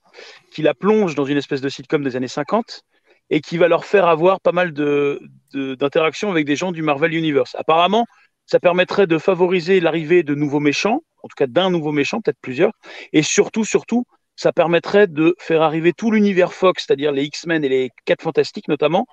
[0.53, 2.82] qui la plonge dans une espèce de sitcom des années 50
[3.30, 5.20] et qui va leur faire avoir pas mal de,
[5.53, 7.55] de- d'interactions avec des gens du Marvel Universe.
[7.59, 8.07] Apparemment,
[8.47, 12.41] ça permettrait de favoriser l'arrivée de nouveaux méchants, en tout cas d'un nouveau méchant, peut-être
[12.43, 12.72] plusieurs,
[13.12, 14.05] et surtout, surtout,
[14.37, 18.68] ça permettrait de faire arriver tout l'univers Fox, c'est-à-dire les X-Men et les 4 Fantastiques
[18.68, 19.07] notamment,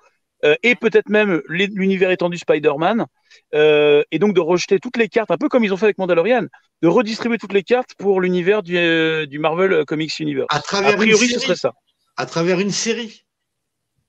[0.43, 3.05] euh, et peut-être même l'univers étendu Spider-Man,
[3.53, 5.97] euh, et donc de rejeter toutes les cartes, un peu comme ils ont fait avec
[5.97, 6.45] Mandalorian,
[6.81, 10.47] de redistribuer toutes les cartes pour l'univers du, euh, du Marvel Comics Universe.
[10.49, 11.41] À A travers priori, une ce série.
[11.43, 11.73] serait ça.
[12.17, 13.23] À travers une série.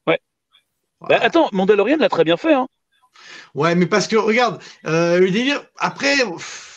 [0.07, 0.21] Ouais.
[1.01, 2.55] Bah, attends, Mandalorian l'a très bien fait.
[2.55, 2.67] Hein.
[3.55, 5.63] Ouais, mais parce que regarde, le délire.
[5.79, 6.72] Après, pff,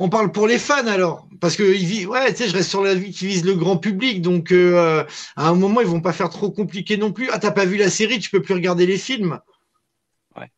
[0.00, 1.62] on parle pour les fans alors, parce que.
[2.06, 5.04] Ouais, tu sais, je reste sur la vie qui vise le grand public, donc euh,
[5.36, 7.28] à un moment ils vont pas faire trop compliqué non plus.
[7.30, 9.38] Ah, t'as pas vu la série, tu peux plus regarder les films.
[10.36, 10.50] Ouais.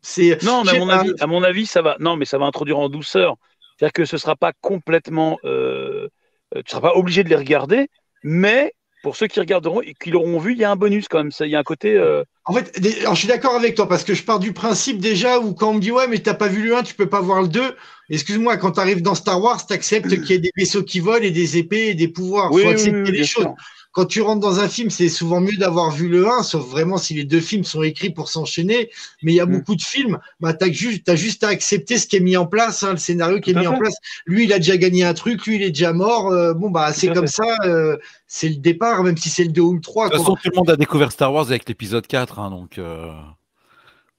[0.00, 0.42] C'est.
[0.42, 1.96] Non, mais à mon, avis, à mon avis, ça va.
[2.00, 3.36] Non, mais ça va introduire en douceur.
[3.78, 5.38] C'est-à-dire que ce sera pas complètement.
[5.44, 6.08] Euh,
[6.56, 7.88] euh, tu seras pas obligé de les regarder,
[8.22, 11.18] mais pour ceux qui regarderont et qui l'auront vu, il y a un bonus quand
[11.18, 11.32] même.
[11.32, 11.94] Ça, il y a un côté.
[11.98, 14.98] euh, En fait, alors, je suis d'accord avec toi parce que je pars du principe
[14.98, 17.10] déjà où quand on me dit ouais mais t'as pas vu le 1, tu peux
[17.10, 17.76] pas voir le 2.
[18.10, 21.24] Excuse-moi, quand tu arrives dans Star Wars, t'acceptes qu'il y ait des vaisseaux qui volent
[21.24, 22.52] et des épées et des pouvoirs.
[22.52, 23.44] oui, Faut accepter oui, les choses.
[23.44, 23.54] sûr.
[23.92, 26.96] Quand tu rentres dans un film, c'est souvent mieux d'avoir vu le 1, sauf vraiment
[26.98, 28.90] si les deux films sont écrits pour s'enchaîner.
[29.22, 29.52] Mais il y a Mm.
[29.52, 32.82] beaucoup de films, bah juste, t'as juste à accepter ce qui est mis en place,
[32.82, 33.94] hein, le scénario qui est Tout mis en place.
[34.26, 36.26] Lui, il a déjà gagné un truc, lui, il est déjà mort.
[36.32, 37.34] euh, bon bah c'est comme fait.
[37.44, 37.96] ça, euh,
[38.26, 40.06] c'est le départ, même si c'est le 2 ou le 3.
[40.08, 42.78] De toute façon, tout le monde a découvert Star Wars avec l'épisode 4, hein, donc
[42.78, 43.12] euh,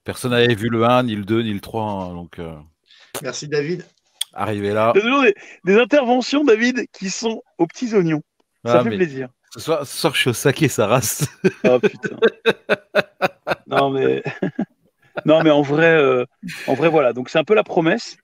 [0.04, 2.38] personne n'avait vu le 1, ni le 2, ni le 3, hein, donc
[3.22, 3.84] Merci David.
[4.32, 4.92] arrivé là.
[4.94, 8.22] Il y a toujours des, des interventions, David, qui sont aux petits oignons.
[8.64, 9.28] Ça Ah, fait mais plaisir.
[9.54, 11.26] ce, soir, ce soir, je suis au saké, ça race.
[11.64, 12.16] Oh putain.
[13.66, 14.22] non mais
[15.24, 16.24] non mais en vrai, euh,
[16.66, 17.12] en vrai voilà.
[17.12, 18.16] Donc c'est un peu la promesse.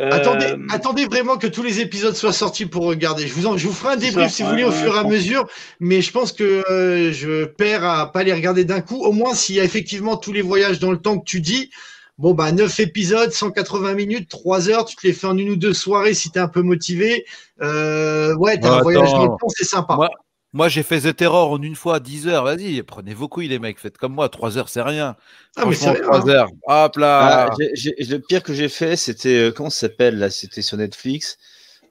[0.00, 3.26] Euh, Attendez, attendez vraiment que tous les épisodes soient sortis pour regarder.
[3.26, 4.80] Je vous, en, je vous ferai un débrief ça, si vous ouais, voulez au ouais,
[4.80, 5.10] fur et à pense.
[5.10, 5.48] mesure,
[5.80, 9.02] mais je pense que euh, je perds à pas les regarder d'un coup.
[9.02, 11.70] Au moins, s'il y a effectivement tous les voyages dans le temps que tu dis,
[12.18, 15.56] bon bah 9 épisodes, 180 minutes, 3 heures, tu te les fais en une ou
[15.56, 17.24] deux soirées si t'es un peu motivé.
[17.62, 19.18] Euh, ouais, t'as un voyage attends.
[19.18, 19.94] dans le temps, c'est sympa.
[19.96, 20.10] Moi,
[20.52, 22.44] moi j'ai fait The Terror en une fois, 10 heures.
[22.44, 23.78] Vas-y, prenez vos couilles, les mecs.
[23.78, 25.16] Faites comme moi, 3 heures, c'est rien.
[25.56, 26.20] ah mais c'est Franchement, rien.
[26.20, 26.48] 3 heures.
[26.66, 27.48] Hop là.
[27.50, 29.36] Ah, le pire que j'ai fait, c'était.
[29.48, 31.36] euh, comment ça s'appelle là C'était sur Netflix.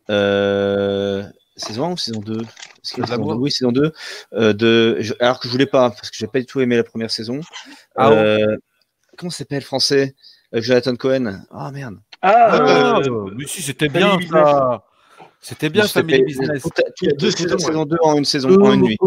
[0.09, 1.23] Euh,
[1.55, 3.71] saison 1 ou saison 2 Est-ce qu'il y a De l'amour saison 2 Oui, saison
[3.71, 3.93] 2.
[4.33, 4.97] Euh, de...
[4.99, 7.11] je- Alors que je voulais pas, parce que j'ai pas du tout aimé la première
[7.11, 7.41] saison.
[7.95, 8.57] Ah Euh,
[9.17, 10.15] Comment s'appelle français?
[10.55, 11.41] Euh, Jonathan Cohen.
[11.51, 11.95] Ah merde.
[12.21, 14.83] Ah, Ah, euh, mais si, c'était bien ça.
[15.39, 16.61] C'était bien C'était Family Business.
[16.63, 18.81] toute- toute- Il y a deux saisons, saison 2 en une saison, Le en une
[18.81, 18.97] nuit,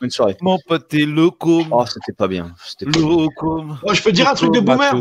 [0.00, 0.36] une soirée.
[0.40, 1.68] mon pote est Locom.
[1.70, 2.54] Oh, c'était pas bien.
[2.64, 3.08] C'était pas bien.
[3.08, 3.78] Locom.
[3.82, 4.94] Moi, je peux dire un truc de boomer?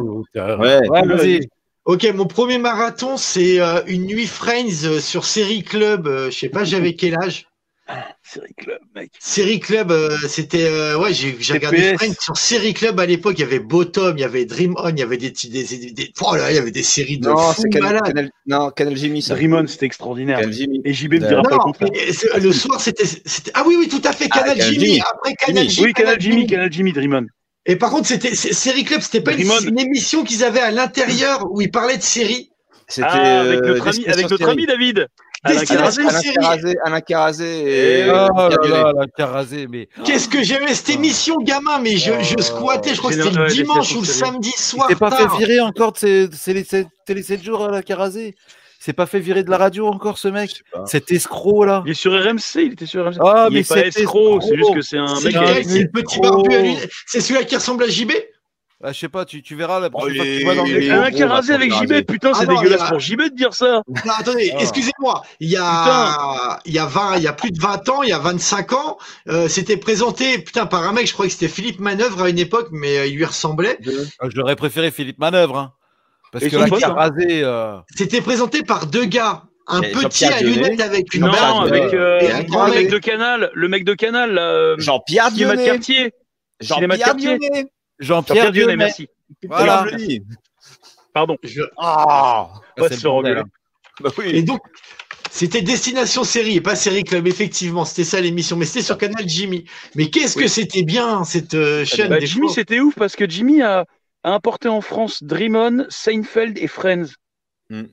[0.59, 0.87] Ouais.
[0.89, 1.49] Ouais, vas-y.
[1.85, 6.07] Ok, mon premier marathon, c'est euh, une nuit Friends euh, sur Série Club.
[6.07, 7.47] euh, je sais pas, j'avais quel âge.
[8.23, 9.11] Série Club, mec.
[9.19, 11.93] Série Club, euh, c'était euh, ouais, j'ai j'ai regardé.
[11.95, 13.35] Friends sur Série Club à l'époque.
[13.37, 15.91] Il y avait Bottom, il y avait Dream On, il y avait des des, des,
[15.91, 19.21] des- oh là, il y avait des séries de Non, c'est Canal, non, Canal Jimmy,
[19.21, 19.35] ça.
[19.35, 20.39] Dreamon, c'était extraordinaire.
[20.39, 20.81] Canal Jimmy.
[20.83, 24.01] Et JB me Non, dira pas c'est- le soir c'était c'était ah oui oui tout
[24.03, 24.79] à fait Ah, Canal Jimmy.
[24.87, 25.01] Jimmy.
[25.01, 25.69] Après Canal Jimmy.
[25.69, 25.85] Jimmy.
[25.87, 27.25] Oui, Canal Jimmy, Canal Jimmy, Dreamon.
[27.67, 29.67] Et par contre c'était c'est- Série Club, c'était pas une, Dream On.
[29.69, 32.49] une émission qu'ils avaient à l'intérieur où ils parlaient de séries.
[32.87, 35.07] C'était Ah, avec euh, notre ami, avec notre ami David.
[35.45, 36.03] Alain Destination
[36.37, 36.75] Carrasé.
[36.83, 37.01] Alain
[38.85, 42.41] Alain carasée, mais Qu'est-ce que j'aimais cette émission gamin, mais je, je Oh.
[42.41, 42.93] squattais.
[42.93, 44.87] Je crois que c'était le dimanche ou le samedi il soir.
[44.89, 47.81] s'est pas fait virer encore de ses, ses- les sept- télé 7 jours à la
[47.83, 48.35] carasée.
[48.79, 50.61] Il s'est pas fait virer de la radio encore, ce mec?
[50.85, 51.81] Cet escroc là.
[51.85, 53.17] Il est sur RMC, il était sur RMC.
[53.21, 55.65] Ah, il mais pas c'est escroc, c'est juste que c'est un C'est mec.
[55.67, 56.61] C'est le petit barbu à.
[57.07, 58.11] C'est celui-là qui ressemble à JB
[58.83, 60.65] Ah, je sais pas, tu, tu verras la prochaine Oh, fois que tu vas dans
[60.65, 63.35] le gros, Carrasé va avec JB, putain, c'est Ah non, dégueulasse a- pour JB de
[63.35, 63.81] dire ça.
[63.87, 64.57] Non, attendez, Ah.
[64.61, 65.23] excusez-moi.
[65.39, 68.09] Il y a, il y a 20, il y a plus de 20 ans, il
[68.09, 68.97] y a 25 ans,
[69.29, 72.37] euh, c'était présenté, putain, par un mec, je crois que c'était Philippe Manœuvre à une
[72.37, 73.79] époque, mais euh, il lui ressemblait.
[74.19, 75.57] Ah, J'aurais préféré Philippe Manœuvre.
[75.57, 75.73] Hein,
[76.33, 76.87] parce Et que la pote, hein.
[76.89, 77.43] carasée.
[77.43, 79.43] euh, C'était présenté par deux gars.
[79.67, 81.67] Un Et petit à lunettes avec une Non, barbe.
[81.69, 82.91] avec euh, Et un le grand mec mec.
[82.91, 85.79] de Canal, le mec de Canal, là, euh, Jean-Pierre Dionnet.
[86.61, 87.15] Jean-Pierre.
[87.15, 87.65] Dionnet.
[87.99, 88.75] Jean-Pierre Dionnet.
[88.75, 89.07] merci.
[89.47, 89.85] Voilà.
[91.13, 91.37] Pardon.
[91.43, 92.49] Je- Ah.
[92.77, 93.45] Se bordel, hein.
[94.01, 94.59] Bah Et donc,
[95.31, 97.85] c'était Destination Série et pas Série Club, effectivement.
[97.85, 99.63] C'était ça l'émission, mais c'était sur Canal Jimmy.
[99.95, 102.09] Mais qu'est-ce que c'était bien, cette euh, chaîne.
[102.09, 103.85] Bah, des Jimmy, c'était ouf parce que Jimmy a,
[104.23, 107.07] a importé en France Dream On, Seinfeld et Friends.
[107.69, 107.83] Hmm.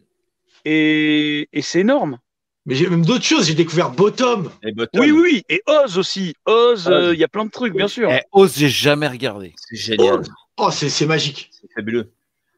[0.65, 2.19] Et, et c'est énorme.
[2.67, 3.47] Mais j'ai même d'autres choses.
[3.47, 4.51] J'ai découvert Bottom.
[4.63, 5.01] Et Bottom.
[5.01, 5.43] Oui, oui, oui.
[5.49, 6.35] Et Oz aussi.
[6.47, 8.09] Oz, euh, il y a plein de trucs, bien sûr.
[8.11, 9.53] Eh, Oz, j'ai jamais regardé.
[9.57, 10.23] C'est génial.
[10.57, 11.51] Oh, c'est c'est magique.
[11.53, 12.13] C'est fabuleux.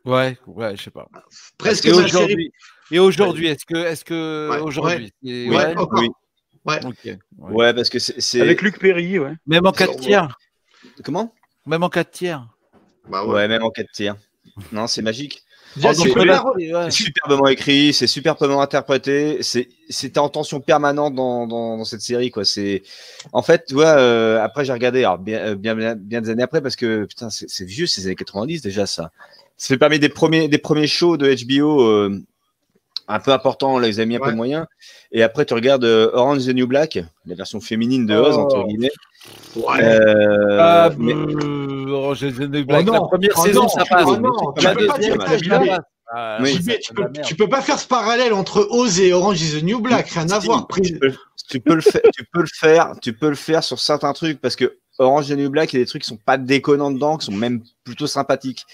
[0.04, 1.08] Ouais, ouais, je sais pas.
[1.56, 2.04] Presque Et ma série.
[2.04, 2.52] aujourd'hui,
[2.90, 6.00] et aujourd'hui, est-ce que, est-ce que Ouais, aujourd'hui, c'est- Ouais, ouais, encore.
[6.00, 6.08] oui.
[6.66, 6.80] Ouais.
[6.84, 7.18] ouais.
[7.38, 8.20] Ouais, parce que c'est.
[8.20, 9.32] c'est- Avec Luc Perry, ouais.
[9.46, 10.36] Même en 4 tiers,
[11.02, 11.32] Comment?
[11.66, 12.46] Même en 4 tiers.
[13.08, 13.48] Bah ouais.
[13.48, 14.16] même en 4 tiers.
[14.72, 15.43] Non, c'est magique.
[15.82, 16.90] Oh, peux ouais.
[16.90, 22.00] C'est superbement écrit, c'est superbement interprété, c'est c'était en tension permanente dans, dans, dans cette
[22.00, 22.44] série quoi.
[22.44, 22.82] C'est
[23.32, 26.42] en fait, tu vois, euh, après j'ai regardé alors, bien, euh, bien bien des années
[26.42, 29.10] après parce que putain c'est c'est vieux, c'est les années 90 déjà ça.
[29.56, 32.22] Ça fait parmi des premiers des premiers shows de HBO euh,
[33.08, 34.32] un peu importants, là ils avaient mis un peu Ouais.
[34.32, 34.66] de moyens.
[35.12, 38.36] Et après tu regardes euh, Orange is the New Black, la version féminine de Oz
[38.38, 38.40] Oh.
[38.42, 38.90] entre guillemets.
[39.56, 39.82] Ouais.
[39.82, 43.68] Euh, Ah, mais- Orange is the New Black, Oh la non, première oh saison, non,
[43.68, 44.06] ça passe.
[44.08, 45.78] oh tu la peux deuxième, ça.
[46.16, 46.52] Ah, Oui.
[46.54, 49.80] JB, tu, peux, tu pas faire ce parallèle entre Oz et Orange is the New
[49.80, 50.66] Black, rien à Si, voir.
[50.82, 51.12] Tu peux,
[51.50, 54.40] tu peux le faire, tu peux le faire, tu peux le faire sur certains trucs
[54.40, 56.36] parce que Orange is the New Black, il y a des trucs qui sont pas
[56.36, 58.64] déconnants dedans, qui sont même plutôt sympathiques.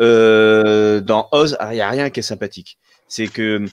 [0.00, 2.78] Euh, dans Oz, il y a rien qui est sympathique.
[3.08, 3.66] C'est que euh,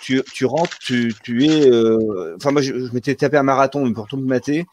[0.00, 1.68] tu, tu rentres, tu, tu es.
[1.70, 4.66] euh, Enfin, moi, je, je m'étais tapé un marathon pour tout me mater.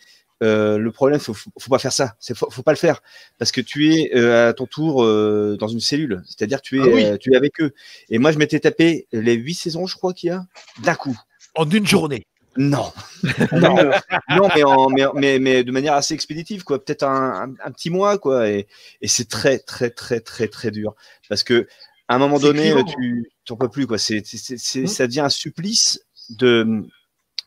[0.44, 2.16] euh, le problème, faut, faut, faut pas faire ça.
[2.20, 3.02] C'est faut, faut pas le faire
[3.38, 6.84] parce que tu es euh, à ton tour euh, dans une cellule, c'est-à-dire tu es,
[6.84, 7.06] Ah oui.
[7.06, 7.74] euh, tu es avec eux.
[8.10, 10.46] Et moi, je m'étais tapé les huit saisons, je crois qu'il y a,
[10.84, 11.18] d'un coup.
[11.56, 12.26] En une journée.
[12.58, 12.92] Non,
[13.54, 16.84] non, mais, en- mais, mais, mais de manière assez expéditive, quoi.
[16.84, 18.50] Peut-être un, un, un petit mois, quoi.
[18.50, 18.68] Et,
[19.02, 20.96] et c'est très, très, très, très, très dur
[21.30, 21.68] parce que
[22.12, 23.98] à un moment donné, tu t'en peux plus, quoi.
[23.98, 24.88] C'est, c'est, c'est- c'est- Mm.
[24.88, 26.00] ça devient un supplice
[26.30, 26.84] de,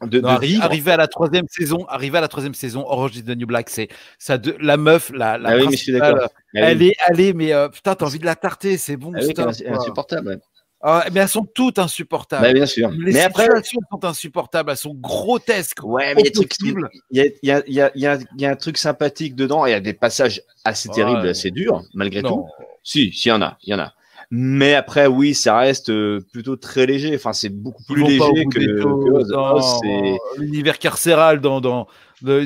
[0.02, 0.64] de, Non, de arri- vivre.
[0.64, 3.70] arrivé à la troisième saison, arrivé à la troisième saison, Orange is the New Black,
[3.70, 3.88] c'est
[4.18, 6.28] ça de la meuf, la, la Ah oui, mais je suis principale, d'accord.
[6.34, 6.60] Ah oui.
[6.62, 9.12] elle est allée, mais euh, putain, t'as envie de la tarter, c'est bon.
[9.14, 9.76] Ah oui, stop, c'est quoi.
[9.76, 10.28] insupportable.
[10.28, 10.38] ouais.
[10.86, 12.42] Ah, mais elles sont toutes insupportables.
[12.44, 12.90] Bah, bien sûr.
[12.90, 15.82] Les mais après, situations sont insupportables, elles sont grotesques.
[15.82, 19.64] ouais, mais il y a y a, y, a, y, a, un truc sympathique dedans.
[19.64, 20.94] Il y a des passages assez Ouais.
[20.96, 22.28] terribles, assez durs, malgré tout.
[22.28, 22.46] Non.
[22.82, 23.94] Si, si, il y en a, il y en a.
[24.36, 27.14] Mais après, oui, ça reste euh, plutôt très léger.
[27.14, 31.40] Enfin, c'est beaucoup plus léger que, que l'univers carcéral.
[31.40, 31.86] Dans, dans,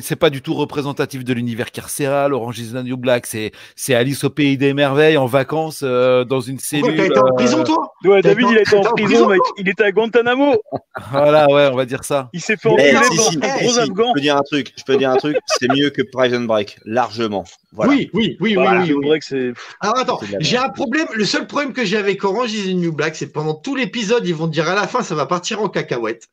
[0.03, 2.35] c'est pas du tout représentatif de l'univers carcéral.
[2.35, 6.25] Orange is the New Black, c'est, c'est Alice au pays des merveilles en vacances euh,
[6.25, 6.97] dans une Pourquoi cellule.
[6.97, 9.41] t'as été en euh, prison, toi Ouais, David, il a été en prison, prison, mec.
[9.59, 10.57] Il était à Guantanamo.
[11.13, 12.29] Voilà, ouais, on va dire ça.
[12.33, 14.09] Il s'est fait Eh, enculer si, si, eh, gros si, afghan.
[14.09, 14.73] Je peux dire un truc.
[14.77, 15.37] Je peux dire un truc.
[15.47, 17.45] C'est mieux que Prison Break, largement.
[17.73, 17.93] Voilà.
[17.93, 19.19] Oui, oui, oui, oui, Voilà, oui, oui.
[19.21, 19.53] c'est.
[19.81, 21.07] Alors attends, j'ai un problème.
[21.15, 23.77] Le seul problème que j'ai avec Orange is the New Black, c'est que pendant tout
[23.77, 26.27] l'épisode, ils vont te dire à la fin, ça va partir en cacahuète.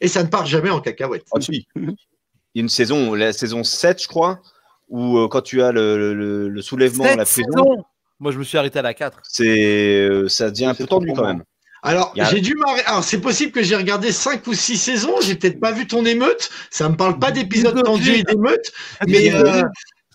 [0.00, 1.24] Et ça ne part jamais en cacahuète.
[1.34, 1.66] Ah, si.
[2.56, 4.40] Il y a une saison, la saison 7, je crois,
[4.88, 7.84] où euh, quand tu as le, le, le soulèvement à la prison,
[8.18, 9.18] Moi, je me suis arrêté à la 4.
[9.24, 11.42] c'est, euh, ça devient un peu tendu quand même.
[11.82, 12.86] Alors, a- j'ai dû m'arrêter.
[12.86, 15.16] Alors, c'est possible que j'ai regardé 5 ou 6 saisons.
[15.20, 16.48] J'ai peut-être pas vu ton émeute.
[16.70, 18.72] Ça me parle pas d'épisodes tendus et d'émeutes.
[19.06, 19.62] Mais euh,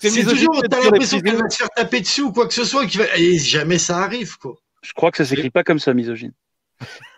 [0.02, 2.64] C'est misogyne toujours, t'as l'impression qu'elle va se faire taper dessus ou quoi que ce
[2.66, 2.86] soit.
[2.98, 3.04] Va...
[3.18, 4.56] Et jamais ça arrive, quoi.
[4.82, 6.34] Je crois que ça s'écrit pas comme ça, misogyne.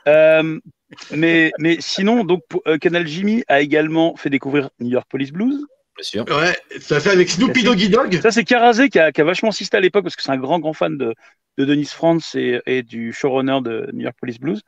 [0.08, 0.60] Euh,
[1.12, 5.66] mais, mais sinon, donc, euh, Canal Jimmy a également fait découvrir New York Police Blues.
[5.96, 6.26] Bien sûr.
[6.30, 8.20] Ouais, ça fait avec Snoopy Doggy Dog.
[8.22, 10.38] Ça, c'est Karazé qui a, qui a vachement assisté à l'époque parce que c'est un
[10.38, 11.14] grand, grand fan de,
[11.58, 14.62] de Denis France et, et du showrunner de New York Police Blues.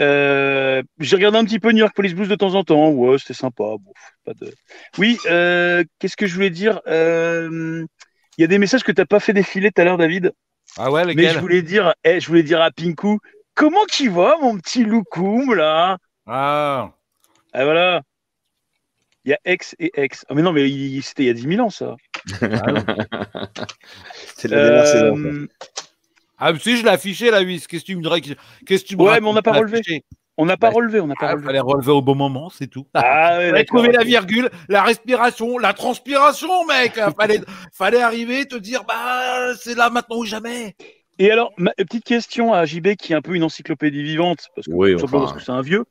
[0.00, 2.90] Euh, J'ai regardé un petit peu New York Police Blues de temps en temps.
[2.90, 3.64] Ouais, c'était sympa.
[3.64, 3.92] Bon,
[4.24, 4.52] pas de...
[4.96, 6.80] Oui, euh, qu'est-ce que je voulais dire?
[6.86, 7.84] Euh,
[8.38, 10.32] Il y a des messages que tu n'as pas fait défiler tout à l'heure, David.
[10.76, 13.18] Ah ouais, Mais lequel je voulais dire, eh, je voulais dire à Pinku,
[13.58, 15.98] comment tu vas, mon petit loukoum, là?
[16.26, 16.92] Ah,
[17.52, 18.02] Ah voilà.
[19.24, 20.24] Il y a ex et ex.
[20.28, 21.96] Ah mais non, mais il- c'était il y a 10 000 ans, ça.
[24.36, 25.16] C'est la dernière saison.
[25.18, 25.46] Euh,
[26.38, 27.66] ah si, je l'ai affiché, la 8.
[27.66, 28.34] Qu'est-ce que tu me dirais que-
[28.66, 29.78] Qu'est-ce que tu me Ouais, racontes mais on n'a pas Je l'ai relevé.
[29.80, 30.02] affiché.
[30.40, 31.46] on n'a pas Bah, relevé, on n'a pas Ah, relevé.
[31.46, 32.86] fallait relever au bon moment, c'est tout.
[32.94, 33.00] Ah
[33.38, 33.80] ouais, fallait d'accord.
[33.80, 36.92] trouver la virgule, la respiration, la transpiration, mec.
[37.18, 37.40] fallait,
[37.72, 40.76] fallait arriver, te dire, bah, c'est là maintenant ou jamais.
[41.18, 44.66] Et alors, ma petite question à JB qui est un peu une encyclopédie vivante, parce
[44.66, 45.06] que, Oui, enfin.
[45.18, 45.84] parce que c'est un vieux.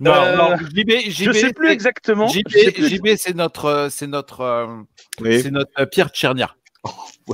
[0.00, 2.28] Non, Euh, non, JB, JB, je sais plus exactement.
[2.28, 4.66] JB, je JB, c'est notre, euh, c'est notre, euh,
[5.20, 5.42] Oui.
[5.42, 6.54] c'est notre euh, Pierre Tchernia.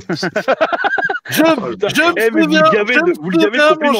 [1.29, 3.57] je, je Eh, mais me vous souviens, le gavez je de, vous le gavez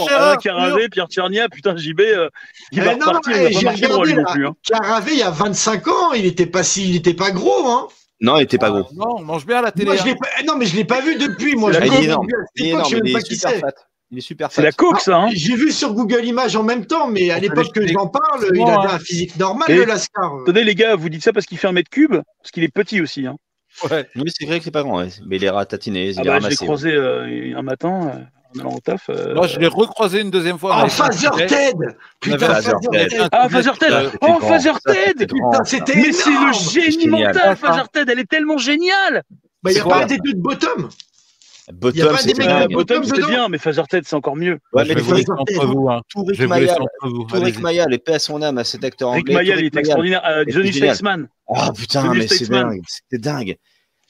[0.08, 0.36] cher Alain.
[0.36, 2.30] Carazé, Pierre Tchernia, putain, JB, euh,
[2.74, 4.48] il va Eh non, repartir, eh, il va lui regardé, non plus.
[4.48, 4.56] Hein.
[4.64, 7.88] Caravé, il y a 25 ans, il était pas si, il était pas gros, hein.
[8.20, 8.86] Non, il était pas gros.
[8.90, 9.86] Ah, Non, on mange bien à la télé.
[9.86, 10.16] Moi, hein.
[10.20, 11.56] pas- eh Non, mais je l'ai pas vu depuis.
[11.56, 13.60] Moi, je la l'ai Il est vu je sais même pas qui super c'est.
[13.60, 13.74] fat.
[14.10, 14.68] Il est super C'est fat.
[14.68, 15.18] la coke, ça.
[15.18, 15.30] Hein.
[15.34, 18.62] J'ai vu sur Google Images en même temps, mais à l'époque que j'en parle, il
[18.62, 18.88] avait hein.
[18.92, 20.34] un physique normal, Et- le Lascar.
[20.44, 22.74] Attendez, les gars, vous dites ça parce qu'il fait un mètre cube Parce qu'il est
[22.74, 23.28] petit aussi.
[23.28, 23.36] Hein.
[23.92, 24.08] Ouais.
[24.16, 25.10] Oui, c'est vrai que c'est pas grand, ouais.
[25.28, 26.66] mais il est ratatiné, il Ah est bah, je l'ai ramassé.
[26.66, 28.20] croisé euh, un matin euh,
[28.56, 29.10] en allant au taf.
[29.10, 30.72] euh, Moi, je l'ai recroisé une deuxième fois.
[30.76, 31.48] on Oh, avait fait un Phaser.
[31.48, 31.78] Ted
[32.20, 33.18] Putain, Ted.
[33.32, 37.34] Ah, Phaser Ted Oh, Phaser Ted Putain, c'était Mais c'est le génie Génial.
[37.36, 39.24] mental, Phaser Ted, elle est tellement géniale
[39.64, 40.90] Bah, il n'y a C'est pas des deux de bottom
[41.68, 42.70] Il y a Bottom, pas c'était des mecs dingue.
[42.70, 44.60] de Bottom, Bottom c'était dedans bien, mais Phaser Ted, c'est encore mieux.
[44.74, 45.66] Ouais, mais les vous laisser entre Ted.
[45.66, 45.90] vous.
[45.90, 46.02] Hein.
[46.10, 47.60] tout Rick tout Rick.
[47.60, 49.36] Mayall, et paix à son âme, à cet acteur Rick anglais.
[49.36, 50.22] Mayall, tout il Rick était extraordinaire.
[50.26, 50.72] Euh, Johnny.
[50.74, 53.58] Statesman, Oh putain, mais c'est dingue, c'était dingue.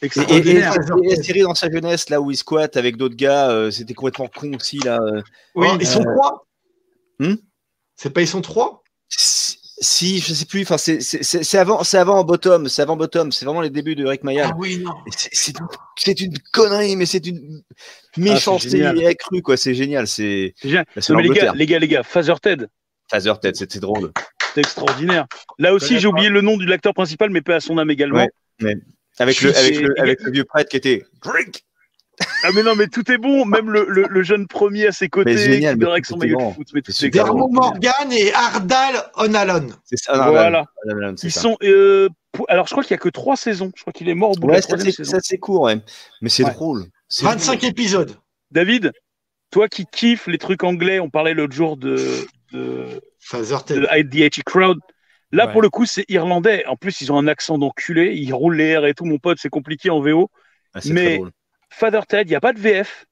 [0.01, 0.73] Et, et, et, extraordinaire.
[1.03, 3.93] et la série dans sa jeunesse, là où il squatte avec d'autres gars, euh, c'était
[3.95, 4.99] complètement con aussi, là.
[5.01, 5.21] euh.
[5.55, 6.47] Oui, Oh, ils sont euh, trois
[7.19, 7.33] hmm?
[7.95, 8.83] C'est pas ils sont trois?
[9.09, 13.45] Si, si, je sais plus, enfin, c'est- avant, c'est avant Bottom, c'est avant Bottom, c'est
[13.45, 14.49] vraiment les débuts de Rick Mayall.
[14.51, 14.93] Ah oui, non.
[15.15, 15.29] C'est-
[15.97, 17.63] C'est une, connerie, mais c'est une
[18.17, 19.03] méchanceté génial.
[19.07, 19.57] accrue, quoi.
[19.57, 22.67] C'est génial, c'est les gars, les gars, les gars, Phaser Ted,
[23.09, 24.11] Phaser Ted, c'était drôle.
[24.53, 25.25] c'est extraordinaire.
[25.57, 26.09] Là aussi, j'ai pas.
[26.09, 28.27] oublié le nom de l'acteur principal, mais paix à son âme également.
[28.61, 28.75] Ouais.
[29.19, 31.63] Avec le, avec, sais- le, avec le vieux prêtre qui était Drink
[32.43, 35.07] Ah mais non, mais tout est bon, même le, le, le jeune premier à ses
[35.09, 36.49] côtés, Mais génial, qui dort avec son maillot bon.
[36.49, 36.67] de foot.
[36.73, 37.53] Mais tout C'est Dermot bon.
[37.53, 39.67] Morgan et Ardal Onalon.
[39.85, 40.65] C'est ça, non, Voilà.
[41.23, 41.41] Ils ça.
[41.41, 41.57] sont.
[41.63, 43.71] euh, pour- Alors, je crois qu'il y a que trois saisons.
[43.75, 45.11] Je crois qu'il est mort au bout de Ouais, la ça troisième c'est saison.
[45.17, 45.77] ça, c'est court, ouais.
[46.21, 46.51] Mais c'est Ouais.
[46.51, 46.85] drôle.
[47.09, 48.15] C'est 25 épisodes.
[48.51, 48.91] David,
[49.51, 51.97] toi qui kiffes les trucs anglais, on parlait l'autre jour de,
[52.51, 52.85] de,
[53.33, 53.87] de Ted.
[53.91, 54.09] Hide
[54.39, 54.77] the Crowd.
[55.31, 55.51] Là, Ouais.
[55.51, 56.65] pour le coup, c'est irlandais.
[56.67, 58.13] En plus, ils ont un accent d'enculé.
[58.15, 59.37] Ils roulent les airs et tout, mon pote.
[59.41, 60.29] C'est compliqué en VO.
[60.73, 61.19] Ah, Mais-.
[61.69, 63.05] Father Ted, il n'y a pas de VF.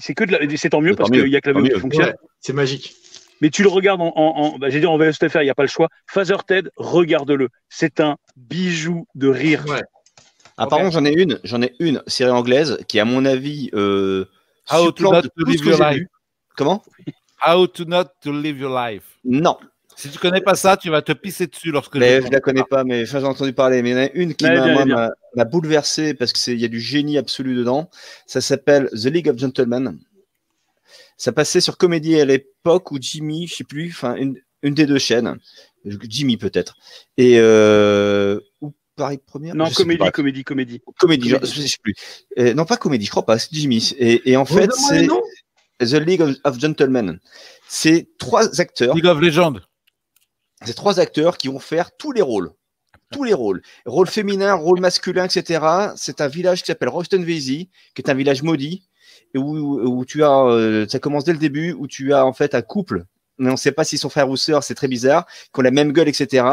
[0.00, 0.56] C'est que de la...
[0.56, 2.06] C'est tant mieux parce qu'il n'y a que la VO qui fonctionne.
[2.06, 2.94] Ouais, c'est magique.
[3.40, 5.54] Mais tu le regardes en, en, en- bah, j'ai dit en VSTFR, il n'y a
[5.54, 5.88] pas le choix.
[6.08, 7.48] Father Ted, regarde-le.
[7.68, 9.64] C'est un bijou de rire.
[9.68, 9.82] Ouais.
[10.56, 10.70] Ah, Ok.
[10.70, 14.26] par contre, j'en ai une, j'en ai une série anglaise qui, à mon avis, euh,
[14.70, 15.98] How to supplante not tout to ce live que your life.
[15.98, 16.08] vu.
[16.56, 16.82] Comment?
[17.46, 19.04] How to not to live your life.
[19.24, 19.56] Non,
[19.98, 22.26] Si tu connais pas ça, tu vas te pisser dessus lorsque mais je.
[22.26, 23.82] je la connais pas, mais enfin, j'ai entendu parler.
[23.82, 26.68] Mais il y en a une qui m'a bouleversé parce que c'est il y a
[26.68, 27.90] du génie absolu dedans.
[28.24, 29.98] Ça s'appelle The League of Gentlemen.
[31.16, 34.86] Ça passait sur Comédie à l'époque où Jimmy, je sais plus, enfin une, une des
[34.86, 35.36] deux chaînes,
[35.84, 36.76] Jimmy peut-être,
[37.16, 39.56] et euh, ou Paris Première.
[39.56, 40.12] Non, comédie, bref.
[40.12, 40.80] comédie, comédie.
[40.96, 41.46] comédie, comédie.
[41.52, 41.96] je, je sais plus.
[42.38, 43.94] Euh, non, pas comédie, je crois pas, c'est Jimmy.
[43.98, 45.08] Et, et en fait, c'est.
[45.80, 47.18] The League of, of Gentlemen.
[47.68, 49.54] C'est trois acteurs, League of Legends.
[50.64, 52.52] C'est trois acteurs qui vont faire tous les rôles.
[53.10, 53.62] Tous les rôles.
[53.86, 55.64] Rôle féminin, rôle masculin, etc.
[55.96, 58.88] C'est un village qui s'appelle Royston Vesey, qui est un village maudit,
[59.34, 62.32] et où, où tu as, euh, ça commence dès le début, où tu as en
[62.32, 63.04] fait un couple,
[63.38, 65.62] mais on ne sait pas s'ils sont frères ou sœurs, c'est très bizarre, qui ont
[65.62, 66.44] la même gueule, etc.,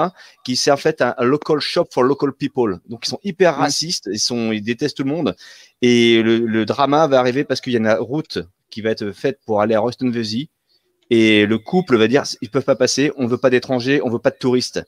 [0.43, 2.79] qui c'est en fait un, un local shop for local people.
[2.87, 5.35] Donc ils sont hyper racistes, ils, sont, ils détestent tout le monde,
[5.81, 8.39] et le, le drama va arriver parce qu'il y a une route
[8.69, 10.49] qui va être faite pour aller à Royston Vesey,
[11.09, 14.19] et le couple va dire ils peuvent pas passer, on veut pas d'étrangers, on veut
[14.19, 14.81] pas de touristes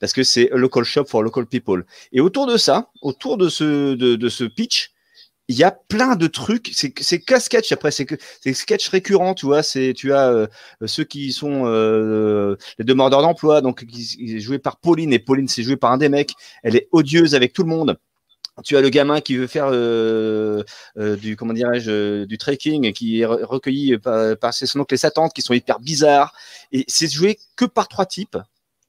[0.00, 1.84] parce que c'est local shop for local people.
[2.12, 4.90] Et autour de ça, autour de ce de, de ce pitch,
[5.48, 6.70] il y a plein de trucs.
[6.74, 9.62] C'est c'est qu'un sketch après, c'est que c'est des sketchs récurrents, tu vois.
[9.62, 10.46] C'est tu as euh,
[10.86, 15.18] ceux qui sont euh, les demandeurs d'emploi, donc qui, qui est joué par Pauline et
[15.18, 16.34] Pauline c'est joué par un des mecs.
[16.62, 17.98] Elle est odieuse avec tout le monde.
[18.62, 20.62] Tu as le gamin qui veut faire euh,
[20.96, 24.94] euh, du comment dirais-je euh, du trekking qui est re- recueilli par, ses son oncle
[24.94, 24.98] et
[25.34, 26.32] qui sont hyper bizarres.
[26.70, 28.38] Et c'est joué que par trois types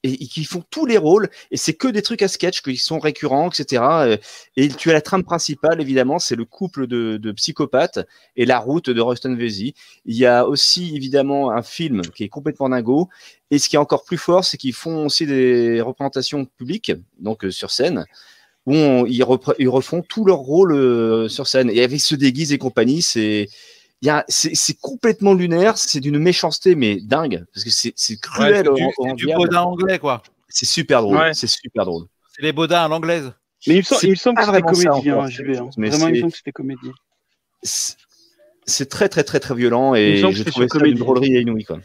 [0.04, 3.00] et, qui font tous les rôles et c'est que des trucs à sketch qui sont
[3.00, 4.20] récurrents etc
[4.56, 8.00] et tu as la trame principale évidemment c'est le couple de, de psychopathes
[8.36, 9.74] et la route de Ruston Vesey.
[10.06, 13.10] Il y a aussi évidemment un film qui est complètement dingo
[13.50, 17.44] et ce qui est encore plus fort c'est qu'ils font aussi des représentations publiques donc
[17.50, 18.06] sur scène
[18.66, 21.70] où on- ils, repre- ils refont tout leur rôle euh, sur scène.
[21.70, 23.48] Et avec ce déguise et compagnie, c'est
[24.02, 28.16] il y a- c'est complètement lunaire, c'est d'une méchanceté, mais dingue, parce que c'est Ouais,
[28.22, 28.68] cruel.
[28.76, 30.22] c'est du, du bodin anglais, quoi.
[30.50, 31.18] C'est super drôle.
[31.18, 31.34] Ouais.
[31.34, 32.06] C'est super drôle.
[32.36, 33.32] C'est les bodins à l'anglaise.
[33.68, 35.50] Mais il me semble, il me semble que pas c'était comédie, hein, JB.
[35.58, 35.70] hein.
[35.78, 36.92] Vraiment, il me c'est- semble que c'était comédie.
[37.64, 41.64] C'est très, très, très, très violent et je trouvais ça une drôlerie inouïe.
[41.66, 41.80] Quoi.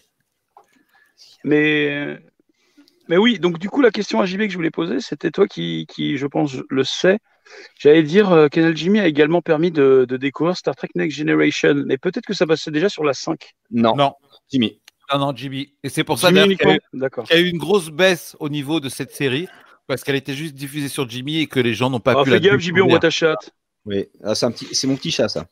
[1.45, 2.19] Mais,
[3.11, 5.47] mais oui, donc du coup, la question à JB que je voulais poser, c'était toi
[5.49, 7.19] qui, qui, je pense, le sais.
[7.81, 11.75] J'allais dire, euh, Canal Jimmy a également permis de, de découvrir Star Trek Next Generation.
[11.87, 13.51] Mais peut-être que ça passait déjà sur la 5.
[13.73, 14.13] Non, Non.
[14.53, 14.81] Jimmy.
[15.13, 15.75] Non, non, Jimmy.
[15.83, 17.25] Et c'est pour ça Jimmy qu'il y, a eu- D'accord.
[17.27, 19.49] qu'il y a eu une grosse baisse au niveau de cette série
[19.89, 22.31] parce qu'elle était juste diffusée sur Jimmy et que les gens n'ont pas Oh, pu
[22.31, 23.51] la gaffe, JB, on voit ta chatte.
[23.87, 25.47] Oui, Ah, c'est un petit- c'est mon petit chat, ça.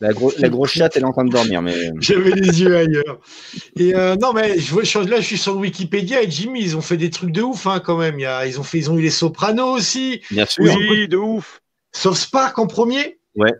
[0.00, 1.60] La, gros- la grosse chatte, elle est en train de dormir.
[1.60, 1.90] Mais...
[2.00, 3.20] J'avais les yeux ailleurs.
[3.76, 6.60] Et euh, non, mais je vois, je suis- là, je suis sur Wikipédia et Jimmy,
[6.62, 8.18] ils ont fait des trucs de ouf hein, quand même.
[8.18, 10.22] Il y a, ils, ont fait, ils ont eu les Sopranos aussi.
[10.30, 10.64] Bien sûr.
[10.64, 11.60] Oui, de ouf.
[11.92, 13.18] Sauf Spark en premier.
[13.34, 13.52] Ouais.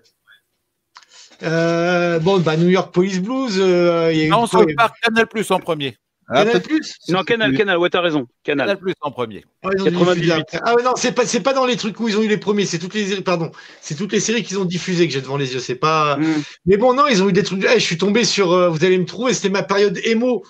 [1.43, 3.57] Euh, bon, bah, New York Police Blues.
[3.59, 5.97] euh, il y a eu Non, quoi South Park, Canal Plus en premier.
[6.31, 8.26] Ah, Canal Plus Non, Canal, Canal, ouais, t'as raison.
[8.45, 8.66] Canal.
[8.66, 9.45] Canal Plus en premier.
[9.62, 10.14] Ah, ils ont 98.
[10.20, 10.61] diffusé après.
[10.62, 12.37] Ah ouais, non, c'est pas, c'est pas dans les trucs où ils ont eu les
[12.37, 12.66] premiers.
[12.66, 13.51] C'est toutes les, pardon,
[13.81, 15.61] c'est toutes les séries qu'ils ont diffusées que j'ai devant les yeux.
[15.61, 16.16] C'est pas.
[16.16, 16.43] Mm.
[16.66, 17.64] Mais bon, non, ils ont eu des trucs.
[17.64, 18.53] Eh, je suis tombé sur.
[18.53, 19.33] euh, vous allez me trouver.
[19.33, 20.45] C'était ma période émo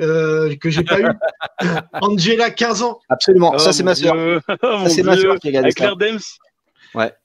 [0.00, 1.06] euh, que j'ai pas eu.
[2.00, 2.98] Angela, 15 ans.
[3.08, 3.52] Absolument.
[3.54, 4.14] Oh, ça, c'est ma soeur.
[4.48, 5.84] Oh, Ça, c'est ma soeur qui a Avec ça.
[5.84, 6.18] Claire Dems.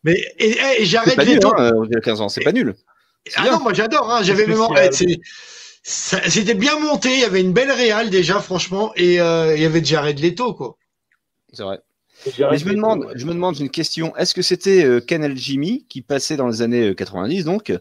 [0.04, 1.54] Mais et, et- et C'est j'arrête pas les nul, temps.
[1.58, 1.72] hein,
[2.04, 2.30] 15 ans.
[2.30, 2.76] C'est pas nul.
[3.36, 3.54] Ah bien.
[3.54, 4.12] non, moi j'adore.
[4.12, 4.60] Hein, J'avais même.
[5.88, 7.14] C'était bien monté.
[7.14, 10.56] Il y avait une belle réal déjà, franchement, et euh, il y avait Jared Leto,
[10.56, 10.78] quoi.
[11.54, 11.80] C'est vrai.
[12.26, 14.16] Mais je me demande, je me demande une question.
[14.16, 17.72] Est-ce que c'était euh, Canal Jimmy qui passait dans les années euh, 90 donc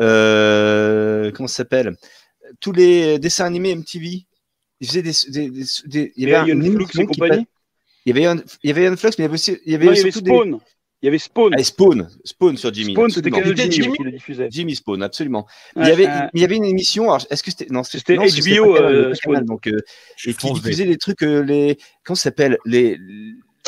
[0.00, 1.96] euh, comment ça s'appelle?
[2.60, 4.26] Tous les dessins animés MTV.
[4.80, 7.44] Ils faisaient des, des, des- des- il y avait un- Flux et compagnie.
[7.44, 7.50] pa-
[8.06, 9.72] il y avait un, il y avait un flux, mais il y avait aussi, il
[9.72, 10.60] y avait Non, il y avait surtout des Spawn.
[11.04, 11.52] Il y avait Spawn.
[11.54, 12.94] Ah, et Spawn, Spawn sur Jimmy.
[12.94, 14.48] Spawn, c'était Jimmy Jimmy qui le diffusait.
[14.50, 15.46] Jimmy Spawn, absolument.
[15.76, 17.14] Ouais, il y avait, euh, il y avait une émission.
[17.14, 19.44] Est-ce que c'était non, C'était HBO, euh, pas Spawn.
[19.44, 19.82] Donc euh,
[20.24, 22.98] et qui diffusait des trucs euh, les comment ça s'appelle les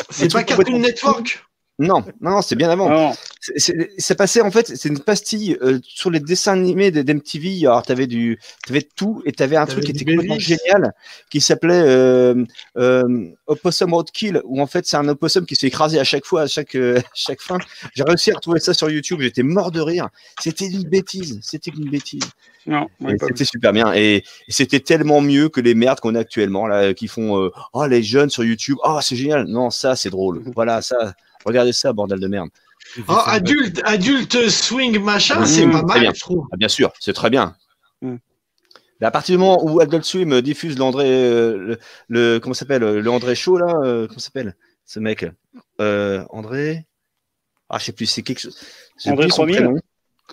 [0.09, 1.45] C'est pas Cartoon Network?
[1.79, 2.89] Non, non, c'est bien avant.
[2.89, 3.13] Non.
[3.39, 7.67] C'est- passait en fait, c'est une pastille euh, sur les dessins animés des- d'MTV.
[7.67, 10.93] Alors t'avais du, t'avais de tout et t'avais un truc qui était complètement génial,
[11.29, 12.43] qui s'appelait euh,
[12.77, 16.25] euh, Opossum Roadkill, où en fait c'est un opossum qui se fait écraser à chaque
[16.25, 17.59] fois, à chaque, euh, à chaque fin.
[17.93, 19.19] J'ai réussi à retrouver ça sur YouTube.
[19.21, 20.09] J'étais mort de rire.
[20.41, 21.39] C'était une bêtise.
[21.43, 22.23] C'était une bêtise.
[22.65, 22.87] Non,
[23.27, 23.93] C'était super bien.
[23.93, 27.49] Et, et c'était tellement mieux que les merdes qu'on a actuellement, là, qui font euh,
[27.73, 29.45] Oh, les jeunes sur YouTube, oh, c'est génial.
[29.45, 30.41] Non, ça, c'est drôle.
[30.55, 31.13] Voilà, ça.
[31.45, 32.49] Regardez ça, bordel de merde.
[33.07, 36.11] Oh, adulte, adulte swing machin, Mmh, c'est pas mal, bien.
[36.13, 36.47] je trouve.
[36.51, 37.55] Ah, bien sûr, c'est très bien.
[38.01, 38.15] Mm.
[38.99, 42.81] Mais à partir du moment où Adult Swim diffuse l'André, euh, le, le- comment s'appelle,
[42.81, 45.25] le André Chaud là, euh, comment s'appelle ce mec
[45.81, 46.87] euh, André,
[47.69, 48.57] ah je sais plus, c'est quelque chose.
[48.97, 49.55] J'ai oublié son 3000?
[49.57, 49.75] prénom.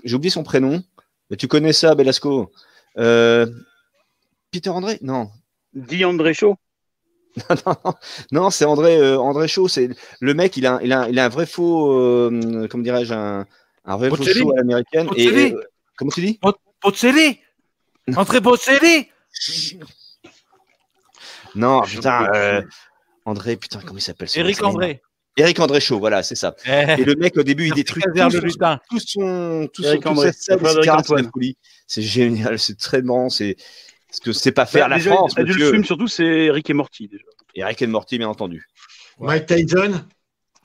[0.04, 0.82] J'ai oublié son prénom.
[1.30, 2.52] Mais tu connais ça, Belasco
[2.98, 3.46] Euh,
[4.50, 4.98] Peter André?
[5.02, 5.30] Non,
[5.74, 6.56] Dit André Chaud.
[7.50, 7.94] non, non,
[8.32, 9.68] non, c'est André, euh, André Chaud.
[9.68, 9.88] C'est
[10.20, 13.44] le mec, il a, il a, il a un vrai faux, euh, comment dirais-je, un,
[13.84, 15.08] un vrai faux show à l'américaine.
[15.16, 15.60] Et, euh,
[15.96, 16.40] comment tu dis?
[16.82, 17.40] Bocelli
[18.14, 19.08] André Bocelli
[21.54, 22.62] Non, putain, euh.
[23.24, 25.02] André, putain, comment il s'appelle ce Eric André.
[25.36, 26.54] Eric André Chaud, voilà, c'est ça.
[26.66, 28.80] Eh, Et le mec, au début, il détruit tout, le son- lutin.
[28.88, 30.60] tout son, tout son, c'est
[31.32, 31.56] folie.
[31.88, 33.56] C'est génial, c'est très bon, c'est
[34.14, 35.68] ce que c'est pas faire Bah, la déjà, France, Adult monsieur.
[35.70, 37.08] Swim, surtout, c'est Rick et Morty.
[37.08, 37.24] Déjà.
[37.54, 38.66] Et Rick and Morty, bien entendu.
[39.18, 40.04] Mike Tyson,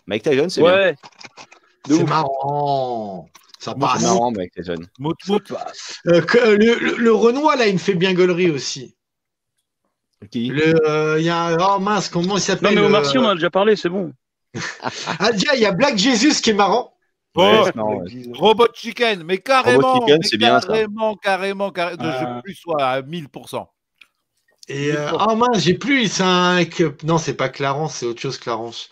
[0.08, 0.72] Mike Tyson, c'est bien.
[0.74, 0.96] Ouais.
[1.88, 3.30] C'est marrant.
[3.60, 4.02] Ça C'est passe.
[4.04, 4.82] marrant, Mike Tyson.
[5.00, 5.54] Mout mout.
[6.08, 8.96] Euh, que- euh, le, le, le Renoir, là, il me fait bien gaulerie aussi.
[10.32, 10.48] Qui?
[10.50, 13.18] Le, euh, il y a, oh mince, comment il Non, s'appelle mais au euh, Marcy,
[13.18, 14.12] on en a déjà parlé, c'est bon.
[15.20, 16.94] Ah, déjà, il y a Black Jesus qui est marrant.
[17.36, 18.24] Oh, Ouais, ouais.
[18.34, 22.36] Robot Chicken, mais carrément, Robot Chicken, mais bien, carrément, carrément, carrément, de Ah.
[22.38, 23.70] je plus soit à 1000%.
[24.68, 28.22] Et euh, oh mince, j'ai plus, c'est un que- non, c'est pas Clarence, c'est autre
[28.22, 28.90] chose Clarence.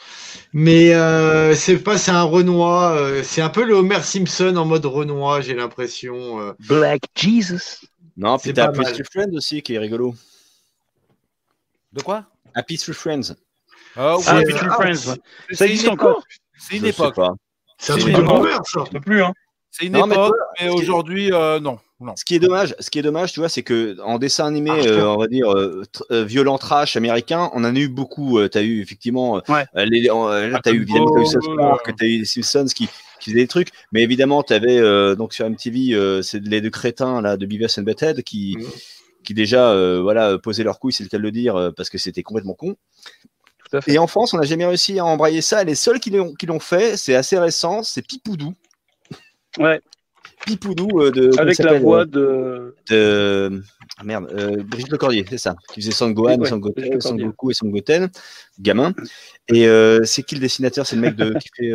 [0.53, 2.93] Mais euh, c'est pas, c'est un Renoir.
[2.93, 6.39] euh, c'est un peu le Homer Simpson en mode Renoir, j'ai l'impression.
[6.39, 6.53] euh.
[6.67, 7.85] Black Jesus.
[8.15, 8.81] Non, C'est puis t'as Happy.
[8.83, 10.15] Tree Friends aussi, qui est rigolo.
[11.93, 12.23] De quoi?
[12.55, 13.35] Happy Tree Friends.
[13.95, 15.15] Ah, C'est- Ah, ouais, euh, ah, Friends.
[15.51, 16.23] Ça une existe encore
[16.57, 17.15] C'est une Je sais époque.
[17.77, 18.83] C'est un truc de une boomer, ça.
[18.85, 19.33] Je peux plus, hein.
[19.71, 21.77] C'est une Non, époque, mais aujourd'hui, euh, non.
[21.99, 22.15] non.
[22.15, 24.71] Ce qui est dommage, ce qui est dommage, tu vois, c'est que en dessin animé,
[24.73, 25.83] Ah, euh, on va dire euh,
[26.23, 28.39] violent trash américain, on en a eu beaucoup.
[28.49, 29.65] Tu as eu effectivement, Ouais.
[29.75, 32.25] euh, les, euh, là, t'as eu évidemment t'as eu South Ball, Park, t'as eu les
[32.25, 32.87] Simpsons qui,
[33.19, 34.79] qui faisaient des trucs, mais évidemment tu avais
[35.15, 38.65] donc sur MTV, euh, c'est les deux crétins là de Beavis and Butthead qui, Mhm.
[39.23, 41.89] qui déjà euh, voilà posaient leur couilles, c'est le cas de le dire, euh, parce
[41.91, 42.75] que c'était complètement con.
[43.69, 43.93] Tout à fait.
[43.93, 45.63] Et en France, on n'a jamais réussi à embrayer ça.
[45.63, 48.53] Les seuls qui l'ont fait, c'est assez récent, c'est Pipoudou.
[49.57, 49.81] Ouais.
[50.45, 52.75] Pipoudou euh, de Avec la voix euh, de.
[52.89, 53.63] de
[53.97, 57.01] ah, merde, euh, Brigitte Lecordier, c'est ça, qui faisait Sangohan, Ouais, Sangoten.
[57.01, 58.09] Sangoku et Sangoten,
[58.59, 58.93] gamin.
[59.47, 60.85] Et euh, c'est qui le dessinateur?
[60.85, 61.71] C'est le mec de, qui fait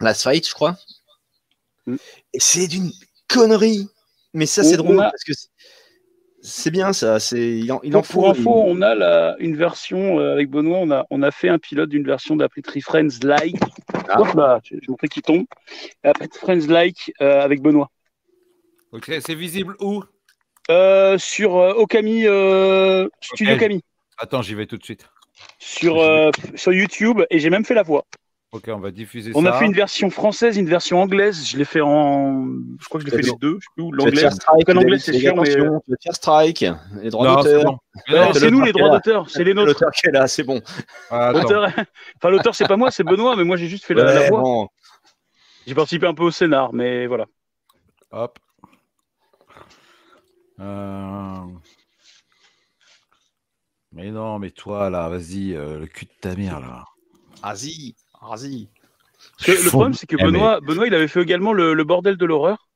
[0.00, 0.76] Last Fight, je crois.
[1.86, 1.96] Mm.
[2.32, 2.90] Et c'est d'une
[3.28, 3.88] connerie.
[4.32, 5.32] Mais ça, c'est drôle a- parce que
[6.44, 7.18] c'est- bien ça.
[7.20, 10.78] C'est il en, il en Pour, info, on a la, une version euh, avec Benoît,
[10.78, 13.56] on a, on a fait un pilote d'une version Tree Friends Like.
[14.08, 14.20] Ah.
[14.20, 15.46] Hop là, je, je montrais qu'il tombe.
[16.12, 17.90] Tree Friends Like euh, avec Benoît.
[18.92, 20.04] Ok, c'est visible où?
[20.70, 23.60] Euh, sur euh, Okami, euh, Studio Ok.
[23.60, 23.80] Kami.
[24.18, 25.08] Attends, j'y vais tout de suite.
[25.58, 28.06] Sur, euh, sur YouTube et j'ai même fait la voix.
[28.54, 29.52] Ok, on va diffuser On ça.
[29.54, 31.44] a fait une version française, une version anglaise.
[31.44, 32.46] Je l'ai fait en.
[32.80, 33.58] Je crois que je l'ai fait les deux.
[33.60, 33.90] Je sais plus où.
[33.90, 34.20] Tu vas te L'anglaise.
[34.20, 36.64] faire strike, En anglais, David, c'est chiant, mais- faire strike.
[37.02, 37.78] Les droits d'auteur.
[38.34, 39.68] c'est nous l'auteur les droits d'auteur, c'est les nôtres.
[39.72, 40.60] L'auteur qui est là, c'est bon.
[41.10, 41.32] Ah.
[41.32, 41.66] L'auteur-
[42.16, 44.40] Enfin, l'auteur, c'est pas moi, c'est Benoît, mais moi j'ai juste fait la, la voix.
[44.40, 44.68] bon.
[45.66, 47.26] J'ai participé un peu au scénar, mais voilà.
[48.12, 48.38] Hop.
[50.60, 51.40] Euh,
[53.92, 56.84] Mais non, mais toi, là, vas-y, euh, le cul de ta mère, là.
[57.42, 57.94] Vas-y,
[59.44, 62.16] que le problème, c'est que mais- Benoît, Benoît, il avait fait également le, le bordel
[62.16, 62.68] de l'horreur.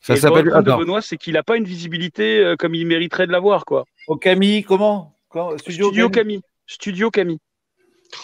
[0.00, 0.48] Ça le s'appelle.
[0.48, 0.84] problème de.
[0.84, 3.84] Benoît, c'est qu'il n'a pas une visibilité euh, comme il mériterait de l'avoir, quoi.
[4.06, 5.16] Okami, comment?
[5.28, 6.42] Quand- Studio, Camille?
[6.66, 7.38] Studio Camille.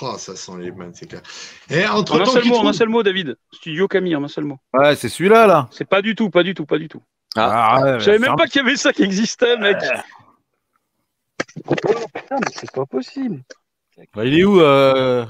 [0.03, 1.23] Oh, ça sent les mains, c'est clair.
[1.69, 3.37] Et entre En un temps, seul mot, en un seul mot, David.
[3.53, 4.59] Studio Camille, en un seul mot.
[4.73, 5.69] Ouais, c'est celui-là, là.
[5.73, 7.03] C'est pas du tout, pas du tout, pas du tout.
[7.37, 7.81] Ah.
[7.83, 9.79] ouais, Je savais même pas qu'il y avait ça qui existait, mec.
[11.65, 13.43] Putain, mais c'est pas possible.
[14.15, 15.27] Bah, il est où euh...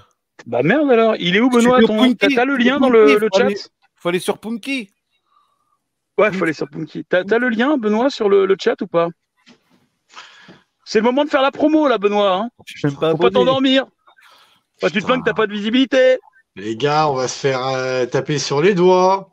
[0.47, 2.15] Bah merde alors, il est où Benoît ton...
[2.15, 3.57] T'as le lien dans le, chat aller-
[3.97, 4.91] Faut aller sur Punky.
[6.19, 7.05] Ouais, faut aller sur Punky.
[7.05, 9.09] T'as t'as le lien, Benoît, sur le, le chat ou pas?
[10.85, 12.35] C'est le moment de faire la promo là, Benoît.
[12.37, 13.87] Hein Je pas Faut pas t'endormir.
[14.83, 16.19] Bah, tu te plains que t'as pas de visibilité.
[16.57, 19.31] Les gars, on va se faire euh, taper sur les doigts.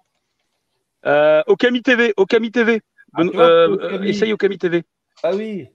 [1.05, 2.81] Euh, Okami TV, Okami TV.
[3.13, 3.93] Ah, Ben- euh, Okami.
[4.07, 4.83] euh, essaye Okami TV.
[5.23, 5.67] Ah oui.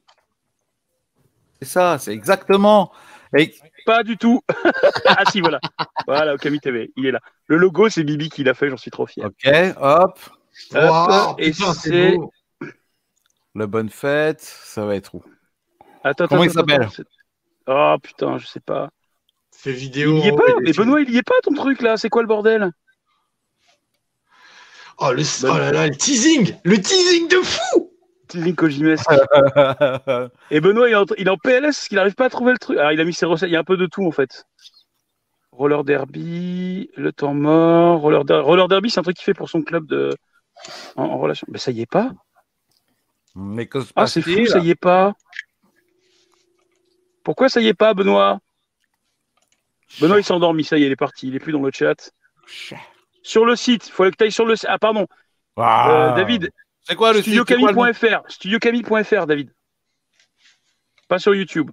[1.60, 2.92] C'est ça, c'est exactement.
[3.36, 3.54] Et
[3.84, 4.40] Pas du tout.
[5.06, 5.60] ah si, voilà.
[6.06, 7.20] Voilà, Okami TV, il est là.
[7.46, 9.26] Le logo, c'est Bibi qui l'a fait, j'en suis trop fier.
[9.26, 10.18] ok, hop,
[10.74, 12.16] Hop, Wow, et c'est- c'est
[13.54, 15.22] la bonne fête, ça va être où?
[16.04, 17.04] Attends, Comment attends, il s'appelle c'est-
[17.66, 18.90] Oh putain, je sais pas.
[19.50, 20.16] Ces vidéos.
[20.18, 22.22] Il y est pas Mais Benoît, il y est pas ton truc là C'est quoi
[22.22, 22.72] le bordel?
[24.98, 25.22] Oh, le...
[25.44, 27.81] oh là là, le teasing Le teasing de fou
[28.32, 29.10] Teasing Kojimesque.
[30.50, 32.58] Et Benoît, il est en, il est en PLS qu'il n'arrive pas à trouver le
[32.58, 32.78] truc.
[32.78, 33.50] Alors, il a mis ses recettes.
[33.50, 34.46] Il y a un peu de tout, en fait.
[35.52, 38.00] Roller Derby, le temps mort.
[38.00, 40.16] Roller, Der- Roller Derby, c'est un truc qu'il fait pour son club de...
[40.96, 41.46] en, en relation.
[41.50, 42.10] Mais ça y est pas.
[43.34, 45.12] Mais que se Ah, c'est fou, ça y est pas.
[47.22, 48.40] Pourquoi ça y est pas, Benoît?
[50.00, 50.64] Benoît, il s'est endormi.
[50.64, 51.28] Ça y est, il est parti.
[51.28, 52.10] Il est plus dans le chat.
[53.22, 54.68] Sur le site, il faut que tu ailles sur le site.
[54.70, 55.06] Ah, pardon.
[55.56, 55.90] Ah.
[55.90, 56.50] Euh, David,
[56.84, 58.22] c'est quoi le studiocami.fr.
[58.28, 59.52] Studiocami.fr, David.
[61.08, 61.70] Pas sur YouTube.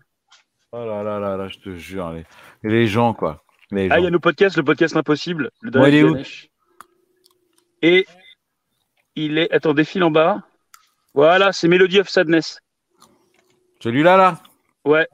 [0.72, 2.26] Oh là là là là, je te jure, les,
[2.64, 3.43] les gens quoi.
[3.72, 6.18] Les Ah, il y a nos podcasts, le podcast impossible, le Bon, il est où?
[7.82, 8.05] Et
[9.16, 9.51] il est.
[9.51, 10.43] Attends, défile en bas.
[11.14, 12.60] Voilà, c'est Melody of Sadness.
[13.82, 14.43] Celui-là là?
[14.86, 15.07] Ouais.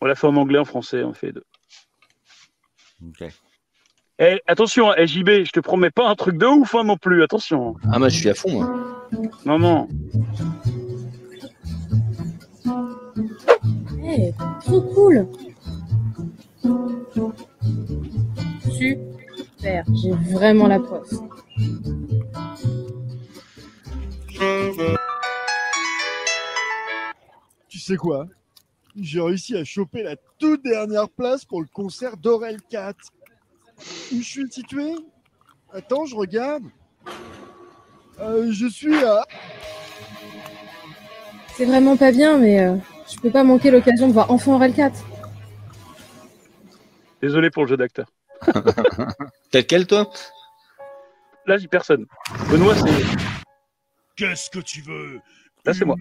[0.00, 1.44] On l'a fait en anglais, en français, on fait deux.
[3.04, 3.24] Ok.
[4.18, 7.22] Eh, attention, eh, JB, je te promets pas un truc de ouf hein, non plus,
[7.22, 7.76] attention.
[7.92, 9.06] Ah, moi, je suis à fond, moi.
[9.44, 9.88] Non, non.
[14.02, 14.32] Eh,
[14.64, 15.28] trop cool.
[18.72, 21.22] Super, j'ai vraiment la poste.
[27.68, 28.26] Tu sais quoi?
[28.98, 33.12] J'ai réussi à choper la toute dernière place pour le concert d'Aurel 4.
[34.12, 34.94] Où je suis situé?
[35.72, 36.64] Attends, je regarde.
[38.20, 39.24] Euh, je suis à...
[41.54, 42.76] C'est vraiment pas bien, mais euh,
[43.10, 45.04] je peux pas manquer l'occasion de voir enfin Aurel 4.
[47.22, 48.06] Désolé pour le jeu d'acteur.
[49.50, 50.10] T'as lequel, toi?
[51.46, 52.06] Là, j'ai personne.
[52.50, 53.04] Benoît, c'est.
[54.16, 55.20] Qu'est-ce que tu veux?
[55.64, 55.96] Là, c'est moi.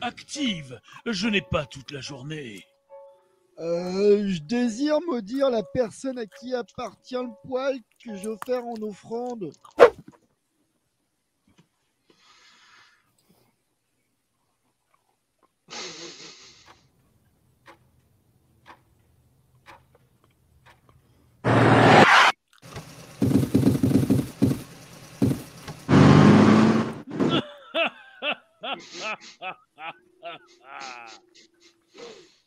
[0.00, 2.64] Active Je n'ai pas toute la journée.
[3.60, 8.80] Euh, je désire maudire la personne à qui appartient le poil que j'ai offert en
[8.80, 9.52] offrande.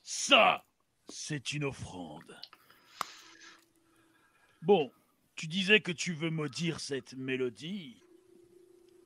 [0.04, 0.64] Ça,
[1.10, 2.38] c'est une offrande.
[4.62, 4.92] Bon,
[5.36, 8.02] tu disais que tu veux maudire cette mélodie.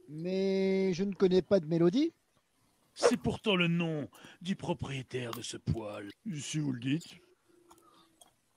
[0.10, 2.14] Mais je ne connais pas de mélodie.
[2.94, 4.10] C'est pourtant le nom
[4.42, 6.10] du propriétaire de ce poil.
[6.40, 7.16] Si vous le dites.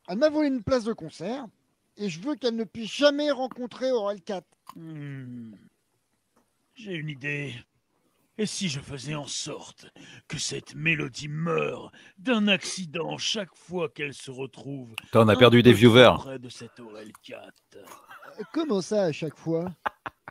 [0.09, 1.47] Elle m'a volé une place de concert
[1.97, 4.47] et je veux qu'elle ne puisse jamais rencontrer Aurel 4.
[4.77, 5.55] Hmm.
[6.75, 7.55] J'ai une idée.
[8.41, 9.85] Et si je faisais en sorte
[10.27, 15.63] que cette mélodie meure d'un accident chaque fois qu'elle se retrouve Putain, on a perdu
[15.63, 16.15] des viewers.
[16.21, 19.71] près de cette Aurel 4 Euh, Comment ça à chaque fois?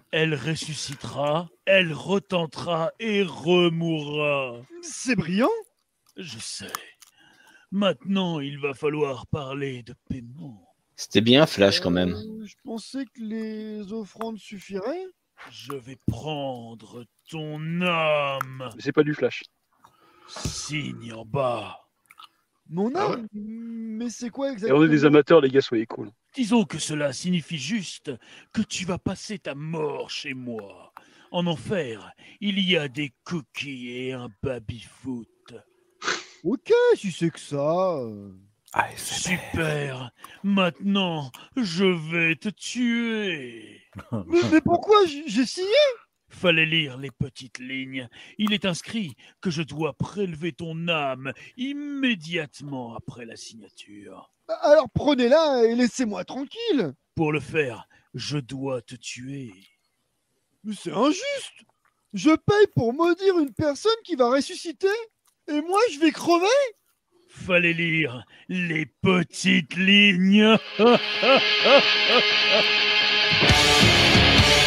[0.09, 4.57] Elle ressuscitera, elle retentera et remourra.
[4.81, 5.47] C'est brillant
[6.17, 6.73] Je sais.
[7.71, 10.67] Maintenant, il va falloir parler de paiement.
[10.95, 12.13] C'était bien Flash quand même.
[12.15, 15.05] Euh, je pensais que les offrandes suffiraient.
[15.51, 18.69] Je vais prendre ton âme.
[18.79, 19.43] C'est pas du flash.
[20.27, 21.79] Signe en bas.
[22.69, 25.87] Mon Ah âme Mais c'est quoi Et exactement on est des amateurs, les gars, soyez
[25.87, 26.11] cool.
[26.35, 28.11] Disons que cela signifie juste
[28.53, 30.93] que tu vas passer ta mort chez moi.
[31.31, 32.11] En enfer,
[32.41, 35.27] il y a des cookies et un baby-foot.
[36.43, 37.97] Ok, si c'est que ça.
[37.97, 38.31] euh.
[38.95, 40.11] Super.
[40.43, 43.81] Maintenant, je vais te tuer.
[44.27, 45.05] Mais, mais pourquoi?
[45.05, 45.73] J'ai j'ai signé?
[46.29, 48.07] Fallait lire les petites lignes.
[48.37, 54.31] Il est inscrit que je dois prélever ton âme immédiatement après la signature.
[54.61, 56.93] Alors prenez-la et laissez-moi tranquille.
[57.15, 59.53] Pour le faire, je dois te tuer.
[60.63, 61.65] Mais c'est injuste.
[62.13, 64.87] Je paye pour maudire une personne qui va ressusciter
[65.47, 66.45] et moi je vais crever.
[67.29, 70.57] Fallait lire les petites lignes.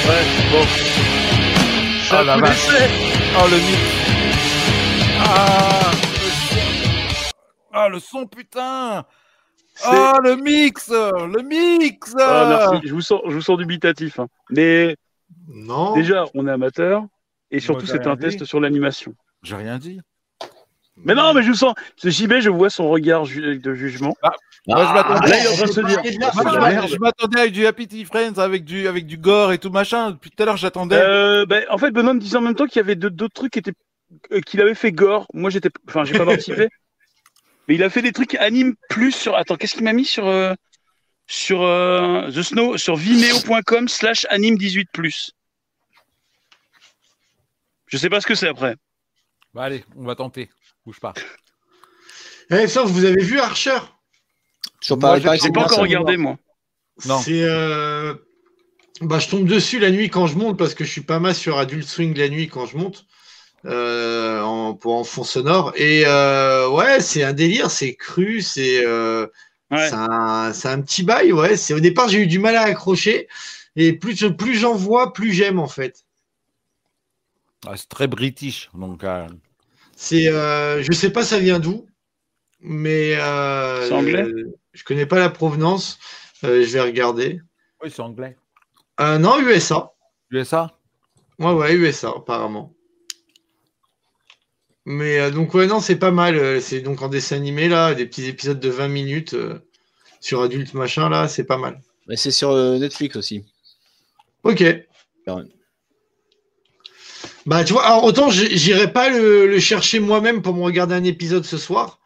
[0.04, 0.64] Ouais, bon.
[2.10, 2.66] Ah, un la vache.
[3.36, 3.78] Oh le mix
[5.20, 7.34] Ah le son.
[7.72, 9.04] Ah le son putain
[9.84, 12.88] Ah le mix Le mix Ah, merci.
[12.88, 14.18] Je vous sens, je vous sens dubitatif.
[14.18, 14.26] hein.
[14.50, 14.96] Mais
[15.48, 15.94] Non.
[15.94, 17.04] déjà, on est amateur.
[17.52, 18.22] Et surtout, c'est un dit.
[18.22, 19.14] test sur l'animation.
[19.42, 20.00] J'ai rien dit.
[21.04, 24.14] Mais non, mais je sens, ce JB, je vois son regard ju- de jugement.
[24.88, 25.30] Je m'attendais-
[26.34, 29.70] Moi, de je m'attendais avec du Happy Friends, avec du, avec du gore et tout
[29.70, 30.12] machin.
[30.12, 30.96] Depuis tout à l'heure, j'attendais.
[30.96, 33.52] Euh, ben, en fait, Benoît me disait en même temps qu'il y avait d'autres trucs
[33.52, 33.72] qui étaient,
[34.32, 35.26] euh, qu'il avait fait gore.
[35.34, 36.68] Moi, j'étais, enfin, j'ai pas participé.
[37.68, 39.34] Mais il a fait des trucs anime plus sur.
[39.36, 40.54] Attends, qu'est-ce qu'il m'a mis sur euh,
[41.26, 45.32] sur euh, The Snow sur vimeo.com slash anime 18 plus.
[47.86, 48.76] Je sais pas ce que c'est après.
[49.54, 50.48] Bah, allez, on va tenter.
[50.84, 51.14] Bouge pas.
[52.50, 53.78] Eh, vous avez vu Archer?
[54.80, 56.38] Toujours Moi, pas, encore regardé moi.
[57.06, 57.18] Non.
[57.18, 57.42] C'est.
[57.42, 58.14] euh,
[59.00, 61.34] Bah, je tombe dessus la nuit quand je monte parce que je suis pas mal
[61.34, 63.06] sur Adult Swing la nuit quand je monte
[63.64, 65.72] euh, en, pour en fond sonore.
[65.76, 69.26] Et euh, ouais, c'est un délire, c'est cru, c'est euh,
[69.70, 69.88] Ouais.
[69.88, 71.32] c'est un, c'est un petit bail.
[71.32, 73.26] Ouais, c'est au départ j'ai eu du mal à accrocher
[73.74, 76.04] et plus plus j'en vois, plus j'aime en fait.
[77.66, 78.68] Ah, c'est très british.
[78.74, 79.26] Donc, euh,
[80.02, 81.86] C'est, euh, je sais pas ça vient d'où,
[82.58, 84.24] mais euh, C'est anglais?
[84.24, 86.00] euh, je connais pas la provenance.
[86.42, 87.40] Euh, je vais regarder.
[87.80, 88.36] oui, c'est anglais.
[89.00, 89.92] Euh, non, USA.
[90.32, 90.76] USA
[91.38, 92.74] Ouais, ouais, USA, apparemment.
[94.86, 96.60] Mais euh, donc, ouais, non, c'est pas mal.
[96.60, 99.60] C'est donc en dessin animé, là, des petits épisodes de 20 minutes euh,
[100.18, 101.80] sur adulte machin, là, c'est pas mal.
[102.08, 103.44] Mais c'est sur euh, Netflix aussi.
[104.42, 104.58] Ok.
[104.62, 104.84] Ouais.
[107.46, 111.04] Bah, tu vois, alors autant j'irai pas le, le chercher moi-même pour me regarder un
[111.04, 111.98] épisode ce soir,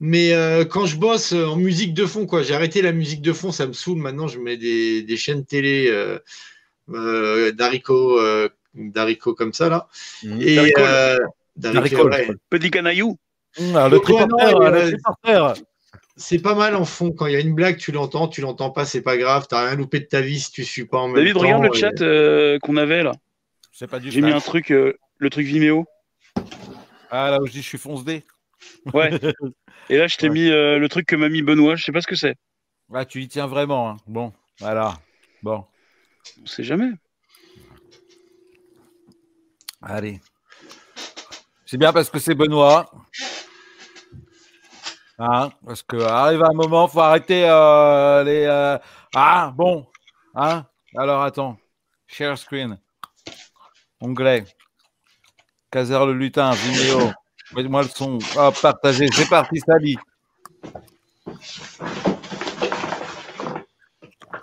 [0.00, 3.22] mais euh, quand je bosse euh, en musique de fond, quoi, j'ai arrêté la musique
[3.22, 3.98] de fond, ça me saoule.
[3.98, 6.18] Maintenant, je mets des, des chaînes télé euh,
[6.92, 9.88] euh, d'haricots, euh, d'haricots comme ça, là.
[10.24, 10.38] Mhm.
[10.42, 10.54] Et,
[11.56, 12.28] D'haricots, euh, ouais.
[12.48, 13.18] Petit canaillou.
[13.58, 15.54] Mmh, ah, le triporteur.
[16.16, 17.12] C'est pas mal en fond.
[17.12, 19.46] Quand il y a une blague, tu l'entends, tu l'entends pas, c'est pas grave.
[19.48, 21.40] T'as rien loupé de ta vie si tu suis pas en même David, temps.
[21.40, 23.12] regarde le et- chat euh, qu'on avait là.
[23.88, 25.86] Pas J'ai mis un truc, euh, le truc Vimeo.
[27.10, 28.24] Ah, là où je dis je suis fonce-dé.
[28.92, 29.10] Ouais.
[29.88, 30.34] Et là, je t'ai Ouais.
[30.34, 31.76] mis euh, le truc que m'a mis Benoît.
[31.76, 32.36] Je sais pas ce que c'est.
[32.92, 33.90] Ah, tu y tiens vraiment.
[33.90, 33.96] hein.
[34.06, 34.94] Bon, voilà.
[35.42, 35.64] Bon,
[36.42, 36.90] On sait jamais.
[39.82, 40.20] allez.
[41.66, 42.90] C'est bien parce que c'est Benoît.
[45.18, 48.44] Hein, parce que arrive un moment, faut arrêter euh, les.
[48.44, 48.78] euh,
[49.14, 49.86] Ah, bon.
[50.34, 50.66] Hein?
[50.96, 51.58] Alors attends.
[52.06, 52.78] Share screen.
[54.00, 54.44] Onglet.
[55.70, 57.10] Caser le lutin, Vimeo.
[57.54, 58.18] Mets-moi le son.
[58.36, 59.08] Hop, partagez.
[59.12, 59.96] C'est parti, Sally.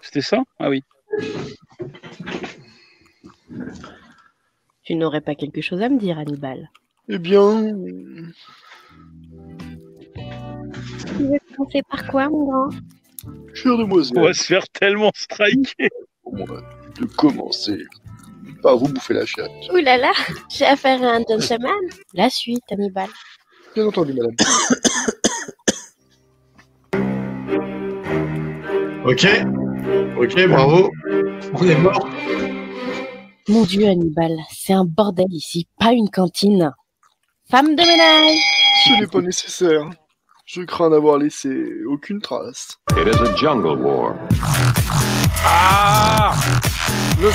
[0.01, 0.37] C'était ça?
[0.59, 0.83] Ah oui.
[4.83, 6.69] Tu n'aurais pas quelque chose à me dire, Hannibal
[7.09, 7.73] Eh bien,
[11.17, 12.69] Tu veux commencer par quoi, mon grand?
[13.53, 15.89] Chère On demoiselle, va se faire tellement striker.
[16.25, 16.61] on va
[16.99, 17.85] de commencer
[18.61, 19.51] par vous bouffer la chatte.
[19.73, 20.11] Ouh là là,
[20.49, 21.71] j'ai affaire à un gentleman.
[22.13, 23.09] La suite, Hannibal.
[23.75, 24.35] Bien entendu, madame.
[29.05, 29.25] Ok.
[30.19, 30.89] Ok, bravo.
[31.53, 32.09] On est mort.
[33.47, 36.73] Mon Dieu, Hannibal, c'est un bordel ici, pas une cantine.
[37.49, 38.37] Femme de ménage
[38.83, 39.89] Ce n'est pas nécessaire.
[40.47, 42.77] Je crains n'avoir laissé aucune trace.
[42.93, 44.15] It is a jungle war.
[45.43, 46.33] Ah
[47.19, 47.31] Le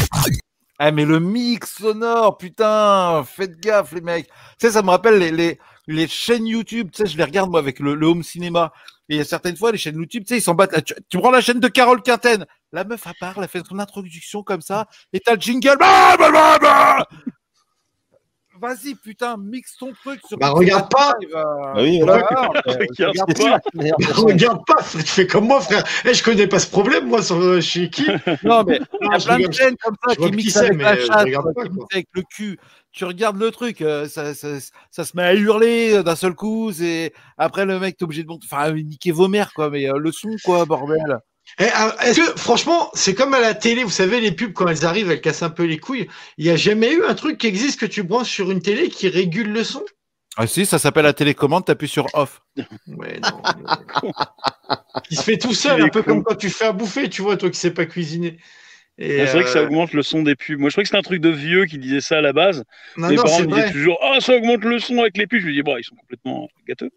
[0.78, 4.26] Ah mais le mix sonore, putain, faites gaffe les mecs.
[4.26, 4.32] Tu
[4.66, 7.60] sais, ça me rappelle les, les, les chaînes YouTube, tu sais, je les regarde moi
[7.60, 8.70] avec le, le home cinéma.
[9.08, 10.72] Et il y a certaines fois, les chaînes YouTube, tu sais, ils s'en battent.
[10.72, 10.82] là.
[10.82, 13.66] Tu, tu prends la chaîne de Carole Quinten, la meuf à part, elle a fait
[13.66, 15.78] son introduction comme ça, et t'as le jingle.
[15.80, 17.06] Bah, bah, bah, bah
[18.60, 20.36] Vas-y, putain, mixe ton truc sur.
[20.36, 21.14] Bah, regarde pas.
[21.20, 23.60] Live, Ah Regarde pas.
[24.14, 25.82] Regarde pas, tu fais comme moi, frère.
[26.04, 28.06] Eh, je connais pas ce problème, moi, sur, euh, chez qui?
[28.44, 30.58] Non, mais il y Non, a je plein de chaînes comme ça qui mixent c'est,
[30.66, 31.28] avec mais la je chatte,
[31.92, 32.58] avec le cul.
[32.92, 34.48] Tu regardes le truc, euh, ça, ça,
[34.90, 36.72] ça se met à hurler euh, d'un seul coup.
[36.72, 39.70] C'est après le mec t'es obligé de monter, enfin niquer vos mères quoi.
[39.70, 41.20] Mais euh, le son quoi, bordel.
[41.58, 44.68] Eh, ah, Est-ce que, franchement, c'est comme à la télé, vous savez, les pubs, quand
[44.68, 46.08] elles arrivent, elles cassent un peu les couilles.
[46.38, 48.88] Il n'y a jamais eu un truc qui existe que tu branches sur une télé
[48.88, 49.84] qui régule le son?
[50.36, 51.66] Ah si, ça s'appelle la télécommande.
[51.66, 52.40] T'appuies sur off.
[52.86, 53.42] Ouais, non.
[53.58, 54.10] mais-
[55.10, 56.10] Il se fait tout seul, un peu con.
[56.14, 58.38] comme quand tu fais à bouffer, tu vois, toi qui sais pas cuisiner.
[58.96, 60.58] Et, c'est vrai que ça euh, augmente le son des pubs.
[60.58, 62.64] Moi, je croyais que c'était un truc de vieux qui disait ça à la base.
[62.96, 63.72] Non, Mes non, parents me disaient vrai.
[63.72, 65.40] toujours Ah, ça augmente le son avec les pubs.
[65.40, 66.90] Je me dis Bon, ils sont complètement gâteux.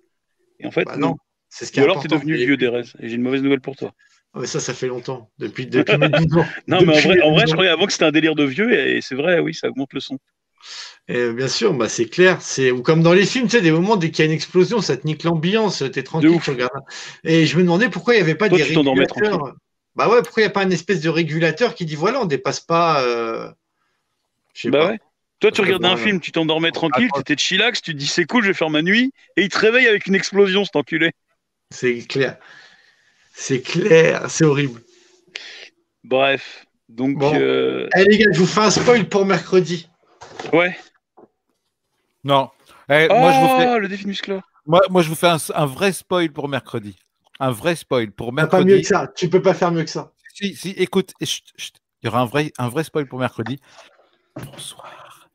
[0.60, 1.16] Et en fait, Bah non.
[1.50, 2.26] ce qui est Ou alors, t'es important.
[2.26, 2.84] devenu vieux, Derez.
[3.00, 3.94] Et j'ai une mauvaise nouvelle pour toi.
[4.34, 5.30] Ah, ça, ça fait longtemps.
[5.38, 6.46] Depuis, depuis mes 12 ans.
[6.68, 7.48] Non, mais en vrai, mes en 12 vrai ans.
[7.48, 8.74] je croyais avant que c'était un délire de vieux.
[8.74, 10.18] Et c'est vrai, oui, ça augmente le son.
[11.08, 12.42] Et bien sûr, bah, c'est clair.
[12.42, 14.36] C'est ou comme dans les films, tu sais, des moments dès qu'il y a une
[14.36, 15.84] explosion, ça te nique l'ambiance.
[15.92, 16.72] T'es tranquille, tu regardes.
[17.24, 19.54] Et je me demandais pourquoi il n'y avait pas Toi, des tu régulateurs.
[19.96, 22.26] Bah ouais, pourquoi il n'y a pas une espèce de régulateur qui dit voilà, on
[22.26, 23.04] dépasse pas.
[23.04, 23.52] euh,
[24.66, 24.88] Bah pas.
[24.92, 25.00] ouais.
[25.40, 27.22] Toi, tu regardais un film, tu t'endormais tranquille, Attends.
[27.22, 29.58] t'étais chillax, tu te dis c'est cool, je vais faire ma nuit, et il te
[29.60, 31.12] réveille avec une explosion, cet enculé.
[31.70, 32.38] C'est clair.
[33.36, 34.82] C'est clair, c'est horrible.
[36.04, 37.34] Bref, donc Bon.
[37.36, 39.90] euh, Allez les gars, je vous fais un spoil pour mercredi.
[40.54, 40.78] ouais.
[42.24, 42.50] Non.
[42.90, 44.42] Eh, Oh, moi, je vous fais, le défi musclore.
[44.66, 46.96] moi, moi, je vous fais un, un vrai spoil pour mercredi.
[47.40, 48.82] Un vrai spoil pour T'as pas mieux mercredi.
[48.84, 49.12] que ça.
[49.16, 50.14] Tu peux pas faire mieux que ça.
[50.34, 51.76] Si, si, écoute, chut, chut.
[52.02, 53.60] il y aura un vrai, un vrai spoil pour mercredi.
[54.46, 55.30] Bonsoir.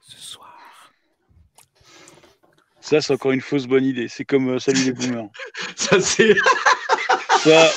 [0.00, 0.56] Ce soir.
[2.80, 4.08] Ça, c'est encore une fausse bonne idée.
[4.08, 5.28] C'est comme euh, Salut les boomers.
[5.76, 6.34] Ça c'est.
[7.38, 7.70] Ça,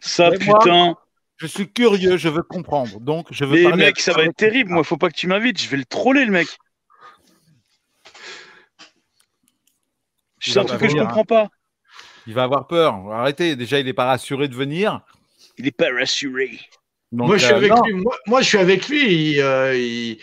[0.00, 0.96] ça Mais moi, putain.
[1.38, 3.00] Je suis curieux, je veux comprendre.
[3.00, 4.70] Donc, je veux Mais mec, ça va être terrible.
[4.70, 5.60] Moi, faut pas que tu m'invites.
[5.60, 6.46] Je vais le troller, le mec.
[10.46, 11.48] Il C'est un truc que je venir, comprends pas.
[12.26, 12.94] Il va avoir peur.
[13.12, 13.56] Arrêtez.
[13.56, 15.00] Déjà, il n'est pas rassuré de venir.
[15.58, 16.60] Il est pas rassuré.
[17.10, 17.92] Donc, moi, je suis euh, avec lui.
[17.94, 19.40] Moi, moi, je suis avec lui.
[19.40, 20.18] euh, il-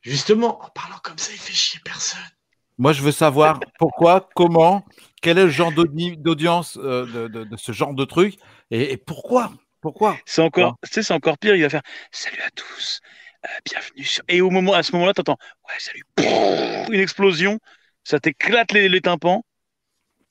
[0.00, 2.18] Justement, en parlant comme ça, il fait chier personne.
[2.76, 4.84] Moi, je veux savoir pourquoi, comment,
[5.22, 8.36] quel est le genre d'audi- d'audience euh, de, de- de ce genre de truc
[8.70, 9.52] et, et pourquoi.
[9.80, 11.56] Pourquoi C'est encore, sais, c'est encore pire.
[11.56, 11.82] Il va faire
[12.12, 13.00] Salut à tous,
[13.44, 14.22] euh, bienvenue sur.
[14.28, 15.38] Et au moment, à ce moment-là, t'entends
[15.68, 16.04] Ouais, salut,
[16.92, 17.58] une explosion,
[18.04, 19.44] ça t'éclate les, les tympans.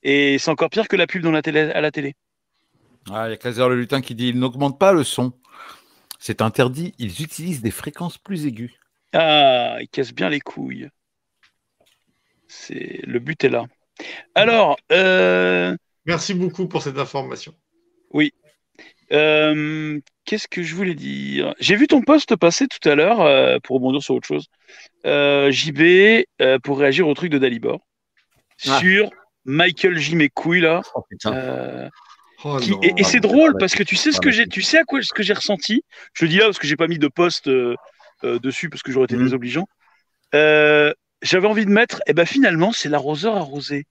[0.04, 2.14] Et c'est encore pire que la pub dans la télé, à la télé.
[3.10, 5.32] Ah, Il y a Kaiser le lutin qui dit il n'augmente pas le son.
[6.18, 6.94] C'est interdit.
[6.98, 8.72] Ils utilisent des fréquences plus aiguës.
[9.14, 10.88] Ah, il casse bien les couilles.
[12.46, 13.66] C'est le but est là.
[14.34, 17.54] Alors, euh, Merci beaucoup pour cette information.
[19.12, 21.54] euh, qu'est-ce que je voulais dire?
[21.60, 24.46] J'ai vu ton post passer tout à l'heure euh, pour rebondir sur autre chose.
[25.04, 27.80] Euh, JB euh, pour réagir au truc de Dalibor
[28.66, 28.78] Ah.
[28.78, 29.10] sur
[29.44, 30.16] Michael J.
[30.16, 30.80] mes couilles là.
[30.94, 31.34] Oh, putain.
[31.34, 31.88] Euh,
[32.44, 32.80] Oh, qui- non.
[32.82, 34.84] et, et c'est Ah, drôle parce que tu sais ce que j'ai, tu sais à
[34.84, 35.84] quoi ce que j'ai ressenti?
[36.14, 37.76] Je le dis là parce que j'ai pas mis de post euh,
[38.24, 39.24] euh, dessus parce que j'aurais été Mhm.
[39.24, 39.64] désobligeant.
[40.34, 40.92] Euh,
[41.22, 43.84] j'avais envie de mettre, et ben finalement c'est l'arroseur arrosé.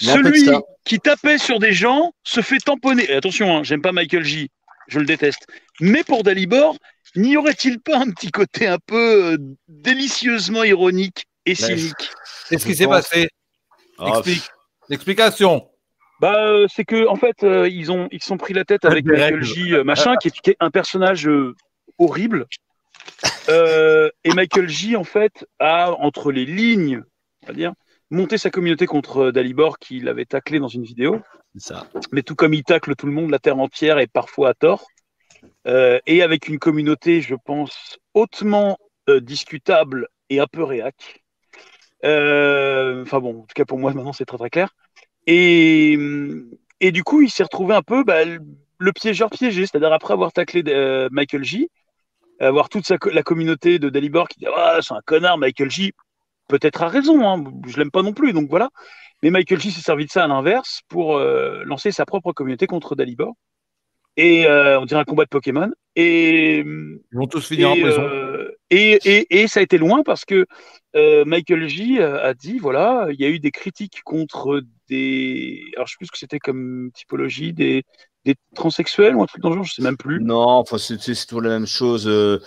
[0.00, 0.50] Celui
[0.84, 3.08] qui tapait sur des gens se fait tamponner.
[3.08, 4.50] Et attention, hein, j'aime pas Michael J.
[4.88, 5.46] Je le déteste.
[5.80, 6.76] Mais pour Dalibor,
[7.14, 9.36] n'y aurait-il pas un petit côté un peu euh,
[9.68, 12.10] délicieusement ironique et cynique?
[12.48, 13.28] Qu'est-ce qui Je s'est passé?
[13.98, 14.42] Ah, Explique.
[14.88, 15.68] L'explication.
[16.20, 18.84] Bah, euh, c'est que en fait, euh, ils ont ils se sont pris la tête
[18.84, 19.42] avec Michael.
[19.42, 19.72] J.
[19.84, 21.54] machin, qui est, qui est un personnage euh,
[21.98, 22.46] horrible.
[23.48, 24.96] Euh, et Michael J.
[24.96, 27.02] en fait a entre les lignes,
[27.42, 27.72] on va dire,
[28.10, 31.20] monté sa communauté contre euh, Dalibor qui l'avait taclé dans une vidéo.
[31.56, 31.86] Ça.
[32.12, 34.86] Mais tout comme il tacle tout le monde, la terre entière et parfois à tort.
[35.66, 41.22] Euh, et avec une communauté, je pense, hautement euh, discutable et un peu réac.
[42.04, 44.74] Enfin bon, en tout cas pour moi maintenant c'est très très clair.
[45.26, 45.96] Et,
[46.80, 50.32] et du coup, il s'est retrouvé un peu bah, le- piégeur piégé, c'est-à-dire après avoir
[50.32, 50.64] taclé
[51.12, 51.68] Michael J,
[52.46, 55.92] avoir toute la communauté de Dalibor qui dit ah, c'est un connard, Michael J.
[56.48, 58.68] Peut-être a raison, hein, je l'aime pas non plus, donc voilà.
[59.22, 62.66] Mais Michael J s'est servi de ça à l'inverse pour euh, lancer sa propre communauté
[62.66, 63.34] contre Dalibor.
[64.16, 65.70] Et euh, on dirait un combat de Pokémon.
[65.96, 68.02] Et, Ils vont tous finir en prison.
[68.02, 70.46] euh, et, et, et ça a été loin parce que
[70.96, 75.60] euh, Michael J a a dit voilà, il y a eu des critiques contre des.
[75.76, 77.82] Alors je sais plus ce que c'était comme typologie, des,
[78.24, 80.20] des transsexuels ou un truc dans le genre, je sais même plus.
[80.22, 82.06] Non, enfin, c'est toujours la même chose.
[82.06, 82.38] euh,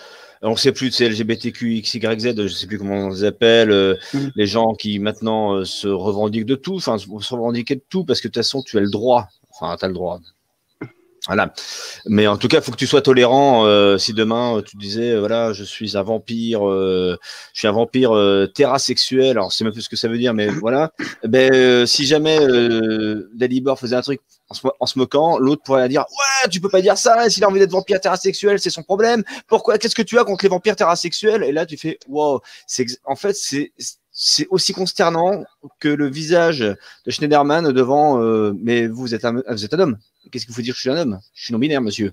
[0.42, 3.70] on ne sait plus, c'est LGBTQ, XYZ, je ne sais plus comment on les appelle.
[3.70, 4.32] euh, Mhm.
[4.36, 8.20] Les gens qui maintenant euh, se revendiquent de tout, enfin, se revendiquer de tout parce
[8.20, 9.28] que de toute façon, tu as le droit.
[9.50, 10.20] Enfin, tu as le droit.
[11.26, 11.52] Voilà.
[12.06, 13.66] Mais en tout cas, il faut que tu sois tolérant.
[13.66, 17.18] euh, si demain, euh, tu disais, euh, voilà, je suis un vampire, euh,
[17.52, 20.34] je suis un vampire euh, terrasexuel, alors sais même plus ce que ça veut dire,
[20.34, 20.92] mais voilà.
[21.24, 22.38] Ben, euh, si jamais
[23.34, 26.96] Dalibor faisait un truc en se, moquant, l'autre pourrait dire Ouais, tu peux pas dire
[26.96, 29.24] ça, s'il a envie d'être vampire terrasexuel, c'est son problème.
[29.48, 31.42] Pourquoi Qu'est-ce que tu as contre les vampires terrasexuels?
[31.42, 33.72] Et là, tu fais Wow, c'est en fait, c'est
[34.12, 35.44] c'est aussi consternant
[35.80, 38.18] que le visage de Schneiderman devant
[38.54, 39.98] Mais vous êtes un, vous êtes un homme.
[40.30, 41.20] Qu'est-ce qu'il faut dire que je suis un homme?
[41.34, 42.12] Je suis non-binaire, monsieur.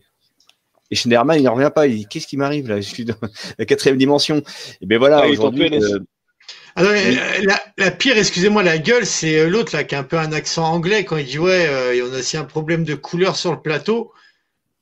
[0.92, 1.88] Et Schneiderman, il n'en revient pas.
[1.88, 2.80] Il dit Qu'est-ce qui m'arrive là?
[2.82, 3.16] Je suis dans
[3.58, 4.44] la quatrième dimension.
[4.82, 5.70] Et ben voilà, Ah, il est en aujourd'hui.
[5.74, 6.00] Euh,
[6.76, 7.46] Ah non, mais, Oui.
[7.46, 10.32] la, la pire, excusez-moi, la gueule, c'est euh, l'autre là qui a un peu un
[10.32, 13.36] accent anglais quand il dit ouais, euh, et on a aussi un problème de couleur
[13.36, 14.12] sur le plateau.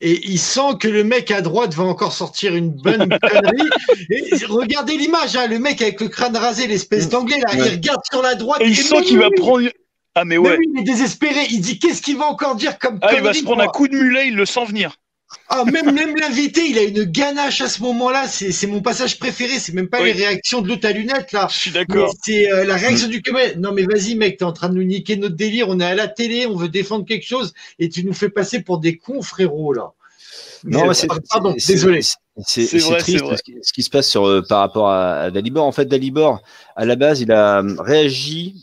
[0.04, 3.68] Et il sent que le mec à droite va encore sortir une bonne connerie.
[4.10, 8.00] Et regardez l'image, hein, le mec avec le crâne rasé, l'espèce d'anglais là, il regarde
[8.10, 8.60] sur la droite.
[8.62, 9.68] Et il sent qu'il va prendre.
[10.14, 10.56] Ah, mais mais ouais.
[10.58, 11.46] oui, il est désespéré.
[11.50, 13.88] Il dit qu'est-ce qu'il va encore dire comme Ah, il va se prendre un coup
[13.88, 14.96] de mulet, il le sent venir.
[15.48, 18.28] Ah, même, même l'invité, il a une ganache à ce moment-là.
[18.28, 19.58] C'est c'est mon passage préféré.
[19.58, 20.12] C'est même pas Oui.
[20.12, 21.48] les réactions de l'autre à lunettes là.
[21.50, 22.12] Je suis d'accord.
[22.22, 23.54] C'est euh, la réaction du comédien.
[23.58, 25.68] Non, mais vas-y, mec, t'es en train de nous niquer notre délire.
[25.70, 28.60] On est à la télé, on veut défendre quelque chose et tu nous fais passer
[28.60, 29.92] pour des cons, frérot, là.
[30.64, 32.02] Non, mais c'est, Pardon, désolé.
[32.02, 32.78] c'est- triste c'est
[33.16, 33.36] vrai.
[33.36, 35.64] ce qui, ce qui se passe sur, euh, par rapport à, à Dalibor.
[35.66, 36.40] En fait, Dalibor,
[36.76, 38.54] à la base, il a euh, réagi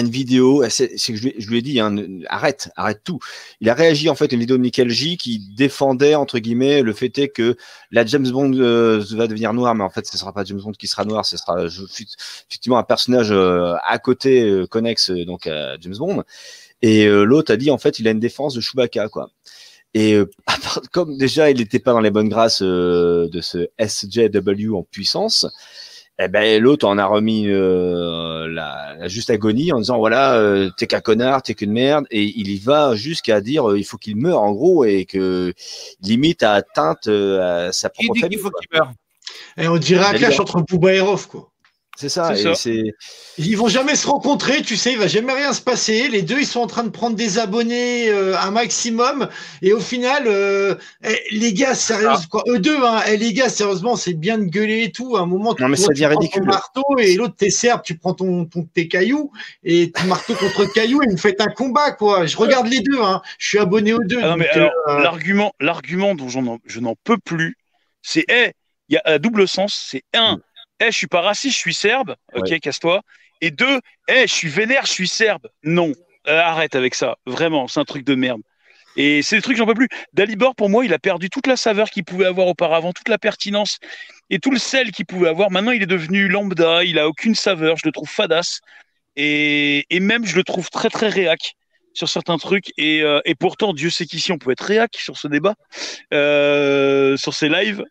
[0.00, 0.64] une vidéo.
[0.68, 1.94] C'est que je, je lui ai dit, hein,
[2.28, 3.18] arrête, arrête tout.
[3.60, 6.82] Il a réagi en fait à une vidéo de Michael J qui défendait entre guillemets
[6.82, 7.56] le fait est que
[7.90, 10.72] la James Bond euh, va devenir noire, mais en fait, ce sera pas James Bond
[10.72, 11.82] qui sera noir, ce sera je-
[12.48, 16.22] effectivement un personnage euh, à côté euh, connexe euh, donc à James Bond.
[16.82, 19.30] Et euh, l'autre a dit en fait, il a une défense de Chewbacca quoi.
[19.94, 20.30] Et euh,
[20.92, 25.46] comme déjà il n'était pas dans les bonnes grâces de ce SJW en puissance,
[26.18, 30.70] eh ben l'autre en a remis euh, la, la juste agonie en disant voilà euh,
[30.76, 33.98] t'es qu'un connard, t'es qu'une merde, et il y va jusqu'à dire euh, il faut
[33.98, 35.52] qu'il meure en gros et que
[36.02, 38.36] limite à atteinte euh, à sa propre dit famille.
[38.36, 38.92] qu'il faut qu'il meure?
[39.56, 41.51] Et on dirait un clash entre Booba et Rof, quoi.
[41.94, 42.34] C'est ça.
[42.34, 42.54] C'est et ça.
[42.54, 42.82] c'est
[43.36, 46.08] Ils vont jamais se rencontrer, tu sais, il va jamais rien se passer.
[46.08, 49.28] Les deux, ils sont en train de prendre des abonnés euh, un maximum.
[49.60, 50.74] Et au final, euh,
[51.04, 52.44] eh, les gars, sérieusement, quoi.
[52.48, 55.16] Eux deux, hein, eh, les gars, sérieusement, c'est bien de gueuler et tout.
[55.16, 56.42] À un moment, Non, mais toi, ça tu devient prends ridicule.
[56.42, 59.30] ton marteau et l'autre, t'es serbe, tu prends ton, ton, tes cailloux
[59.62, 62.24] et tu marteau contre caillou et vous faites un combat, quoi.
[62.24, 63.20] Je regarde les deux, hein.
[63.38, 64.18] Je suis abonné aux deux.
[64.22, 67.58] Ah non, mais donc, alors, euh, l'argument, l'argument dont j'en, je n'en peux plus,
[68.00, 68.52] c'est, eh,
[68.88, 70.38] il y a un double sens, c'est un,
[70.88, 72.60] eh, je suis pas raciste, je suis serbe, ok, Ouais.
[72.60, 73.02] casse-toi.
[73.40, 75.48] Et deux, eh, je suis vénère, je suis serbe.
[75.64, 75.92] Non,
[76.28, 78.40] Euh, arrête avec ça, vraiment, c'est un truc de merde.
[78.96, 79.88] Et c'est des trucs, j'en peux plus.
[80.12, 83.18] Dalibor, pour moi, il a perdu toute la saveur qu'il pouvait avoir auparavant, toute la
[83.18, 83.78] pertinence
[84.30, 85.50] et tout le sel qu'il pouvait avoir.
[85.50, 88.60] Maintenant, il est devenu lambda, il a aucune saveur, je le trouve fadasse.
[89.16, 91.54] Et, et même, je le trouve très, très réac
[91.94, 92.72] sur certains trucs.
[92.78, 95.54] Et, euh, et pourtant, Dieu sait qu'ici, on peut être réac sur ce débat,
[96.14, 97.84] euh, sur ces lives.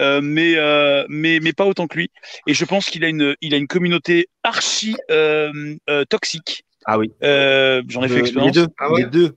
[0.00, 2.10] Euh, mais, euh, mais, mais pas autant que lui.
[2.46, 6.64] Et je pense qu'il a une, il a une communauté archi euh, euh, toxique.
[6.84, 7.10] ah oui.
[7.22, 8.52] Euh, J'en ai fait Euh, les expérience.
[8.52, 9.32] deux, Ah ouais les deux.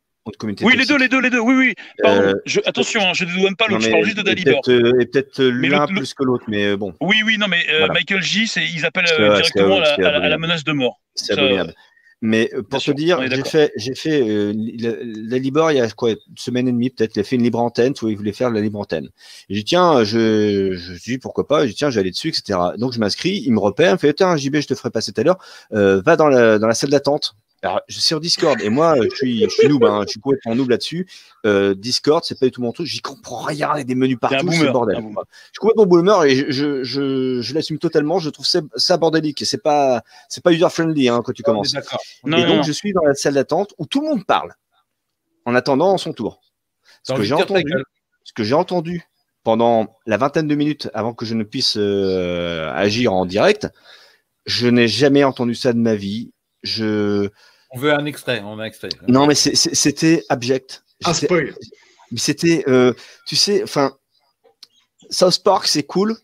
[0.62, 1.40] Oui, les deux, les deux, les deux.
[1.40, 1.74] Oui, oui.
[2.04, 2.22] Pardon.
[2.22, 3.82] Euh, je, attention, hein, je ne dédouane pas l'autre.
[3.82, 4.62] Je parle juste de Dalibor.
[4.68, 7.94] et peut-être l'un plus que l'autre, mais bon, Oui, oui, non, mais euh, Voilà.
[7.94, 11.00] Michael J, c'est, ils appellent euh, directement à, la- à à menace de mort.
[11.16, 11.74] c'est Ça, abominable.
[12.22, 15.72] Mais euh, bien pour te sûr, dire, j'ai fait, j'ai fait euh, la, la Libor
[15.72, 17.94] il y a quoi, une semaine et demie peut-être, il a fait une libre antenne,
[17.98, 19.10] vois, il voulait faire de la libre antenne.
[19.50, 22.60] J'ai dit tiens, je, je dis pourquoi pas, j'ai dit tiens, j'allais dessus, etc.
[22.78, 25.14] Donc je m'inscris, il me repère, il me fait tiens, JB, je te ferai passer
[25.14, 25.38] tout à l'heure,
[25.72, 27.36] euh, va dans la, dans la salle d'attente.
[27.62, 30.20] Alors, je suis sur Discord et moi, je suis, je suis noob, hein, je suis
[30.20, 31.08] complètement noob là-dessus.
[31.46, 33.96] Euh, Discord, c'est pas du tout mon truc, j'y comprends rien, il y a des
[33.96, 34.98] menus partout, c'est bordel.
[34.98, 38.20] Je suis complètement boomer et je, je, l'assume totalement.
[38.20, 41.44] Je trouve ça, ça bordélique et c'est pas, c'est pas user friendly hein, quand tu
[41.44, 41.74] commences.
[41.74, 42.02] D'accord.
[42.24, 42.64] Non, et non, donc non.
[42.64, 44.54] je suis dans la salle d'attente où tout le monde parle
[45.46, 46.42] en attendant son tour.
[47.08, 47.74] Que j'ai entendu,
[48.24, 49.04] ce que j'ai entendu
[49.44, 53.68] pendant la vingtaine de minutes avant que je ne puisse euh, agir en direct,
[54.46, 56.32] je n'ai jamais entendu ça de ma vie.
[56.62, 57.30] Je
[57.72, 58.42] On veut un extrait.
[58.44, 58.90] On a un extrait.
[59.08, 60.84] non mais c'était abject.
[61.06, 61.54] un spoil.
[62.12, 62.94] mais c'était, euh,
[63.28, 63.96] tu sais, enfin,
[65.10, 66.16] South Park, c'est cool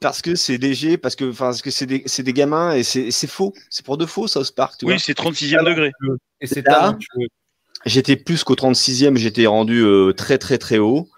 [0.00, 2.82] parce que c'est léger, parce que, enfin, parce que c'est des, c'est des gamins et
[2.82, 3.54] c'est faux.
[3.70, 4.74] C'est pour de faux, South Park.
[4.78, 4.86] Tu.
[4.86, 5.92] Oui, c'est 36e degré.
[6.40, 6.98] Et c'est Là.
[7.84, 11.08] J'étais plus qu'au 36e, j'étais rendu euh, très, très, très haut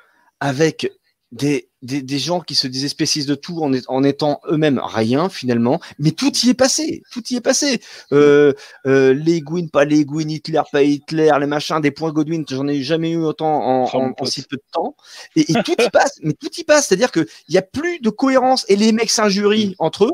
[0.41, 0.91] avec
[1.31, 4.81] des, des, des gens qui se disaient spécistes de tout en, est- en étant eux-mêmes
[4.83, 7.81] rien finalement, mais tout y est passé, tout y est passé.
[8.13, 8.53] Euh,
[8.87, 12.67] euh, les Gwyn, pas les Gwyn, Hitler, pas Hitler, les machins, des points Godwin, j'en
[12.67, 14.97] ai jamais eu autant en, si peu de temps.
[15.37, 18.11] Et, et tout y passe, mais tout y passe, c'est-à-dire qu'il n'y a plus de
[18.11, 20.13] cohérence et les mecs s'injurient entre eux.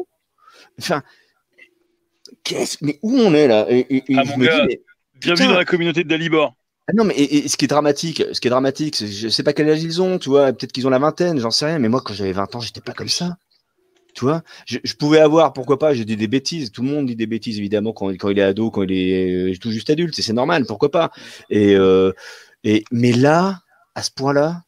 [0.79, 1.03] Enfin,
[2.45, 3.67] qu'est-ce, mais où on est là?
[3.71, 4.61] Et, et- et Ah, je mon me gars.
[4.61, 4.81] dis, mais
[5.21, 5.53] Bienvenue Putain.
[5.53, 6.55] dans la communauté de Dalibor.
[6.91, 9.53] Ah non, mais et, ce qui est dramatique, ce qui est dramatique, je sais pas
[9.53, 11.89] quel âge ils ont, tu vois, peut-être qu'ils ont la vingtaine, j'en sais rien, mais
[11.89, 13.37] moi quand j'avais 20 ans, j'étais pas comme ça.
[14.13, 17.15] Tu vois, je, pouvais avoir, pourquoi pas, j'ai dit des bêtises, tout le monde dit
[17.15, 20.19] des bêtises évidemment quand, quand il est ado, quand il est euh, tout juste adulte,
[20.19, 21.13] et c'est normal, pourquoi pas.
[21.49, 22.13] Et, euh,
[22.65, 23.61] et mais là,
[23.95, 24.65] à ce point-là,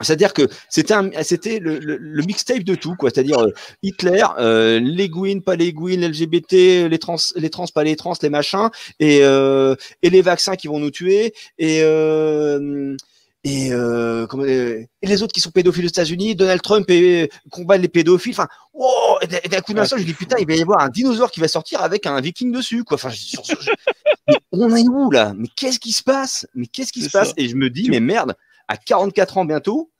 [0.00, 3.10] c'est-à-dire que c'était le, le, le mixtape de tout, quoi.
[3.12, 3.50] C'est-à-dire euh,
[3.82, 8.14] Hitler, euh, les Gwyn, pas les Gwyn, LGBT, les trans, les trans, pas les trans,
[8.22, 8.68] les machins,
[9.00, 12.96] et, euh, et les vaccins qui vont nous tuer, et euh,
[13.44, 17.76] et, euh, comment- et les autres qui sont pédophiles aux États-Unis, Donald Trump et, combat
[17.78, 18.32] les pédophiles.
[18.32, 20.88] Enfin, oh, et d'un- coup d'un seul, je dis putain, il va y avoir un
[20.88, 22.96] dinosaure qui va sortir avec un viking dessus, quoi.
[22.96, 23.70] Enfin, je- je-
[24.26, 25.32] mais on est où là?
[25.36, 26.46] Mais qu'est-ce qui se passe?
[26.54, 27.32] Mais qu'est-ce qui se passe?
[27.36, 28.34] Et je me dis, mais merde,
[28.68, 29.90] à 44 ans bientôt,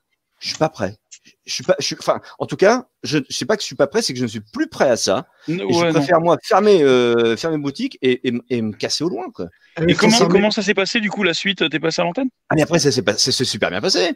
[0.41, 0.97] je suis pas prêt.
[1.45, 3.67] Je suis pas, je suis, enfin, en tout cas, je, je sais pas que je
[3.67, 5.27] suis pas prêt, c'est que je ne suis plus prêt à ça.
[5.49, 5.91] Et je non.
[5.93, 9.49] préfère moi fermer, euh, fermer boutique et, et, et me casser au loin, quoi.
[9.87, 12.29] Et comment, ça, comment ça s'est passé du coup la suite T'es passé à l'antenne?
[12.51, 14.13] Ah mais après ça s'est pas- ça s'est super bien passé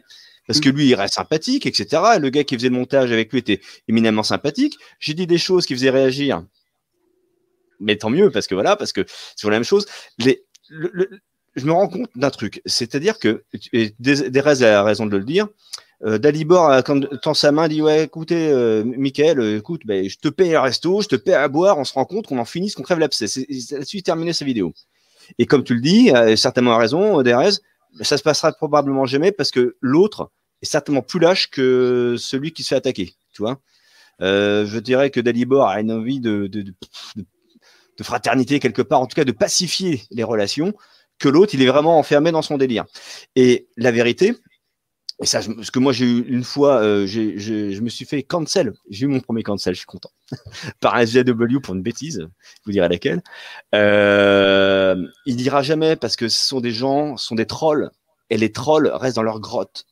[0.47, 2.01] parce que lui il reste sympathique etc.
[2.19, 4.77] Le gars qui faisait le montage avec lui était éminemment sympathique.
[4.99, 6.43] J'ai dit des choses qui faisaient réagir,
[7.79, 9.05] mais tant mieux parce que voilà parce que
[9.35, 9.85] c'est la même chose.
[10.19, 11.19] Les, le- le-
[11.55, 13.43] je me rends compte d'un truc, c'est-à-dire que,
[13.73, 15.47] et a raison de le dire,
[16.05, 20.09] euh, Dalibor, euh, quand tend sa main, dit Ouais, écoutez, euh, Michael, euh, écoute, ben,
[20.09, 22.45] je te paye un resto, je te paye à boire, on se rencontre, on en
[22.45, 23.25] finisse, qu'on crève l'abcès.
[23.71, 24.73] Là-dessus terminé sa vidéo.
[25.39, 27.51] Et comme tu le dis, certainement à raison, Derez,
[28.01, 30.31] ça se passera probablement jamais parce que l'autre
[30.61, 33.13] est certainement plus lâche que celui qui se fait attaquer.
[33.31, 33.61] Tu vois
[34.19, 36.49] Je dirais que Dalibor a une envie de
[38.01, 40.73] fraternité quelque part, en tout cas de pacifier les relations,
[41.23, 42.83] que l'autre, il est vraiment enfermé dans son délire.
[43.37, 44.35] Et la vérité,
[45.21, 48.73] et ça, parce que moi j'ai eu une fois, euh, je me suis fait cancel.
[48.89, 50.11] J'ai eu mon premier cancel, je suis content.
[50.81, 52.27] Par un SJW pour une bêtise,
[52.65, 53.21] vous dirai laquelle.
[53.73, 57.89] Euh, il dira jamais parce que ce sont des gens, ce sont des trolls,
[58.29, 59.85] et les trolls restent dans leur grotte.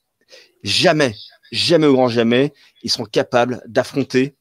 [0.63, 1.15] Jamais,
[1.53, 2.51] jamais au grand jamais,
[2.83, 4.35] ils sont capables d'affronter.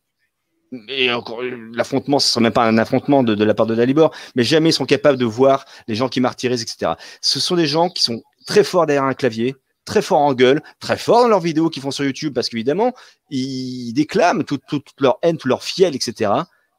[0.88, 3.74] Et encore, l'affrontement, ce ne serait même pas un affrontement de, de la part de
[3.74, 6.92] Dalibor, mais jamais ils sont capables de voir les gens qui martyrisent, etc.
[7.20, 10.62] Ce sont des gens qui sont très forts derrière un clavier, très forts en gueule,
[10.78, 12.92] très forts dans leurs vidéos qu'ils font sur YouTube, parce qu'évidemment,
[13.30, 16.30] ils déclament toute, toute- toute leur haine, tout leur fiel, etc.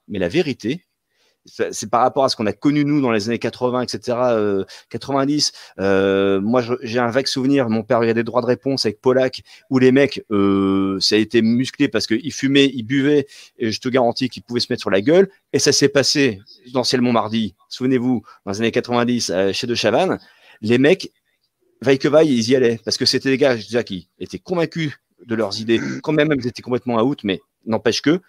[0.07, 0.85] Mais la vérité,
[1.45, 4.63] c'est par rapport à ce qu'on a connu nous dans les années 80, etc., euh,
[4.89, 5.51] 90.
[5.80, 7.69] Euh, moi, j'ai un vague souvenir.
[7.69, 11.41] Mon père regardait droit de réponse avec Polak, où les mecs, euh, ça a été
[11.41, 13.27] musclé parce qu'ils fumaient, ils buvaient,
[13.57, 15.30] et je te garantis qu'ils pouvaient se mettre sur la gueule.
[15.53, 16.39] Et ça s'est passé
[16.73, 17.55] dans Ciel Montmardi.
[17.69, 20.19] Souvenez-vous, dans les années 90, euh, chez De Chavannes,
[20.61, 21.11] les mecs,
[21.81, 24.99] vaille que vaille, ils y allaient parce que c'était des gars déjà qui étaient convaincus
[25.26, 28.22] de leurs idées, quand même ils étaient complètement out, mais n'empêche que.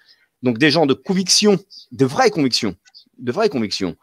[0.42, 1.58] Donc des gens de conviction,
[1.92, 2.74] de vraies convictions,
[3.22, 3.96] de vraies convictions.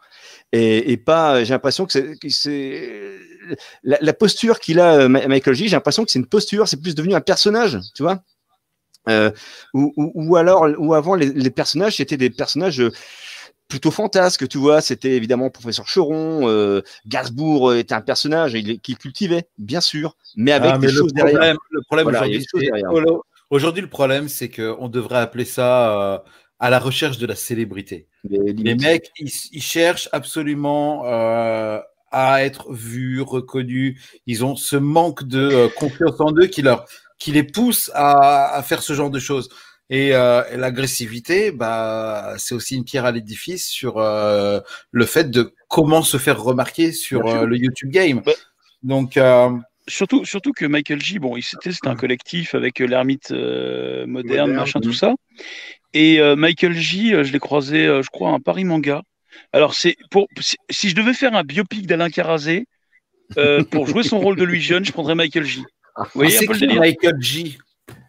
[0.52, 3.18] Et, et pas, j'ai l'impression que c'est, que c'est
[3.82, 5.68] la, la posture qu'il a, euh, Ma- Michael J.
[5.68, 8.22] J'ai l'impression que c'est une posture, c'est plus devenu un personnage, tu vois.
[9.08, 9.30] Euh,
[9.72, 12.90] ou, ou, ou alors, ou avant les, les personnages, c'était des personnages euh,
[13.68, 14.80] plutôt fantasques, tu vois.
[14.82, 20.52] C'était évidemment professeur Cheron, euh, Gainsbourg était un personnage il- qu'il cultivait, bien sûr, mais
[20.52, 21.56] avec Ah, des mais choses derrière.
[21.70, 22.04] le problème
[22.90, 23.06] Voilà,
[23.48, 26.18] aujourd'hui, le problème, c'est qu'on devrait appeler ça euh,
[26.60, 28.06] à la recherche de la célébrité.
[28.24, 31.80] Les mecs, ils, ils cherchent absolument euh,
[32.12, 33.98] à être vus, reconnus.
[34.26, 36.84] Ils ont ce manque de euh, confiance en eux qui leur,
[37.18, 39.48] qui les pousse à, à faire ce genre de choses.
[39.88, 45.54] Et, euh, et l'agressivité, bah, c'est aussi une pierre à l'édifice sur le fait de
[45.68, 48.22] comment se faire remarquer sur le YouTube Game.
[48.82, 49.18] Donc,
[49.90, 54.80] Surtout, surtout que Michael J, bon, c'était un collectif avec l'ermite euh, moderne, Moderne, machin,
[54.80, 55.14] tout ça.
[55.94, 59.02] Et euh, Michael J, euh, je l'ai croisé, euh, je crois, à un Paris Manga.
[59.52, 62.66] Alors, c'est pour si, si je devais faire un biopic d'Alain Carazé
[63.38, 65.64] euh, pour jouer son rôle de lui jeune, je prendrais Michael J.
[65.96, 67.58] Vous voyez un c'est peu le qui délire Michael J?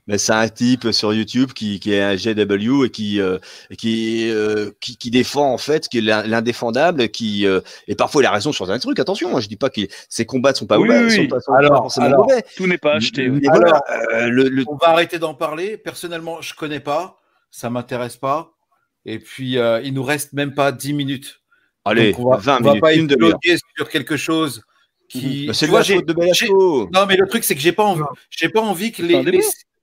[0.07, 3.37] Mais c'est un type sur YouTube qui, qui est un GW et qui, euh,
[3.77, 8.21] qui, euh, qui, qui défend en fait, qui est l'in- l'indéfendable, qui euh, et parfois
[8.23, 8.99] il a raison sur un truc.
[8.99, 11.21] Attention, moi je dis pas que ses combats ne sont pas Oui, mauvais, oui, sont
[11.21, 11.27] oui.
[11.27, 12.43] pas, sont Alors, pas forcément alors, mauvais.
[12.57, 13.29] Tout n'est pas acheté.
[13.29, 13.39] ouais.
[13.41, 13.81] Mais voilà,
[14.13, 15.77] euh, le, le- On va arrêter d'en parler.
[15.77, 17.20] Personnellement, je connais pas,
[17.51, 18.53] ça m'intéresse pas.
[19.05, 21.41] Et puis, euh, il nous reste même pas 10 minutes.
[21.85, 23.35] allez, Donc, on va, 20 on va minutes, pas une demi-heure.
[23.37, 24.63] épiloguer sur quelque chose
[25.09, 25.47] qui.
[25.47, 26.89] Bah, C'est Tu de la vois, j'ai- faute de Belasco.
[26.93, 29.41] Non, mais le truc, c'est que j'ai pas envie, j'ai pas envie que les-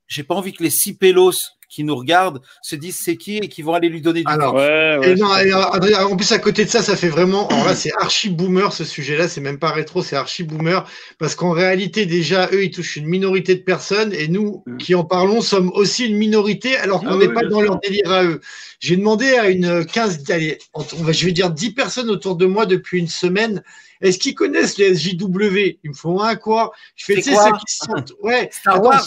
[0.09, 1.33] j'ai pas envie que les six pélos
[1.71, 4.57] qui nous regardent se disent c'est qui et qui vont aller lui donner du Alors,
[4.59, 4.67] fric.
[4.71, 5.15] Ouais, Et ouais.
[5.17, 7.47] non, et, euh, en plus, à côté de ça, ça fait vraiment.
[7.49, 10.89] Alors là, c'est archi boomer ce sujet-là, c'est même pas rétro, c'est archi boomer.
[11.19, 14.77] Parce qu'en réalité, déjà, eux, ils touchent une minorité de personnes et nous Mm.
[14.79, 17.69] qui en parlons sommes aussi une minorité alors qu'on Ah n'est oui, pas dans sûr.
[17.73, 18.41] leur délire à eux.
[18.81, 22.37] J'ai demandé à une 15, allez, entre- on va, je vais dire 10 personnes autour
[22.37, 23.63] de moi depuis une semaine.
[24.01, 26.73] Est-ce qu'ils connaissent les SJW Ils me font un quoi?
[26.97, 28.13] Je fais, tu sais, ceux qui se sentent.
[28.23, 29.07] Ouais, Star attends, Wars.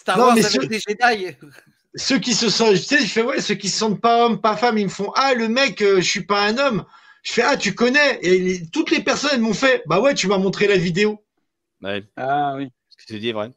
[0.00, 1.36] Star Non, Wars mais avec ce- des Jedi.
[1.94, 4.40] ceux qui se sentent, tu sais, je fais ouais, ceux qui se sentent pas hommes,
[4.40, 6.84] pas femmes, ils me font ah le mec, euh, je suis pas un homme.
[7.22, 10.14] Je fais ah tu connais et les- toutes les personnes elles m'ont fait bah ouais
[10.14, 11.22] tu m'as montré la vidéo.
[11.82, 12.68] Ouais, Ah oui.
[12.90, 13.50] ce que tu dis est vrai.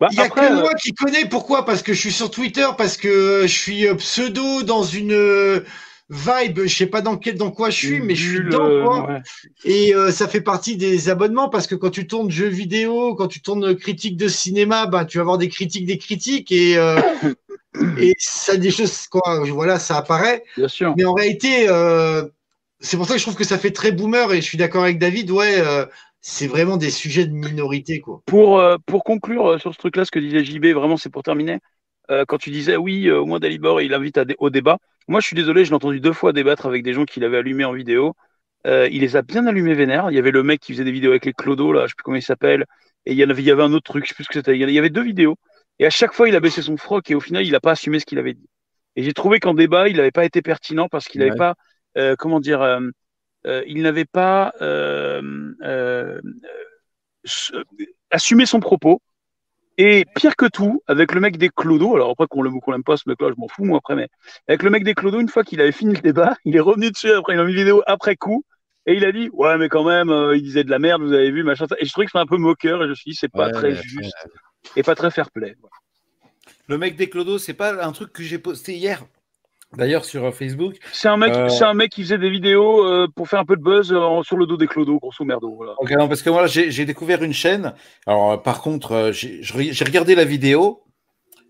[0.00, 1.64] Bah, Il y a après, que euh, moi qui connais pourquoi?
[1.64, 5.64] Parce que je suis sur Twitter parce que je suis euh, pseudo dans une euh,
[6.10, 8.84] vibe, je sais pas dans quel dans quoi je suis mais je suis dedans euh,
[8.84, 9.08] quoi.
[9.08, 9.20] ouais.
[9.64, 13.28] Et euh, ça fait partie des abonnements parce que quand tu tournes jeux vidéo, quand
[13.28, 17.00] tu tournes critique de cinéma, ben tu vas avoir des critiques, des critiques et euh,
[17.98, 19.44] et ça des choses quoi.
[19.44, 20.44] Voilà, ça apparaît.
[20.56, 20.94] Bien sûr.
[20.96, 22.24] Mais en réalité, euh,
[22.80, 24.84] c'est pour ça que je trouve que ça fait très boomer et je suis d'accord
[24.84, 25.30] avec David.
[25.30, 25.84] Ouais, euh,
[26.20, 28.22] c'est vraiment des sujets de minorité quoi.
[28.26, 31.22] Pour, euh, pour conclure euh, sur ce truc-là, ce que disait JB, vraiment, c'est pour
[31.22, 31.58] terminer.
[32.10, 34.78] Euh, quand tu disais, oui, euh, au moins Dalibor, il invite à dé- au débat.
[35.08, 37.38] Moi, je suis désolé, je l'ai entendu deux fois débattre avec des gens qui l'avaient
[37.38, 38.14] allumé en vidéo.
[38.66, 40.10] Euh, il les a bien allumés vénère.
[40.10, 41.94] Il y avait le mec qui faisait des vidéos avec les clodos, là, je sais
[41.96, 42.64] plus comment il s'appelle.
[43.06, 44.28] Et il y en avait, il y avait un autre truc, je sais plus ce
[44.28, 44.58] que c'était.
[44.58, 45.36] Il y avait deux vidéos.
[45.78, 47.72] Et à chaque fois, il a baissé son froc et au final, il n'a pas
[47.72, 48.48] assumé ce qu'il avait dit.
[48.96, 51.36] Et j'ai trouvé qu'en débat, il n'avait pas été pertinent parce qu'il n'avait Ouais.
[51.36, 51.54] pas,
[51.96, 52.80] euh, comment dire, euh,
[53.66, 54.52] il n'avait pas
[58.10, 59.00] assumé son propos.
[59.80, 62.72] Et pire que tout, avec le mec des clodos, alors après qu'on l'aime ou qu'on
[62.72, 64.08] l'aime pas, ce mec-là, je m'en fous, moi, après, mais
[64.48, 66.90] avec le mec des clodos, une fois qu'il avait fini le débat, il est revenu
[66.90, 68.44] dessus après, il a mis une vidéo après coup,
[68.86, 71.12] et il a dit, ouais, mais quand même, euh, il disait de la merde, vous
[71.12, 71.66] avez vu, machin.
[71.68, 71.76] ça.
[71.78, 73.46] Et je trouvais que c'était un peu moqueur, et je me suis dit, c'est pas
[73.46, 74.16] Ouais, très ouais, juste,
[74.74, 75.54] et pas très fair play.
[75.60, 75.74] Voilà.
[76.66, 79.04] Le mec des clodos, c'est pas un truc que j'ai posté hier.
[79.76, 80.76] D'ailleurs, sur euh, Facebook.
[80.92, 83.44] C'est un mec, Euh, c'est un mec qui faisait des vidéos euh, pour faire un
[83.44, 85.54] peu de buzz euh, sur le dos des clodos, grosso merdo.
[85.56, 85.74] Voilà.
[85.78, 87.74] Ok, non, parce que moi, j'ai j'ai découvert une chaîne.
[88.06, 90.82] Alors, par contre, j'ai regardé la vidéo.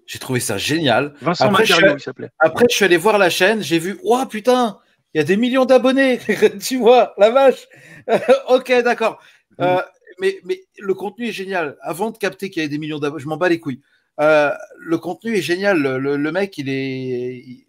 [0.07, 1.15] J'ai trouvé ça génial.
[1.21, 2.31] Vincent Après, Macario, il s'appelait.
[2.39, 3.63] Après, je suis allé voir la chaîne.
[3.63, 4.79] J'ai vu, oh putain,
[5.15, 6.19] il y a des millions d'abonnés.
[6.67, 7.69] tu vois, la vache.
[8.49, 9.21] ok, d'accord.
[9.61, 9.81] Euh,
[10.19, 11.77] mais, mais le contenu est génial.
[11.83, 13.81] Avant de capter qu'il y avait des millions d'abonnés, je m'en bats les couilles.
[14.19, 15.79] Le contenu est génial.
[15.81, 17.67] Le, le- le mec, il est, il,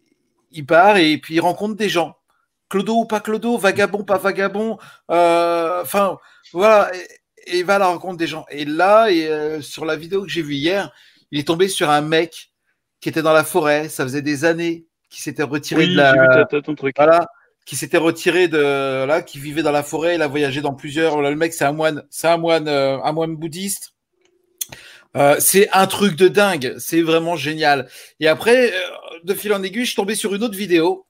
[0.51, 2.15] il part et puis il rencontre des gens.
[2.69, 4.77] Clodo ou pas Clodo, vagabond, pas vagabond.
[5.11, 6.17] euh, Enfin,
[6.53, 6.91] voilà.
[6.95, 8.45] Et, et il va à la rencontre des gens.
[8.51, 10.91] Et là, et, euh, sur la vidéo que j'ai vue hier,
[11.31, 12.51] il est tombé sur un mec
[13.01, 13.89] qui était dans la forêt.
[13.89, 16.45] Ça faisait des années qu'il s'était retiré Oui, de la.
[16.51, 16.95] vu ton truc.
[16.97, 17.25] Voilà,
[17.65, 21.21] qui s'était retiré de là, qui vivait dans la forêt, il a voyagé dans plusieurs.
[21.21, 23.93] Là, le mec, c'est un moine, c'est un moine, euh, un moine bouddhiste.
[25.17, 27.87] Euh, c'est un truc de dingue, c'est vraiment génial.
[28.19, 28.79] Et après, euh,
[29.23, 31.05] de fil en aiguille, je suis tombé sur une autre vidéo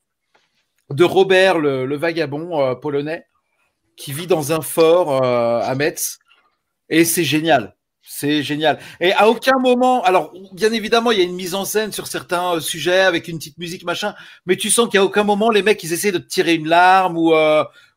[0.89, 3.25] de Robert, le, vagabond euh, polonais,
[3.95, 6.19] qui vit dans un fort euh, à Metz,
[6.89, 7.75] et c'est génial.
[8.01, 8.79] C'est génial.
[8.99, 12.07] Et à aucun moment, alors bien évidemment, il y a une mise en scène sur
[12.07, 14.15] certains euh, sujets avec une petite musique machin,
[14.47, 17.33] mais tu sens qu'à aucun moment les mecs ils essaient de tirer une larme ou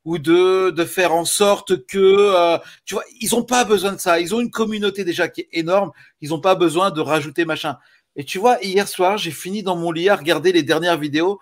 [0.05, 4.21] ou de de faire en sorte que tu vois, ils ont pas besoin de ça.
[4.21, 5.93] Ils ont une communauté déjà qui est énorme.
[6.21, 7.79] Ils ont pas besoin de rajouter machin.
[8.17, 11.41] Et tu vois, hier soir, j'ai fini dans mon lit à regarder les dernières vidéos.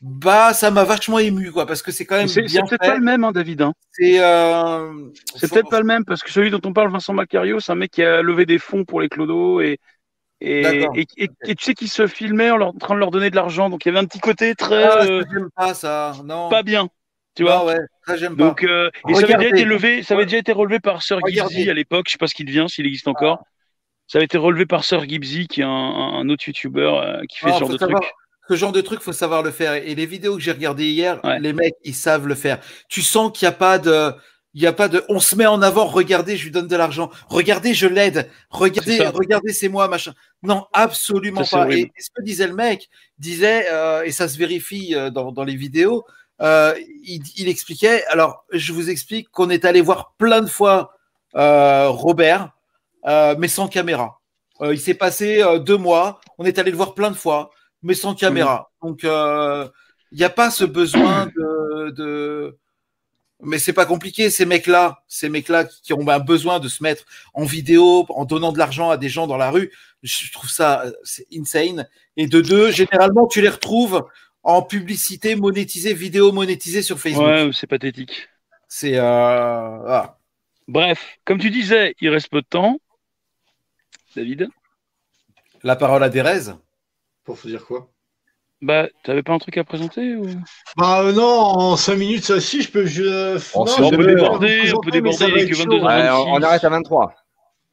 [0.00, 3.04] Bah, ça m'a vachement ému quoi, parce que c'est quand même C'est peut-être pas le
[3.04, 3.62] même, hein, David.
[3.62, 3.72] hein.
[3.92, 4.90] C'est euh,
[5.40, 7.76] faut- peut-être pas le même parce que celui dont on parle, Vincent Macario, c'est un
[7.76, 9.78] mec qui a levé des fonds pour les clodos et
[10.40, 10.62] et,
[10.96, 13.30] et, et- et tu sais qu'il se filmait en, leur- en train de leur donner
[13.30, 13.70] de l'argent.
[13.70, 16.14] Donc il y avait un petit côté très Ah, euh, j'aime pas ça.
[16.24, 16.48] Non.
[16.48, 16.88] pas bien,
[17.36, 17.64] tu vois.
[17.64, 18.42] ouais, ça j'aime pas.
[18.48, 21.20] Donc euh, et ça avait déjà été levé, ça avait déjà été relevé par Sir.
[21.28, 22.06] Gibbsy à l'époque.
[22.08, 23.44] Je sais pas ce qu'il devient, s'il existe encore.
[24.12, 27.46] Ça avait été relevé par Sir Gibbsy, qui est un, autre YouTuber euh, qui fait
[27.48, 28.12] Ah, ce genre faut de savoir- truc.
[28.46, 29.72] Ce genre de truc, faut savoir le faire.
[29.72, 31.40] Et les vidéos que j'ai regardées hier, Ouais.
[31.40, 32.58] les mecs, ils savent le faire.
[32.90, 34.12] Tu sens qu'il n'y a pas de,
[34.52, 35.86] il y a pas de, on se met en avant.
[35.86, 37.10] Regardez, je lui donne de l'argent.
[37.30, 38.28] Regardez, je l'aide.
[38.50, 40.12] Regardez, regardez, c'est moi, machin.
[40.42, 41.72] Non, absolument Ça, pas.
[41.72, 45.32] Et, et ce que disait le mec, disait, euh, et ça se vérifie euh, dans,
[45.32, 46.04] dans les vidéos,
[46.42, 48.04] euh, il, il expliquait.
[48.08, 50.92] Alors, je vous explique qu'on est allé voir plein de fois
[51.34, 52.50] Robert,
[53.06, 54.20] euh, mais sans caméra.
[54.60, 56.20] Euh, il s'est passé euh, deux mois.
[56.38, 57.50] On est allé le voir plein de fois,
[57.82, 58.70] mais sans caméra.
[58.82, 59.68] Donc, euh,
[60.12, 61.90] il n'y a pas ce besoin de.
[61.90, 62.58] de...
[63.44, 66.80] Mais c'est pas compliqué, ces mecs-là, ces mecs-là qui qui ont un besoin de se
[66.80, 67.04] mettre
[67.34, 69.72] en vidéo, en donnant de l'argent à des gens dans la rue,
[70.04, 71.88] je trouve ça c'est insane.
[72.16, 74.04] Et de deux, généralement, tu les retrouves
[74.44, 77.26] en publicité monétisée, vidéo monétisée sur Facebook.
[77.26, 78.28] Ouais, c'est pathétique.
[78.68, 80.18] C'est euh, ah.
[80.68, 82.78] Bref, comme tu disais, il reste peu de temps.
[84.16, 84.48] David,
[85.62, 86.52] la parole à Derez.
[87.24, 87.88] Pour vous dire quoi?
[88.60, 90.24] Bah, t'avais pas un truc à présenter ou...
[90.76, 92.86] Bah euh, non, en 5 minutes, ça si, je peux.
[92.86, 93.36] Je...
[93.54, 95.72] Oh, non, c'est je on peut peux déborder, vous on peut déborder, être 22 chaud.
[95.72, 95.82] heures.
[95.84, 96.24] Ouais, 26.
[96.28, 97.14] on, arrête à 23.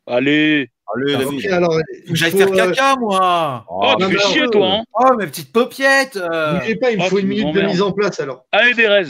[0.07, 1.39] Allez Allez, Ah, David.
[1.39, 1.73] Ok, alors,
[2.07, 3.65] faut, faire euh, caca, moi.
[3.69, 6.15] Oh, Oh, tu fais chier, euh, toi, hein Oh, mes petites paupiètes.
[6.17, 6.57] euh.
[6.59, 8.45] Bougez pas, il me Ah, faut une minute de mise en place alors.
[8.51, 9.05] Allez, Derez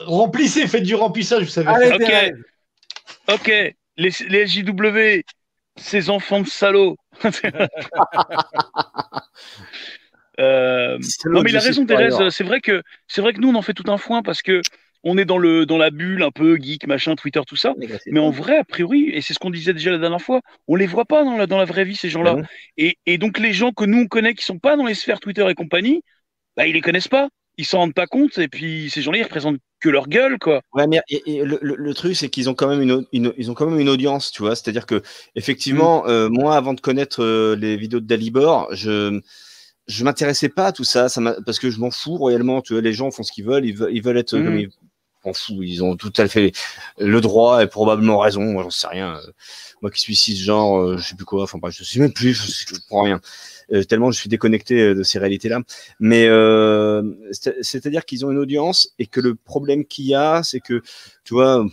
[0.00, 1.68] Remplissez, faites du remplissage, vous savez.
[1.68, 1.92] Allez.
[1.92, 1.98] Ok.
[1.98, 2.32] Derez.
[3.32, 3.46] Ok,
[3.96, 5.22] les, les SJW,
[5.76, 6.96] ces enfants de salauds.
[10.38, 13.54] Euh, non mais il a raison Thérèse, c'est vrai que c'est vrai que nous on
[13.54, 14.60] en fait tout un foin parce que
[15.02, 17.72] on est dans le dans la bulle un peu geek machin Twitter tout ça.
[18.06, 20.74] Mais en vrai a priori et c'est ce qu'on disait déjà la dernière fois on
[20.74, 22.36] les voit pas dans la dans la vraie vie ces gens-là.
[22.38, 25.20] Ah et donc les gens que nous on connaît qui sont pas dans les sphères
[25.20, 26.02] Twitter et compagnie
[26.54, 29.22] bah ils les connaissent pas ils s'en rendent pas compte et puis ces gens-là ils
[29.24, 32.48] représentent que leur gueule quoi Ouais, mais et- et le, le- le truc, c'est qu'ils
[32.48, 34.56] ont quand même une, ils ont quand même une audience, tu vois.
[34.56, 35.02] C'est-à-dire que,
[35.34, 36.08] effectivement, Mm.
[36.08, 39.20] euh, moi, avant de connaître euh, les vidéos de Dalibor, je
[39.86, 42.60] je m'intéressais pas à tout ça, ça parce que je m'en fous royalement.
[42.62, 44.44] Tu vois, les gens font ce qu'ils veulent, ils veulent, ils veulent être Mm.
[44.44, 44.70] Comme ils
[45.62, 46.52] ils ont tout à fait
[46.98, 48.42] le droit et probablement raison.
[48.42, 49.16] Moi, j'en sais rien.
[49.16, 49.32] Euh,
[49.82, 51.42] Moi qui suis cisgenre, euh, je sais plus quoi.
[51.44, 53.20] Enfin, bref, je sais même plus, je, je comprends rien.
[53.72, 55.60] Euh, tellement je suis déconnecté de ces réalités-là.
[56.00, 56.28] Mais
[57.32, 60.82] c'est- c'est-à-dire qu'ils ont une audience et que le problème qu'il y a, c'est que,
[61.24, 61.64] tu vois,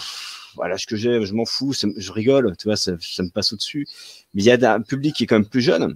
[0.55, 3.53] voilà ce que j'ai, je m'en fous, je rigole, tu vois, ça, ça me passe
[3.53, 3.87] au-dessus.
[4.33, 5.95] Mais il y a un public qui est quand même plus jeune,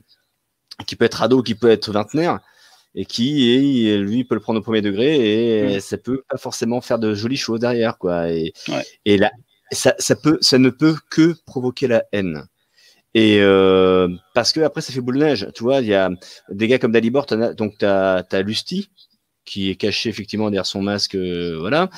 [0.88, 2.40] qui peut être ado, qui peut être vingtenaire.
[3.00, 5.12] Et qui et lui peut le prendre au premier degré
[5.72, 5.80] et Mm.
[5.80, 8.84] ça peut pas forcément faire de jolies choses derrière quoi et Ouais.
[9.06, 9.32] et là
[9.72, 12.44] ça, ça peut ça ne peut que provoquer la haine
[13.14, 16.10] et euh, parce que après ça fait boule de neige tu vois il y a
[16.50, 18.90] des gars comme Dalibor as- donc t'as as Lusty
[19.46, 21.90] qui est caché effectivement derrière son masque euh, voilà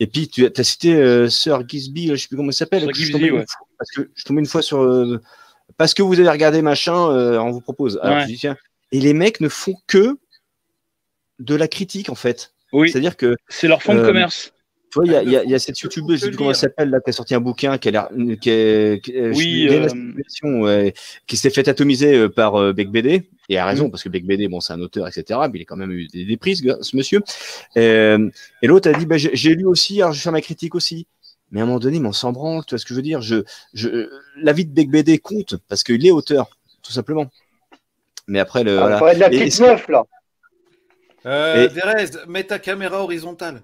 [0.00, 3.46] et puis tu as cité euh, Sir Gisby je sais plus comment il s'appelle ouais.
[3.46, 5.20] fois- parce que je tombé une fois sur euh,
[5.76, 8.22] parce que vous avez regardé machin euh, on vous propose alors Ouais.
[8.22, 8.56] je dis tiens
[8.90, 10.18] et les mecs ne font que
[11.38, 14.06] de la critique en fait Oui, c'est à dire que c'est leur fond de Euh,
[14.06, 14.52] commerce.
[14.92, 16.26] tu vois, il y a, y a- y a font cette que- youtubeuse, je sais
[16.26, 18.08] que plus comment elle s'appelle, là, qui a sorti un bouquin, qui a l'air,
[18.40, 19.88] qui est, qui est- je Oui, sais
[20.40, 20.94] plus, euh, ouais,
[21.26, 23.90] qui s'est fait atomiser euh, par euh, Beck BD, et a raison, Mm.
[23.90, 26.06] parce que Beck BD, bon, c'est un auteur, etc., mais il a quand même eu
[26.08, 27.20] des, des prises, ce monsieur.
[27.76, 28.28] Euh,
[28.62, 31.06] et l'autre a dit, bah, j'ai lu aussi, alors je vais faire ma critique aussi.
[31.50, 33.02] Mais à un moment donné, mais on s'en branle, tu vois ce que je veux
[33.02, 33.22] dire?
[33.22, 33.36] Je,
[33.72, 36.50] je, L'avis de Beck BD compte, parce qu'il est auteur,
[36.82, 37.30] tout simplement.
[38.26, 38.98] Mais après, le, On voilà.
[38.98, 40.02] parlait de la Et- petite et- meuf, là.
[41.28, 43.62] Euh, Et- Derez, mets ta caméra horizontale.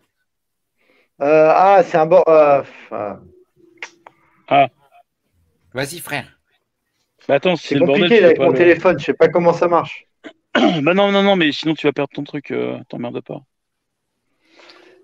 [1.23, 2.23] Euh, ah, c'est un bon.
[2.29, 2.63] euh,
[2.93, 4.67] euh,
[5.73, 6.27] Vas-y, frère.
[7.27, 8.03] Bah attends, c'est bordel.
[8.03, 10.07] compliqué peux avec mon le- téléphone, je sais pas comment ça marche.
[10.83, 12.51] Bah non, non, non, mais sinon tu vas perdre ton truc.
[12.51, 13.41] euh, T'emmerdes pas.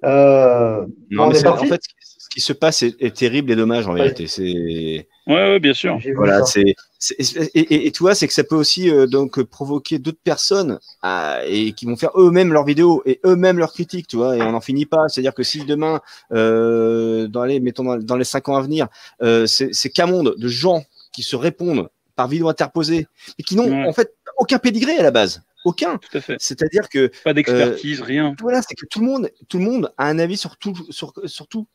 [0.04, 3.86] Euh, Non, on mais en fait, ce qui se passe est, est terrible et dommage
[3.86, 4.02] en Ouais.
[4.02, 4.26] vérité.
[4.26, 5.98] C'est Ouais, ouais, bien sûr.
[6.14, 6.74] Voilà, c'est-
[7.18, 7.22] et,
[7.58, 11.40] et, et tu vois, c'est que ça peut aussi euh, donc provoquer d'autres personnes à-
[11.46, 14.52] et qui vont faire eux-mêmes leurs vidéos et eux-mêmes leurs critiques, tu vois, et on
[14.52, 15.08] n'en finit pas.
[15.08, 16.00] C'est-à-dire que si demain,
[16.32, 18.88] euh, dans les mettons dans, dans les cinq ans à venir,
[19.22, 23.06] euh, c'est qu'un monde de gens qui se répondent par vidéo interposée
[23.38, 25.96] et qui n'ont en fait aucun pédigré à la base, aucun.
[25.96, 26.36] Tout à fait.
[26.38, 28.34] C'est-à-dire que Pas d'expertise, rien.
[28.40, 31.14] voilà, c'est que tout le monde, tout le monde a un avis sur tout, sur,
[31.24, 31.66] sur tout.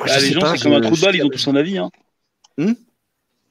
[0.00, 1.78] Bah, les gens, c'est comme un trou de balle, ils ont tous un avis.
[1.78, 1.90] Hein.
[2.58, 2.72] Hmm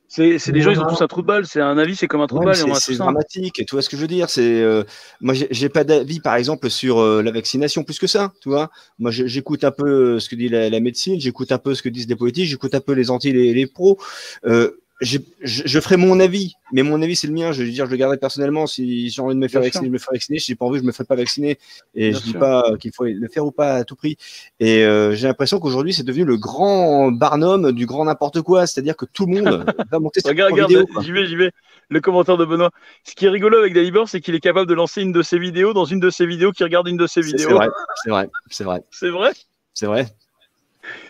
[0.08, 1.46] c'est c'est- les gens, ils ont tous un trou de balle.
[1.48, 2.76] C'est un avis, c'est comme un trou Ouais, de balle.
[2.76, 4.84] c'est dramatique, tu vois ce que je veux dire C'est euh,
[5.20, 8.50] moi j'ai j'ai pas d'avis par exemple sur euh, la vaccination plus que ça, tu
[8.50, 8.70] vois.
[9.00, 11.82] Moi j'écoute un peu euh, ce que dit la, la médecine, j'écoute un peu ce
[11.82, 14.00] que disent les politiques, j'écoute un peu les anti les, les pros.
[14.46, 17.52] Euh, je, je ferai mon avis, mais mon avis c'est le mien.
[17.52, 18.66] Je veux dire, je le garderai personnellement.
[18.66, 19.90] Si j'ai envie de me faire Bien vacciner, sûr.
[19.90, 20.40] je me ferai vacciner.
[20.40, 21.58] Si j'ai pas envie, je me ferai pas vacciner.
[21.96, 22.40] Et Bien je dis sûr.
[22.40, 24.18] pas qu'il faut le faire ou pas à tout prix.
[24.62, 28.68] Et euh, j'ai l'impression qu'aujourd'hui c'est devenu le grand barnum du grand n'importe quoi.
[28.68, 30.88] C'est-à-dire que tout le monde va monter sur Regarde, regarde, vidéo.
[31.02, 31.52] j'y vais, j'y vais.
[31.90, 32.72] Le commentaire de Benoît.
[33.04, 35.38] Ce qui est rigolo avec Dalibor, c'est qu'il est capable de lancer une de ses
[35.38, 37.56] vidéos dans une de ses vidéos qui regarde une de ses C'est c'est vidéos.
[37.58, 37.68] vrai,
[38.04, 39.32] c'est vrai, c'est vrai, C'est vrai?
[39.74, 40.08] C'est vrai.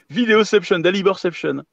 [0.09, 1.63] Vidéoception, Daliborception.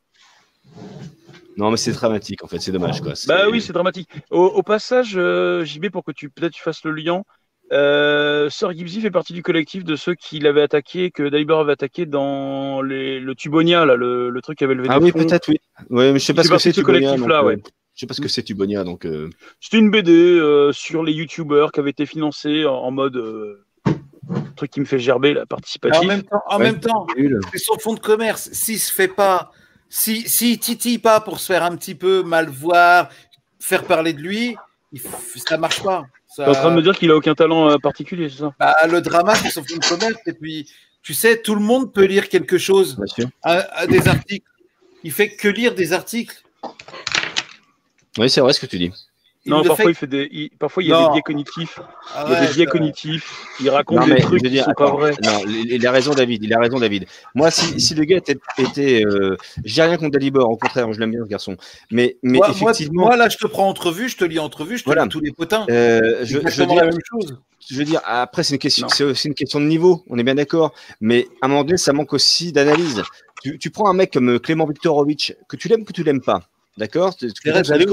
[1.57, 3.13] Non, mais c'est dramatique en fait, c'est dommage quoi.
[3.29, 4.09] Bah oui, c'est dramatique.
[4.31, 7.23] Au, au passage, euh, JB, pour que tu peut-être tu fasses le lien,
[7.73, 11.73] euh, Sir Gibbsy fait partie du collectif de ceux qui l'avaient attaqué, que Dalibor avait
[11.73, 15.13] attaqué dans les, le Tubonia, là, le, le truc qui avait levé Ah des oui,
[15.13, 15.59] peut-être oui.
[15.91, 17.09] Ouais, mais je sais pas ce que c'est ce Tubonia.
[17.09, 17.63] collectif-là, euh, ouais.
[17.95, 19.05] Je sais pas ce que c'est Tubonia, donc.
[19.05, 19.29] euh,
[19.61, 23.65] C'était une BD euh, sur les youtubeurs qui avait été financée en, en mode euh,
[24.57, 25.37] truc qui me fait gerber,
[25.93, 26.65] En même temps, en Ouais.
[26.65, 27.39] même temps nul.
[27.53, 28.49] c'est son fonds de commerce.
[28.53, 29.51] S'il se fait pas,
[29.95, 33.11] si, s'il titille pas pour se faire un petit peu mal voir,
[33.61, 34.57] faire parler de lui,
[35.47, 36.05] ça marche pas.
[36.27, 38.55] Ça- T'es en train de me dire qu'il a aucun talent euh, particulier, c'est ça?
[38.59, 40.19] Bah, le drama, c'est son de commerce.
[40.27, 40.67] Et puis,
[41.03, 43.29] tu sais, tout le monde peut lire quelque chose, Bien sûr.
[43.43, 44.47] à- à des articles.
[45.05, 46.43] Il fait que lire des articles.
[48.17, 48.93] Oui, c'est vrai ce que tu dis.
[49.45, 51.07] Il Non, parfois, fait- il fait des, il- parfois il y a Non.
[51.09, 51.81] des biais cognitifs.
[52.27, 53.45] Il y a des biais cognitifs.
[53.61, 55.11] Il raconte Non, des mais trucs je veux qui dire, sont pas vrais.
[55.25, 56.45] non, il a raison, David.
[56.45, 57.07] Il a raison, David.
[57.35, 61.01] Moi, si, si le gars était, était euh, j'ai rien contre Dalibor, au contraire, je
[61.01, 61.57] l'aime bien ce garçon.
[61.91, 64.83] Mais, mais moi, effectivement, moi, là, je te prends entrevue, je te lis entrevue, je
[64.85, 65.03] te Voilà.
[65.05, 65.67] lis tous les potins.
[65.71, 67.37] euh, je, je dire, la même chose.
[67.69, 70.05] je veux dire, après, c'est une question, c'est aussi une question de niveau.
[70.09, 70.73] On est bien d'accord.
[71.01, 73.03] Mais à un moment donné, ça manque aussi d'analyse.
[73.43, 76.43] Tu, tu prends un mec comme Clément Viktorovitch, que tu l'aimes, que tu l'aimes pas.
[76.77, 77.17] D'accord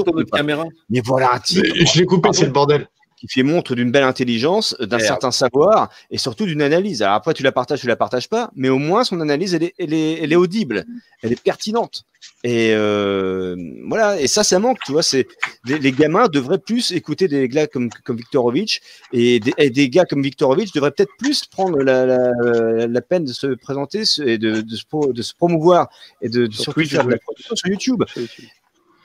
[0.04, 2.88] ton tu- autre caméra Mais voilà un type Je l'ai coupé, c'est le bordel.
[3.18, 7.02] qui fait montre d'une belle intelligence, d'un certain savoir et surtout d'une analyse.
[7.02, 9.64] Alors après, tu la partages, tu la partages pas, mais au moins son analyse, elle
[9.64, 10.86] est, elle est, elle est audible,
[11.22, 12.04] elle est pertinente.
[12.44, 15.02] Et euh, voilà, et ça, ça manque, tu vois.
[15.02, 15.26] C'est
[15.66, 18.80] les, les gamins devraient plus écouter des gars comme comme Viktorovitch
[19.12, 23.24] et des, et des gars comme Viktorovitch devraient peut-être plus prendre la, la, la peine
[23.24, 25.90] de se présenter se- et de, de, se, pro- de se promouvoir
[26.22, 28.44] et de, de Sur de la production sur YouTube Sur YouTube.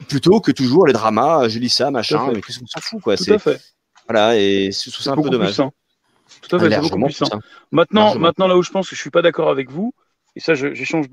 [0.07, 1.47] Plutôt que toujours les dramas.
[1.47, 3.17] Je lis ça, machin, mais qu'est-ce qu'on s'en fout, quoi.
[3.17, 3.61] Tout C'est à fait.
[4.07, 5.55] voilà, et je trouve ça un peu dommage.
[6.41, 7.39] Tout à fait, c'est beaucoup plus plus sain.
[7.71, 8.21] Maintenant, Largement.
[8.21, 9.93] maintenant, là où je pense que je suis pas d'accord avec vous,
[10.35, 11.05] et ça, j'échange,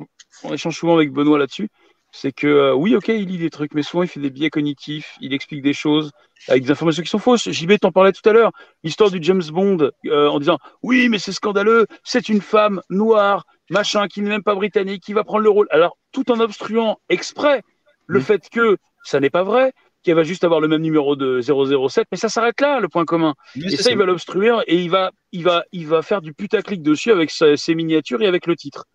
[0.43, 1.69] on échange souvent avec Benoît là-dessus,
[2.15, 4.51] c'est que euh, oui, ok, il lit des trucs, mais souvent il fait des biais
[4.51, 6.11] cognitifs, il explique des choses
[6.49, 7.51] avec des informations qui sont fausses.
[7.51, 8.53] JB t'en parlait tout à l'heure,
[8.85, 13.47] l'histoire du James Bond euh, en disant oui, mais c'est scandaleux, c'est une femme noire,
[13.71, 15.69] machin, qui n'est même pas britannique, qui va prendre le rôle.
[15.71, 17.63] Alors, tout en obstruant exprès
[18.07, 18.23] le Mm.
[18.23, 19.73] fait que ça n'est pas vrai,
[20.03, 23.05] qu'elle va juste avoir le même numéro de 007, mais ça s'arrête là, le point
[23.05, 23.35] commun.
[23.57, 26.33] Mais Et ça, il va l'obstruer et il va, il, va, il va faire du
[26.35, 28.87] putaclic dessus avec sa- ses miniatures et avec le titre.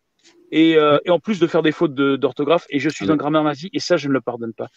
[0.51, 3.07] Et, euh, et en plus de faire des fautes de- d'orthographe, et je suis Ah
[3.09, 3.13] oui.
[3.13, 4.67] un grammaire nazi, et ça, je ne le pardonne pas.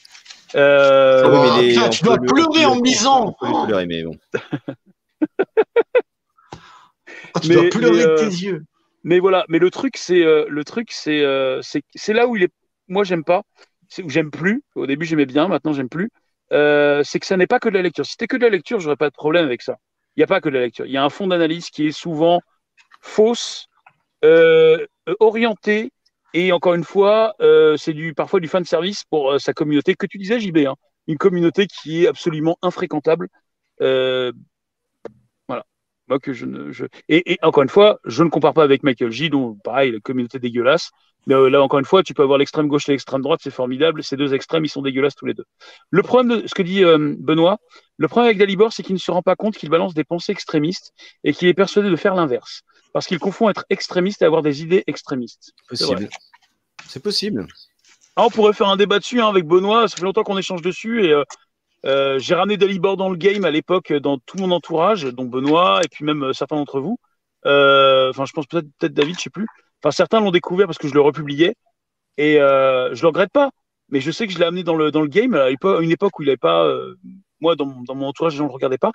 [0.57, 3.87] Euh, Ah oui, mais Oh, les- putain, on tu dois le- pleurer en le tolérer,
[3.87, 4.17] mais bon.
[7.35, 8.63] Ah, tu Mais- dois pleurer mais, de euh, tes yeux.
[9.05, 12.37] Mais voilà, mais le truc, c'est euh, le truc, c'est euh, c'est c'est là où
[12.37, 12.53] il est.
[12.89, 13.43] Moi, j'aime pas.
[14.03, 14.63] Où j'aime plus.
[14.75, 15.49] Au début, j'aimais bien.
[15.49, 16.11] Maintenant, j'aime plus.
[16.53, 18.05] Euh, c'est que ça n'est pas que de la lecture.
[18.05, 19.77] Si c'était que de la lecture, j'aurais pas de problème avec ça.
[20.17, 20.87] Il n'y a pas que de la lecture.
[20.87, 22.41] Il y a un fond d'analyse qui est souvent
[23.01, 23.69] fausse,
[24.25, 24.87] euh,
[25.21, 25.93] orienté,
[26.35, 29.95] et encore une fois, euh, c'est du parfois du fan service pour euh, sa communauté
[29.95, 30.59] que tu disais, JB.
[30.59, 30.77] Hein,
[31.07, 33.29] une communauté qui est absolument infréquentable.
[36.11, 36.73] Moi que je ne.
[36.73, 36.85] Je...
[37.09, 40.01] Et, et encore une fois, je ne compare pas avec Michael J, dont pareil, la
[40.01, 40.91] communauté dégueulasse.
[41.27, 43.51] Mais euh, là, encore une fois, tu peux avoir l'extrême gauche et l'extrême droite, c'est
[43.51, 44.03] formidable.
[44.03, 45.45] Ces deux extrêmes, ils sont dégueulasses tous les deux.
[45.91, 47.59] Le problème de ce que dit euh, Benoît,
[47.97, 50.33] le problème avec Dalibor, c'est qu'il ne se rend pas compte qu'il balance des pensées
[50.33, 50.93] extrémistes
[51.23, 52.63] et qu'il est persuadé de faire l'inverse.
[52.93, 55.53] Parce qu'il confond être extrémiste et avoir des idées extrémistes.
[55.69, 56.09] Possible.
[56.89, 57.47] C'est possible.
[58.17, 59.87] Ah, on pourrait faire un débat dessus hein, avec Benoît.
[59.87, 61.05] Ça fait longtemps qu'on échange dessus.
[61.05, 61.23] Et euh,
[61.87, 65.25] euh, j'ai ramené Dalibor dans le game à l'époque euh, dans tout mon entourage, dont
[65.25, 66.99] Benoît et puis même euh, certains d'entre vous.
[67.45, 69.47] Enfin, je pense peut-être David, je sais plus.
[69.83, 71.55] Enfin, certains l'ont découvert parce que je le republiais.
[72.19, 73.51] Et je le regrette pas.
[73.89, 76.19] Mais je sais que je l'ai amené dans le, dans le game à une époque
[76.19, 76.71] où il n'avait pas.
[77.41, 78.93] moi, dans, mon- entourage, les gens ne le regardaient pas.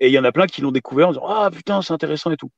[0.00, 2.30] Et il y en a plein qui l'ont découvert en disant Ah putain, c'est intéressant
[2.30, 2.50] et tout.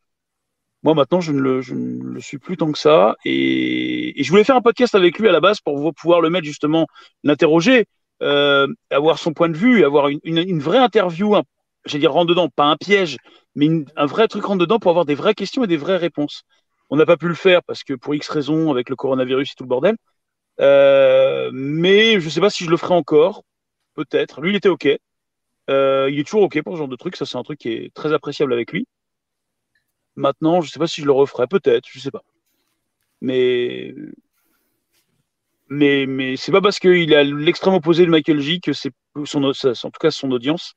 [0.84, 3.16] Moi, maintenant, je ne, le, ne suis plus tant que ça.
[3.24, 6.46] Et, je voulais faire un podcast avec lui à la base pour pouvoir le mettre
[6.46, 6.86] justement,
[7.24, 7.86] l'interroger,
[8.20, 11.42] avoir son point de vue, avoir une, une, une vraie interview, un,
[11.84, 13.16] j'allais dire rentre dedans, pas un piège,
[13.54, 15.96] mais une- un vrai truc rentre dedans pour avoir des vraies questions et des vraies
[15.96, 16.42] réponses.
[16.90, 19.54] On n'a pas pu le faire parce que pour X raisons, avec le coronavirus et
[19.56, 19.96] tout le bordel.
[20.60, 23.42] Euh, mais je ne sais pas si je le ferai encore.
[23.94, 24.40] Peut-être.
[24.40, 24.88] Lui, il était OK.
[25.70, 27.16] Euh, il est toujours OK pour ce genre de truc.
[27.16, 28.86] Ça, c'est un truc qui est très appréciable avec lui.
[30.16, 31.46] Maintenant, je ne sais pas si je le referai.
[31.46, 31.88] Peut-être.
[31.90, 32.22] Je ne sais pas.
[33.20, 33.94] Mais.
[35.70, 38.90] Mais, mais c'est pas parce qu'il a l'extrême opposé de Michael J que c'est
[39.24, 40.72] son, en tout cas son audience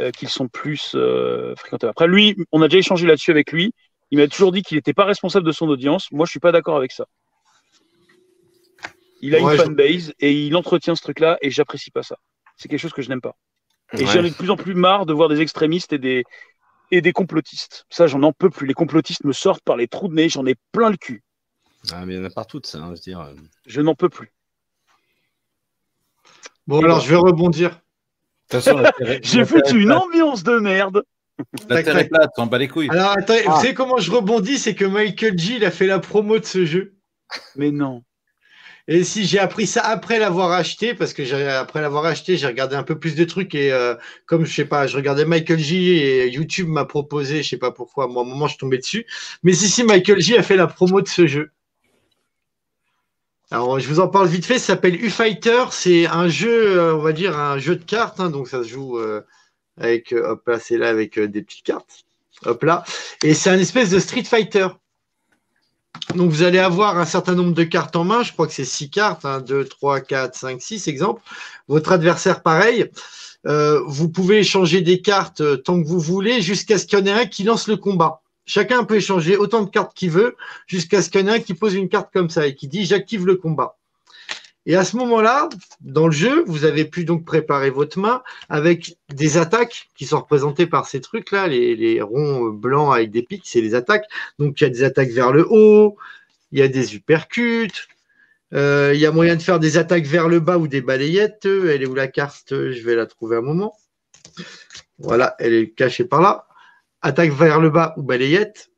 [0.00, 1.86] euh, qu'ils sont plus euh, fréquentés.
[1.88, 3.72] Après, lui, on a déjà échangé là-dessus avec lui.
[4.10, 6.10] Il m'a toujours dit qu'il n'était pas responsable de son audience.
[6.12, 7.04] Moi, je suis pas d'accord avec ça.
[9.20, 12.16] Il a Ouais, une je- fanbase et il entretient ce truc-là et j'apprécie pas ça.
[12.56, 13.36] C'est quelque chose que je n'aime pas.
[13.94, 14.06] Et Ouais.
[14.06, 16.24] j'en ai de plus en plus marre de voir des extrémistes et des,
[16.90, 17.84] et des complotistes.
[17.90, 18.66] Ça, j'en en peux plus.
[18.66, 20.28] Les complotistes me sortent par les trous de nez.
[20.28, 21.22] J'en ai plein le cul.
[21.92, 23.20] Ah, mais il y en a partout de ça, hein, je veux dire.
[23.20, 23.34] euh.
[23.66, 24.32] Je n'en peux plus.
[26.66, 27.80] Bon, alors je vais rebondir.
[29.22, 31.02] J'ai foutu une ambiance de merde.
[31.68, 32.88] La terre est plate, on bat les couilles.
[32.90, 33.50] Alors, attends, Ah.
[33.50, 36.44] vous savez comment je rebondis C'est que Michael G, il a fait la promo de
[36.44, 36.94] ce jeu.
[37.56, 38.02] Mais non.
[38.90, 42.46] Et si j'ai appris ça après l'avoir acheté, parce que j'ai- après l'avoir acheté, j'ai
[42.46, 43.94] regardé un peu plus de trucs et euh,
[44.24, 47.70] comme je sais pas, je regardais Michael J et YouTube m'a proposé, je sais pas
[47.70, 49.06] pourquoi, moi à un moment je suis tombé dessus.
[49.42, 51.50] Mais si si, Michael J a fait la promo de ce jeu.
[53.50, 56.98] Alors je vous en parle vite fait, ça s'appelle U-Fighter, c'est un jeu, euh, on
[56.98, 59.22] va dire un jeu de cartes, hein, donc ça se joue euh,
[59.78, 62.04] avec, euh, hop là, c'est là avec des petites cartes,
[62.44, 62.84] hop là,
[63.22, 64.68] et c'est un espèce de Street Fighter.
[66.14, 68.66] Donc vous allez avoir un certain nombre de cartes en main, je crois que c'est
[68.66, 71.22] 6 cartes, 1, 2, 3, 4, 5, 6 exemple.
[71.68, 72.90] Votre adversaire pareil.
[73.44, 77.12] Vous pouvez échanger des cartes tant que vous voulez jusqu'à ce qu'il y en ait
[77.12, 78.22] un qui lance le combat.
[78.48, 80.34] Chacun peut échanger autant de cartes qu'il veut
[80.66, 82.66] jusqu'à ce qu'il y en ait un qui pose une carte comme ça et qui
[82.66, 83.76] dit j'active le combat.
[84.64, 85.50] Et à ce moment-là,
[85.82, 90.18] dans le jeu, vous avez pu donc préparer votre main avec des attaques qui sont
[90.18, 94.06] représentées par ces trucs-là, les, les ronds blancs avec des pics, c'est les attaques.
[94.38, 95.96] Donc il y a des attaques vers le haut,
[96.52, 97.88] il y a des uppercuts,
[98.54, 101.44] euh, il y a moyen de faire des attaques vers le bas ou des balayettes.
[101.44, 102.48] Elle est où la carte?
[102.50, 103.76] Je vais la trouver un moment.
[104.98, 106.47] Voilà, elle est cachée par là.
[107.02, 108.70] Attaque vers le bas ou balayette.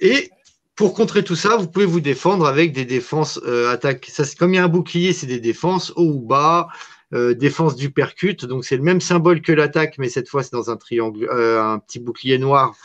[0.00, 0.30] Et
[0.74, 4.06] pour contrer tout ça, vous pouvez vous défendre avec des défenses euh, attaques.
[4.06, 6.68] Ça, comme il y a un bouclier, c'est des défenses haut ou bas,
[7.12, 8.44] euh, défense du percute.
[8.44, 11.60] Donc c'est le même symbole que l'attaque, mais cette fois c'est dans un triangle, euh,
[11.60, 12.76] un petit bouclier noir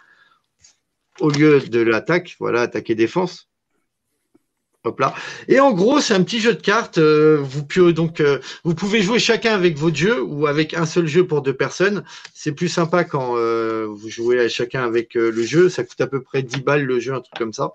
[1.20, 2.36] au lieu de l'attaque.
[2.40, 3.48] Voilà, attaque et défense.
[4.86, 5.14] Hop là.
[5.48, 6.98] Et en gros, c'est un petit jeu de cartes.
[6.98, 10.86] euh, vous, pouvez donc, euh, vous pouvez jouer chacun avec votre jeu ou avec un
[10.86, 12.04] seul jeu pour deux personnes.
[12.34, 15.70] C'est plus sympa quand euh, vous jouez chacun avec le jeu.
[15.70, 17.72] Ça coûte à peu près 10 balles le jeu, un truc comme ça.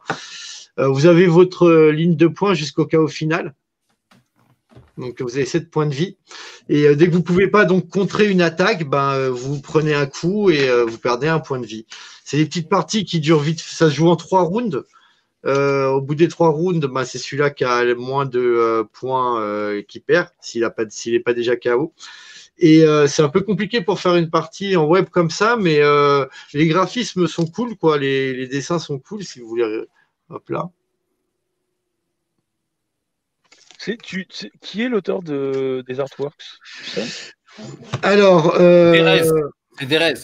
[0.76, 3.55] Vous avez votre ligne de points jusqu'au chaos final.
[4.97, 6.18] Donc vous avez 7 points de vie.
[6.68, 10.51] Et dès que vous pouvez pas donc contrer une attaque, ben, vous prenez un coup
[10.51, 11.86] et vous perdez un point de vie.
[12.24, 13.60] C'est des petites parties qui durent vite.
[13.60, 14.85] Ça se joue en trois rounds.
[15.47, 18.85] Euh, au bout des trois rounds, bah, c'est celui-là qui a le moins de euh,
[18.85, 20.82] points euh, qui perd, s'il n'est pas,
[21.32, 21.94] est déjà KO.
[22.59, 25.78] Et euh, c'est un peu compliqué pour faire une partie en web comme ça, mais
[25.81, 27.98] euh, les graphismes sont cool, quoi.
[27.98, 29.85] Les, les dessins sont cool, si vous voulez.
[30.31, 30.69] Hop là.
[33.78, 36.43] C'est, tu, c'est- qui est l'auteur de, des artworks
[36.85, 37.32] tu sais?
[38.02, 38.93] Alors, euh,
[39.81, 40.15] Derez.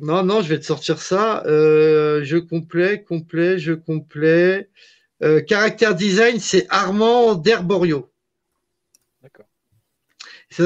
[0.00, 1.44] Non, non, je vais te sortir ça.
[1.46, 4.68] Euh, jeu complet, complet, jeu complet.
[5.22, 8.10] Euh, caractère design, c'est Armand Derborio.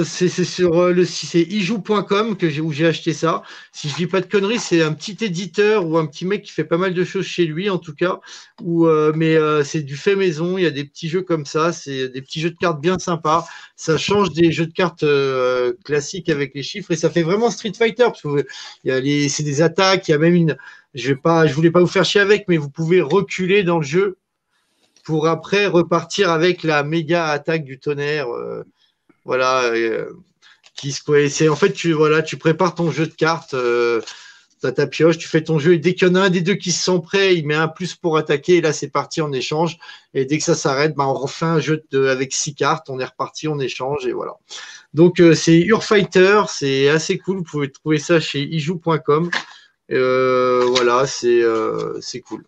[0.05, 3.43] C'est sur euh, le site c'est ijou.com que où j'ai acheté ça.
[3.73, 6.53] Si je dis pas de conneries, c'est un petit éditeur ou un petit mec qui
[6.53, 8.21] fait pas mal de choses chez lui en tout cas.
[8.67, 10.59] Euh, mais euh, c'est du fait maison.
[10.59, 11.73] Il y a des petits jeux comme ça.
[11.73, 13.47] C'est des petits jeux de cartes bien sympas.
[13.77, 15.07] Ça change des jeux de cartes
[15.85, 18.09] classiques avec les chiffres et ça fait vraiment Street Fighter
[18.85, 20.09] il y a c'est des attaques.
[20.09, 20.59] Il y a même une.
[20.93, 21.47] Je vais pas.
[21.47, 24.19] Je voulais pas vous faire chier avec, mais vous pouvez reculer dans le jeu
[25.03, 28.27] pour après repartir avec la méga attaque du tonnerre.
[29.29, 30.11] Voilà, euh,
[30.75, 34.01] qui se c'est en fait tu voilà, tu prépares ton jeu de cartes, euh,
[34.63, 36.41] t'as ta pioche, tu fais ton jeu et dès qu'il y en a un des
[36.41, 39.21] deux qui se sent prêt, il met un plus pour attaquer et là c'est parti
[39.21, 39.77] en échange
[40.15, 42.99] et dès que ça s'arrête, ben on refait un jeu de, avec six cartes, on
[43.01, 44.33] est reparti, on échange et voilà.
[44.95, 49.31] Donc euh, c'est Urfighter, c'est assez cool, vous pouvez trouver ça chez ijou.com.
[49.91, 52.47] Euh, voilà, c'est euh, c'est cool.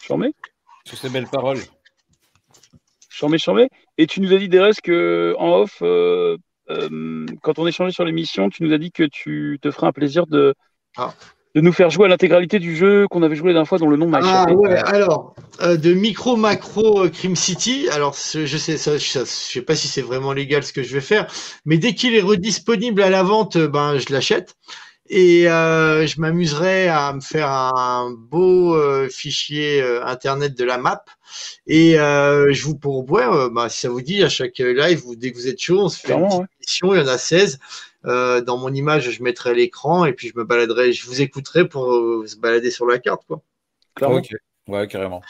[0.00, 0.32] Charmé
[0.86, 1.60] Sur ces belles paroles.
[3.10, 3.68] Charmé, charmé.
[3.98, 6.36] Et tu nous as dit, Derez, que en off, euh,
[6.70, 9.92] euh, quand on échangeait sur l'émission, tu nous as dit que tu te ferais un
[9.92, 10.54] plaisir de,
[10.96, 11.12] Ah.
[11.56, 13.88] de nous faire jouer à l'intégralité du jeu qu'on avait joué la dernière fois, dont
[13.88, 18.76] le nom m'a Ah ouais, alors, euh, de micro macro Crime City, alors je sais,
[18.76, 21.26] ça, je, sais pas si c'est vraiment légal ce que je vais faire,
[21.64, 24.54] mais dès qu'il est redisponible à la vente, ben je l'achète.
[25.08, 30.78] Et euh, je m'amuserai à me faire un beau euh, fichier euh, internet de la
[30.78, 31.04] map.
[31.66, 35.16] Et euh, je vous pourbois, euh, bah, si ça vous dit, à chaque live, vous,
[35.16, 36.26] dès que vous êtes chaud, on se fait une
[36.58, 36.98] petite ouais.
[36.98, 37.58] il y en a 16.
[38.06, 41.68] Euh, dans mon image, je mettrai l'écran et puis je me baladerai, je vous écouterai
[41.68, 43.22] pour euh, se balader sur la carte.
[43.26, 43.40] quoi.
[43.94, 44.18] Clairement.
[44.18, 44.30] Ok.
[44.68, 45.22] Ouais, carrément.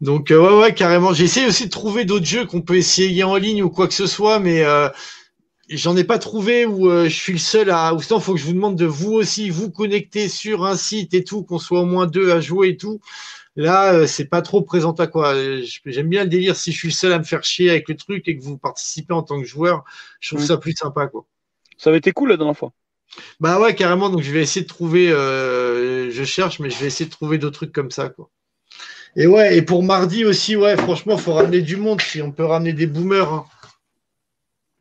[0.00, 1.12] Donc euh, ouais ouais carrément.
[1.12, 3.94] J'ai essayé aussi de trouver d'autres jeux qu'on peut essayer en ligne ou quoi que
[3.94, 4.88] ce soit, mais euh,
[5.68, 7.94] j'en ai pas trouvé où euh, je suis le seul à.
[7.94, 11.14] Ou sinon, faut que je vous demande de vous aussi vous connecter sur un site
[11.14, 13.00] et tout, qu'on soit au moins deux à jouer et tout.
[13.56, 15.34] Là, euh, c'est pas trop présent à quoi.
[15.34, 17.88] Euh, J'aime bien le délire si je suis le seul à me faire chier avec
[17.88, 19.84] le truc et que vous participez en tant que joueur.
[20.20, 21.24] Je trouve ça plus sympa quoi.
[21.78, 22.72] Ça avait été cool la dernière fois.
[23.38, 24.10] Bah ouais carrément.
[24.10, 25.10] Donc je vais essayer de trouver.
[25.10, 28.28] euh, je cherche, mais je vais essayer de trouver d'autres trucs comme ça quoi.
[29.16, 32.00] Et ouais, et pour mardi aussi, ouais, franchement, faut ramener du monde.
[32.00, 33.32] Si on peut ramener des boomers.
[33.32, 33.46] Hein.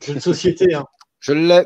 [0.06, 0.86] Jeu de société, hein.
[1.20, 1.66] Je l'ai.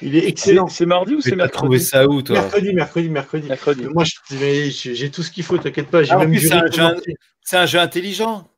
[0.00, 0.66] Il est excellent.
[0.68, 3.48] c'est mardi ou c'est Tu as trouvé mercredi ça où, toi Mercredi, mercredi, mercredi.
[3.48, 3.84] Mercredi.
[3.84, 6.02] Moi, je- mais j'ai tout ce qu'il faut, t'inquiète pas.
[6.02, 6.18] J'ai Ah,
[7.44, 8.48] c'est un jeu- un intelligent.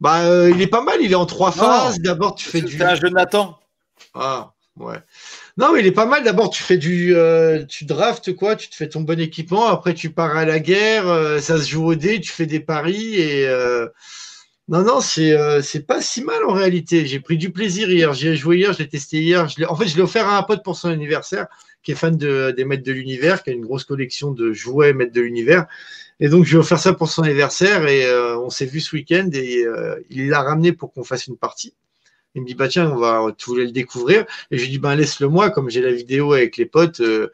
[0.00, 0.98] Bah, euh, il est pas mal.
[1.02, 1.56] Il est en trois Non.
[1.56, 1.98] phases.
[2.00, 2.78] D'abord, tu fais du.
[2.78, 3.58] C'est un jeu Nathan.
[4.14, 4.96] Ah, ouais.
[5.58, 6.22] Non, mais il est pas mal.
[6.24, 9.66] D'abord, tu fais du, euh, tu draftes quoi, tu te fais ton bon équipement.
[9.66, 11.08] Après, tu pars à la guerre.
[11.08, 12.20] euh, ça se joue au dé.
[12.20, 13.88] Tu fais des paris et euh,
[14.68, 17.06] non, non, c'est euh, pas si mal en réalité.
[17.06, 18.12] J'ai pris du plaisir hier.
[18.12, 18.74] J'y ai joué hier.
[18.74, 19.48] Je l'ai testé hier.
[19.68, 21.46] En fait, je l'ai offert à un pote pour son anniversaire,
[21.82, 24.92] qui est fan de, des maîtres de l'univers, qui a une grosse collection de jouets
[24.92, 25.66] maîtres de l'univers.
[26.20, 28.80] Et donc, je lui ai offert ça pour son anniversaire et euh, on s'est vu
[28.80, 31.74] ce week-end et euh, il l'a ramené pour qu'on fasse une partie.
[32.34, 34.26] Il me dit, bah tiens, on va, tu voulais le découvrir?
[34.50, 37.32] Et je lui dis, ben laisse-le moi, comme j'ai la vidéo avec les potes, euh,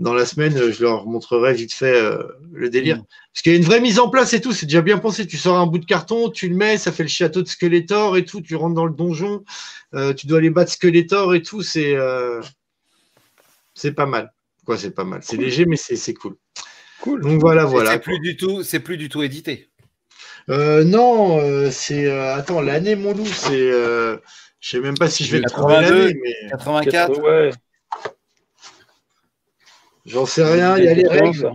[0.00, 2.22] dans la semaine, euh, je leur montrerai vite fait euh,
[2.52, 2.96] le délire.
[2.96, 3.04] Mm.
[3.32, 5.26] Parce qu'il y a une vraie mise en place et tout, c'est déjà bien pensé.
[5.26, 8.16] Tu sors un bout de carton, tu le mets, ça fait le château de Skeletor
[8.16, 9.44] et tout, tu rentres dans le donjon,
[9.94, 12.40] euh, tu dois aller battre Skeletor et tout, c'est euh,
[13.74, 14.32] c'est pas mal.
[14.64, 15.20] Quoi, c'est pas mal.
[15.22, 16.34] C'est léger, mais c'est c'est cool.
[17.02, 17.20] Cool.
[17.20, 17.92] Donc voilà, voilà.
[17.92, 19.68] C'est plus du tout, c'est plus du tout édité.
[20.48, 22.06] Euh, non, euh, c'est.
[22.06, 23.70] euh, attends, l'année, mon loup, c'est.
[23.70, 24.16] Euh,
[24.60, 25.98] je sais même pas si je vais le trouver 82.
[25.98, 27.18] l'année, mais 84.
[27.20, 27.50] Ouais.
[30.06, 30.76] J'en sais rien.
[30.76, 31.52] Il y a les règles.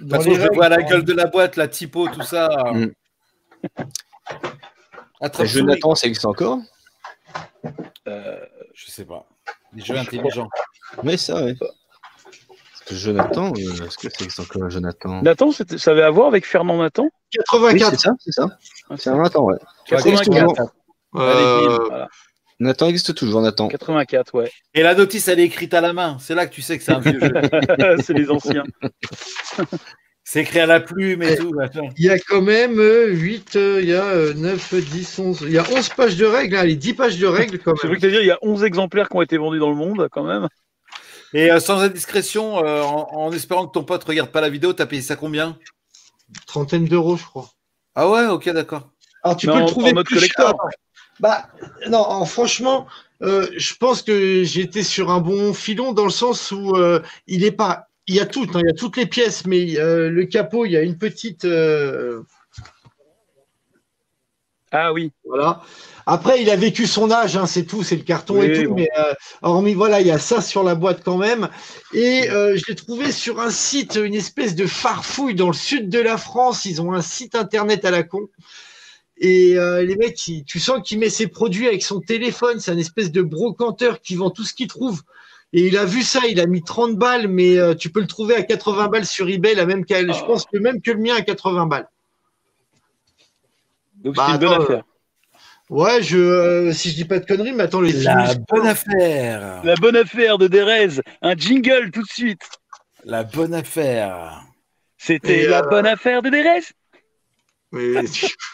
[0.00, 2.48] De toute façon, je vois la gueule de la boîte, la typo, tout ça.
[2.72, 2.86] Mm.
[5.20, 5.72] Attrape Le jeu souris.
[5.74, 6.58] Nathan, ça existe encore
[8.08, 8.38] Euh,
[8.74, 9.26] Je sais pas.
[9.72, 10.48] Des jeux intelligents.
[11.04, 11.40] Oui, ça,
[12.86, 15.22] que Jonathan, euh, est-ce que ça existe encore, Jonathan?
[15.22, 17.04] Nathan, ça avait à voir avec Fernand Nathan?
[17.54, 17.90] Oui, 84.
[17.90, 18.46] c'est ça, c'est ça.
[18.90, 19.56] Ah, C'est un Nathan, ouais.
[19.84, 20.74] Tu vois, 84.
[21.14, 22.08] Euh, Voilà.
[22.62, 23.68] Nathan existe toujours, Nathan.
[23.68, 24.50] 84, ouais.
[24.74, 26.16] Et la notice, elle est écrite à la main.
[26.20, 27.32] C'est là que tu sais que c'est un vieux jeu.
[28.02, 28.64] c'est les anciens.
[30.24, 31.52] C'est écrit à la plume et tout.
[31.98, 35.38] Il y a quand même euh, 8, euh, il y a euh, 9, 10, 11.
[35.42, 37.88] Il y a 11 pages de règles, hein, les 10 pages de règles quand C'est
[37.88, 37.96] même.
[37.98, 40.08] vrai que dire, il y a 11 exemplaires qui ont été vendus dans le monde,
[40.12, 40.48] quand même.
[41.34, 44.72] Et euh, sans indiscrétion, euh, en, en espérant que ton pote regarde pas la vidéo,
[44.72, 45.58] t'as payé ça combien?
[46.46, 47.50] Trentaine d'euros, je crois.
[47.96, 48.90] Ah ouais, ok, d'accord.
[49.24, 50.46] Alors tu Mais peux en- le trouver en mode plus collector.
[50.50, 50.56] cher.
[51.22, 51.46] Bah
[51.88, 52.88] non, en- franchement,
[53.22, 57.44] euh, je pense que j'étais sur un bon filon dans le sens où euh, il
[57.44, 60.10] est pas, il y a tout, hein, il y a toutes les pièces, mais euh,
[60.10, 61.46] le capot, il y a une petite,
[64.72, 65.12] Ah oui.
[65.24, 65.62] voilà.
[66.06, 68.74] Après, il a vécu son âge, hein, c'est tout, c'est le carton et tout, bon.
[68.74, 68.88] mais
[69.42, 71.48] hormis voilà, il y a ça sur la boîte quand même.
[71.92, 76.00] Et je l'ai trouvé sur un site, une espèce de farfouille dans le sud de
[76.00, 76.64] la France.
[76.64, 78.28] Ils ont un site internet à la con.
[79.24, 82.58] Et euh, les mecs, tu sens qu'il met ses produits avec son téléphone.
[82.58, 85.02] C'est un espèce de brocanteur qui vend tout ce qu'il trouve.
[85.52, 88.06] Et il a vu ça, il a mis 30 balles, mais euh, tu peux le
[88.08, 90.98] trouver à 80 balles sur eBay, la même qu'à- je pense que même que le
[90.98, 91.88] mien à 80 balles.
[93.96, 94.82] Donc Bah, c'est une bonne attends, affaire.
[95.70, 98.66] Ouais, je, euh, si je dis pas de conneries, mais attends, les La films- bonne
[98.66, 99.60] affaire.
[99.64, 101.00] La bonne affaire de Derez.
[101.22, 102.42] Un jingle tout de suite.
[103.04, 104.42] La bonne affaire.
[104.98, 106.62] C'était la euh, bonne affaire de Derez.
[107.70, 107.94] Mais...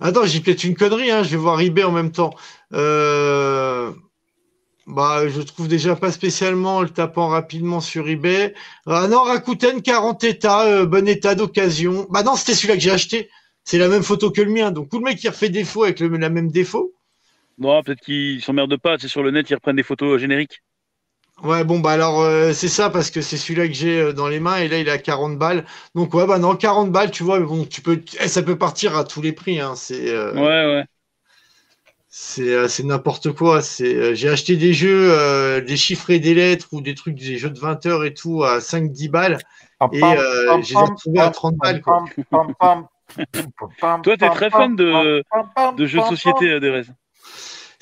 [0.00, 2.34] Attends, j'ai peut-être une connerie, hein, je vais voir eBay en même temps.
[2.72, 3.92] Euh...
[4.86, 8.54] Bah, je trouve déjà pas spécialement en le tapant rapidement sur eBay.
[8.86, 12.06] Ah non, Rakuten, 40 états, euh, bon état d'occasion.
[12.10, 13.30] Bah non, c'était celui-là que j'ai acheté.
[13.62, 14.72] C'est la même photo que le mien.
[14.72, 16.92] Donc, tout le mec qui refait défaut avec le, la même défaut.
[17.58, 18.96] Non, peut-être qu'ils s'emmerdent pas.
[18.98, 20.62] C'est sur le net, ils reprennent des photos euh, génériques.
[21.42, 24.28] Ouais, bon, bah alors, euh, c'est ça, parce que c'est celui-là que j'ai euh, dans
[24.28, 25.64] les mains, et là, il est à 40 balles.
[25.94, 28.58] Donc, ouais, bah non, 40 balles, tu vois, mais bon, tu peux, eh, ça peut
[28.58, 29.74] partir à tous les prix, hein.
[29.74, 30.84] C'est, euh, Ouais, ouais.
[32.12, 33.62] C'est euh, c'est n'importe quoi.
[33.62, 37.14] C'est euh, j'ai acheté des jeux, euh, des chiffres et des lettres ou des trucs,
[37.14, 39.38] des jeux de 20 heures et tout à 5-10 balles.
[39.92, 41.80] Et euh, je les ai retrouvés à 30 balles.
[41.80, 42.04] Quoi.
[44.02, 45.22] Toi, t'es très fan de,
[45.76, 46.82] de jeux de société, Derez.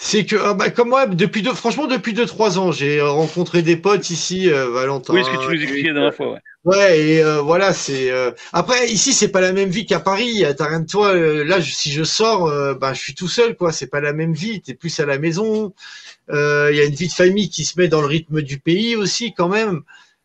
[0.00, 3.62] C'est que ah bah, comme moi, depuis deux, franchement depuis 2-3 ans, j'ai euh, rencontré
[3.62, 5.12] des potes ici, euh, Valentin.
[5.12, 6.38] Oui, ce que tu nous expliquais la dernière fois, ouais.
[6.64, 8.10] Ouais, et euh, voilà, c'est.
[8.12, 10.44] euh, Après, ici, c'est pas la même vie qu'à Paris.
[10.56, 11.08] T'as rien de toi.
[11.14, 13.72] euh, Là, je- si je sors, ben, je suis tout seul, quoi.
[13.72, 14.60] C'est pas la même vie.
[14.60, 15.72] T'es plus à la maison.
[16.30, 18.58] Euh, Il y a une vie de famille qui se met dans le rythme du
[18.60, 19.82] pays aussi, quand même.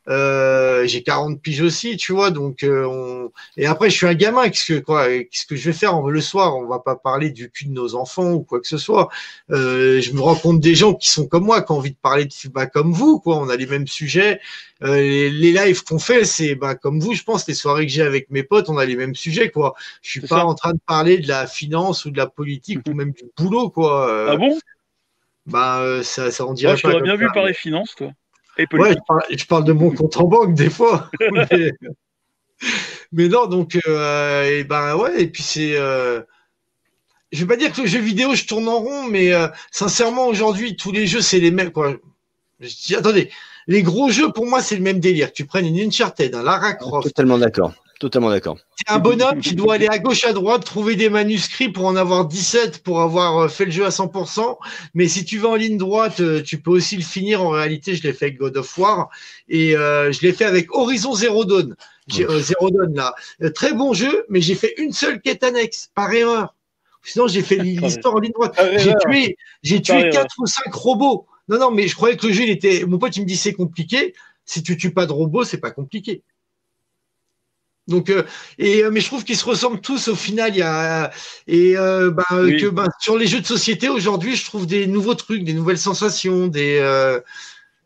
[0.10, 2.32] Euh, j'ai 40 piges aussi, tu vois.
[2.32, 3.32] Donc, euh, on...
[3.58, 4.50] et après, je suis un gamin.
[4.50, 6.02] Qu'est-ce que quoi Qu'est-ce que je vais faire?
[6.02, 8.78] Le soir On va pas parler du cul de nos enfants ou quoi que ce
[8.78, 9.10] soit.
[9.52, 11.98] Euh, je me rends compte des gens qui sont comme moi, qui ont envie de
[12.02, 13.38] parler de bah, comme vous, quoi.
[13.38, 14.40] On a les mêmes sujets.
[14.84, 17.92] Euh, les, les lives qu'on fait, c'est bah, comme vous, je pense, les soirées que
[17.92, 19.76] j'ai avec mes potes, on a les mêmes sujets, quoi.
[20.02, 20.46] Je suis pas ça.
[20.46, 23.70] en train de parler de la finance ou de la politique ou même du boulot,
[23.70, 24.10] quoi.
[24.10, 24.60] Euh, Ah bon?
[25.46, 28.12] Bah, euh, ça, ça on dirait Moi, je pas t'aurais bien vu parler finance, toi.
[28.58, 31.10] Et Ouais, je parle, je parle de mon compte en banque des fois.
[31.32, 31.72] mais,
[33.12, 35.76] mais non, donc, euh, et ben ouais, et puis c'est.
[35.76, 36.22] Euh,
[37.32, 40.28] je vais pas dire que le jeu vidéo, je tourne en rond, mais euh, sincèrement,
[40.28, 41.72] aujourd'hui, tous les jeux, c'est les mêmes.
[41.72, 41.96] Quoi.
[42.60, 43.32] Je dis, attendez,
[43.68, 45.34] les gros jeux, pour moi, c'est le même délire.
[45.34, 47.74] Tu prennes une Uncharted, un Lara Croft, Totalement d'accord.
[48.04, 48.58] Totalement d'accord.
[48.76, 51.96] c'est un bonhomme qui doit aller à gauche, à droite, trouver des manuscrits pour en
[51.96, 54.58] avoir 17 pour avoir euh, fait le jeu à 100%.
[54.94, 57.42] Mais si tu vas en ligne droite, euh, tu peux aussi le finir.
[57.42, 59.08] En réalité, je l'ai fait avec God of War
[59.48, 61.78] et euh, je l'ai fait avec Horizon Zero Dawn.
[62.20, 65.90] Euh, Zero Dawn là, Euh, très bon jeu, mais j'ai fait une seule quête annexe
[65.96, 66.56] par erreur.
[67.04, 68.60] Sinon, j'ai fait l'histoire en ligne droite.
[68.80, 71.26] J'ai tué, j'ai tué quatre ou cinq robots.
[71.48, 72.84] Non, non, mais je croyais que le jeu, il était.
[72.86, 74.14] Mon pote, il me dit c'est compliqué.
[74.44, 76.22] Si tu tues pas de robots, c'est pas compliqué.
[77.88, 78.24] Donc, euh,
[78.60, 80.52] et euh, mais je trouve qu'ils se ressemblent tous au final.
[80.54, 81.12] Il y a
[81.48, 82.58] et euh, bah, Oui.
[82.62, 85.78] que bah, sur les jeux de société aujourd'hui, je trouve des nouveaux trucs, des nouvelles
[85.78, 87.20] sensations, des euh,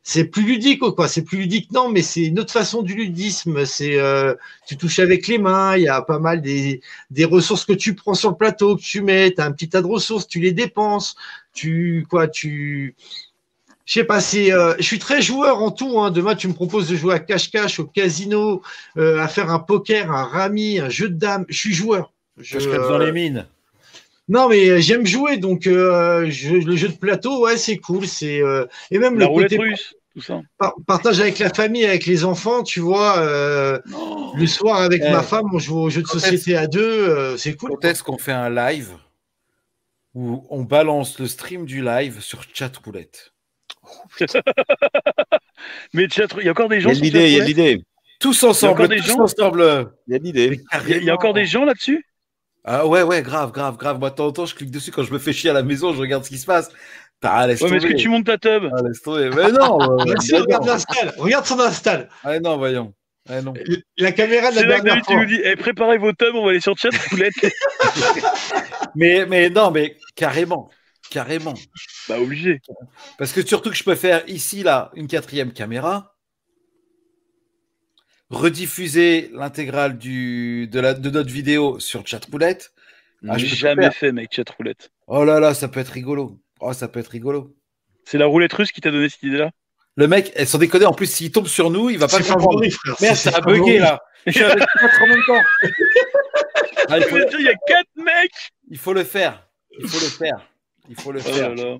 [0.03, 1.07] c'est plus ludique quoi.
[1.07, 3.65] C'est plus ludique non, mais c'est une autre façon du ludisme.
[3.65, 4.36] C'est euh,
[4.68, 5.76] tu touches avec les mains.
[5.78, 8.82] Il y a pas mal des des ressources que tu prends sur le plateau que
[8.82, 9.32] tu mets.
[9.32, 11.15] T'as un petit tas de ressources, tu les dépenses.
[11.53, 12.95] Tu quoi tu
[13.88, 16.00] je sais pas, c'est, euh, je suis très joueur en tout.
[16.00, 16.12] Hein.
[16.12, 18.62] Demain, tu me proposes de jouer à cache-cache, au casino,
[18.98, 21.46] euh, à faire un poker, un rami, un jeu de dames.
[21.48, 22.12] Je suis joueur.
[22.38, 23.48] Je, Je dans les mines.
[24.30, 28.06] Non, mais euh, j'aime jouer, donc euh, je- le jeu de plateau, ouais, c'est cool.
[28.06, 30.42] C'est euh, et même La le roulette côté russe, tout ça.
[30.58, 33.20] par- partage avec la famille, avec les enfants, tu vois.
[33.20, 33.80] euh,
[34.36, 35.10] le soir avec Eh.
[35.12, 37.70] ma femme, on joue aux jeux de société à deux, euh, c'est cool.
[37.72, 38.90] Quand est-ce qu'on fait un live
[40.14, 43.32] où on balance le stream du live sur chat roulette
[45.94, 47.84] Mais il y a encore des Il gens y a l'idée, il y a l'idée.
[48.20, 49.22] Tous Il y a ensemble, tous gens?
[49.22, 49.92] ensemble.
[50.08, 50.62] Il y a l'idée.
[50.86, 52.04] Il y a- il y a encore des gens là-dessus?
[52.70, 54.00] Ah ouais, ouais, grave, grave, grave.
[54.00, 55.64] Moi, de temps en temps, je clique dessus quand je me fais chier à la
[55.64, 56.70] maison, je regarde ce qui se passe.
[57.24, 58.70] Ah, laisse Ouais, mais est-ce que tu montes ta tub?
[58.72, 59.30] Ah, laisse tomber.
[59.30, 59.98] Mais non, euh,
[60.42, 62.10] regarde l'install, regarde son install.
[62.24, 62.94] Ah non, voyons.
[63.30, 63.54] Ah non.
[63.98, 66.14] La caméra de la C'est là que dernière David, tu nous dis eh, préparez vos
[66.14, 66.76] tubs, on va aller sur
[68.96, 70.70] mais non, mais carrément.
[71.10, 71.54] Carrément.
[72.10, 72.62] bah, obligé.
[73.18, 76.16] Parce que surtout que je peux faire ici, là, une quatrième caméra.
[78.30, 82.74] rediffuser l'intégrale du de la de notre vidéo sur Chatroulette.
[83.28, 83.94] Ah, je jamais faire.
[83.94, 84.92] fait, mec, chat roulette.
[85.08, 86.40] Oh là là, ça peut être rigolo.
[86.60, 87.56] Oh, ça peut être rigolo.
[88.06, 89.52] C'est la roulette russe qui t'a donné cette idée-là?
[89.96, 90.86] Le mec, elles sont déconner.
[90.86, 92.96] En plus, s'il tombe sur nous, il va pas C'est favori, frère.
[93.02, 94.00] Merde, ça a bugué là.
[94.28, 95.42] Je suis avec quatre en même temps.
[96.90, 99.48] Ah, il, faut, Il y a quatre mecs il faut le faire.
[99.80, 100.42] Il faut le faire.
[100.90, 101.50] Il faut le Oh faire.
[101.56, 101.78] là là.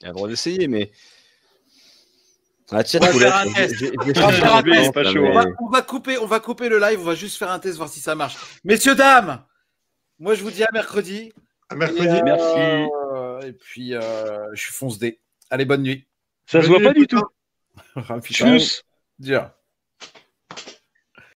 [0.00, 0.90] Il a le droit d'essayer, mais.
[2.70, 3.74] Ah, On va faire un test.
[3.98, 4.92] On va faire un Il est test.
[4.94, 7.00] pas chaud, On va, on va couper, on va couper le live.
[7.00, 8.36] On va juste faire un test, voir si ça marche.
[8.64, 9.42] Messieurs, dames,
[10.18, 11.32] moi je vous dis à mercredi.
[11.70, 12.06] À mercredi.
[12.06, 13.46] Et, euh, Merci.
[13.48, 15.20] Et puis, euh, je suis fonce D.
[15.50, 16.06] Allez, bonne nuit.
[16.46, 17.22] Ça se voit pas du tout.
[18.08, 18.82] Ah, Tchuss
[19.20, 19.50] dur.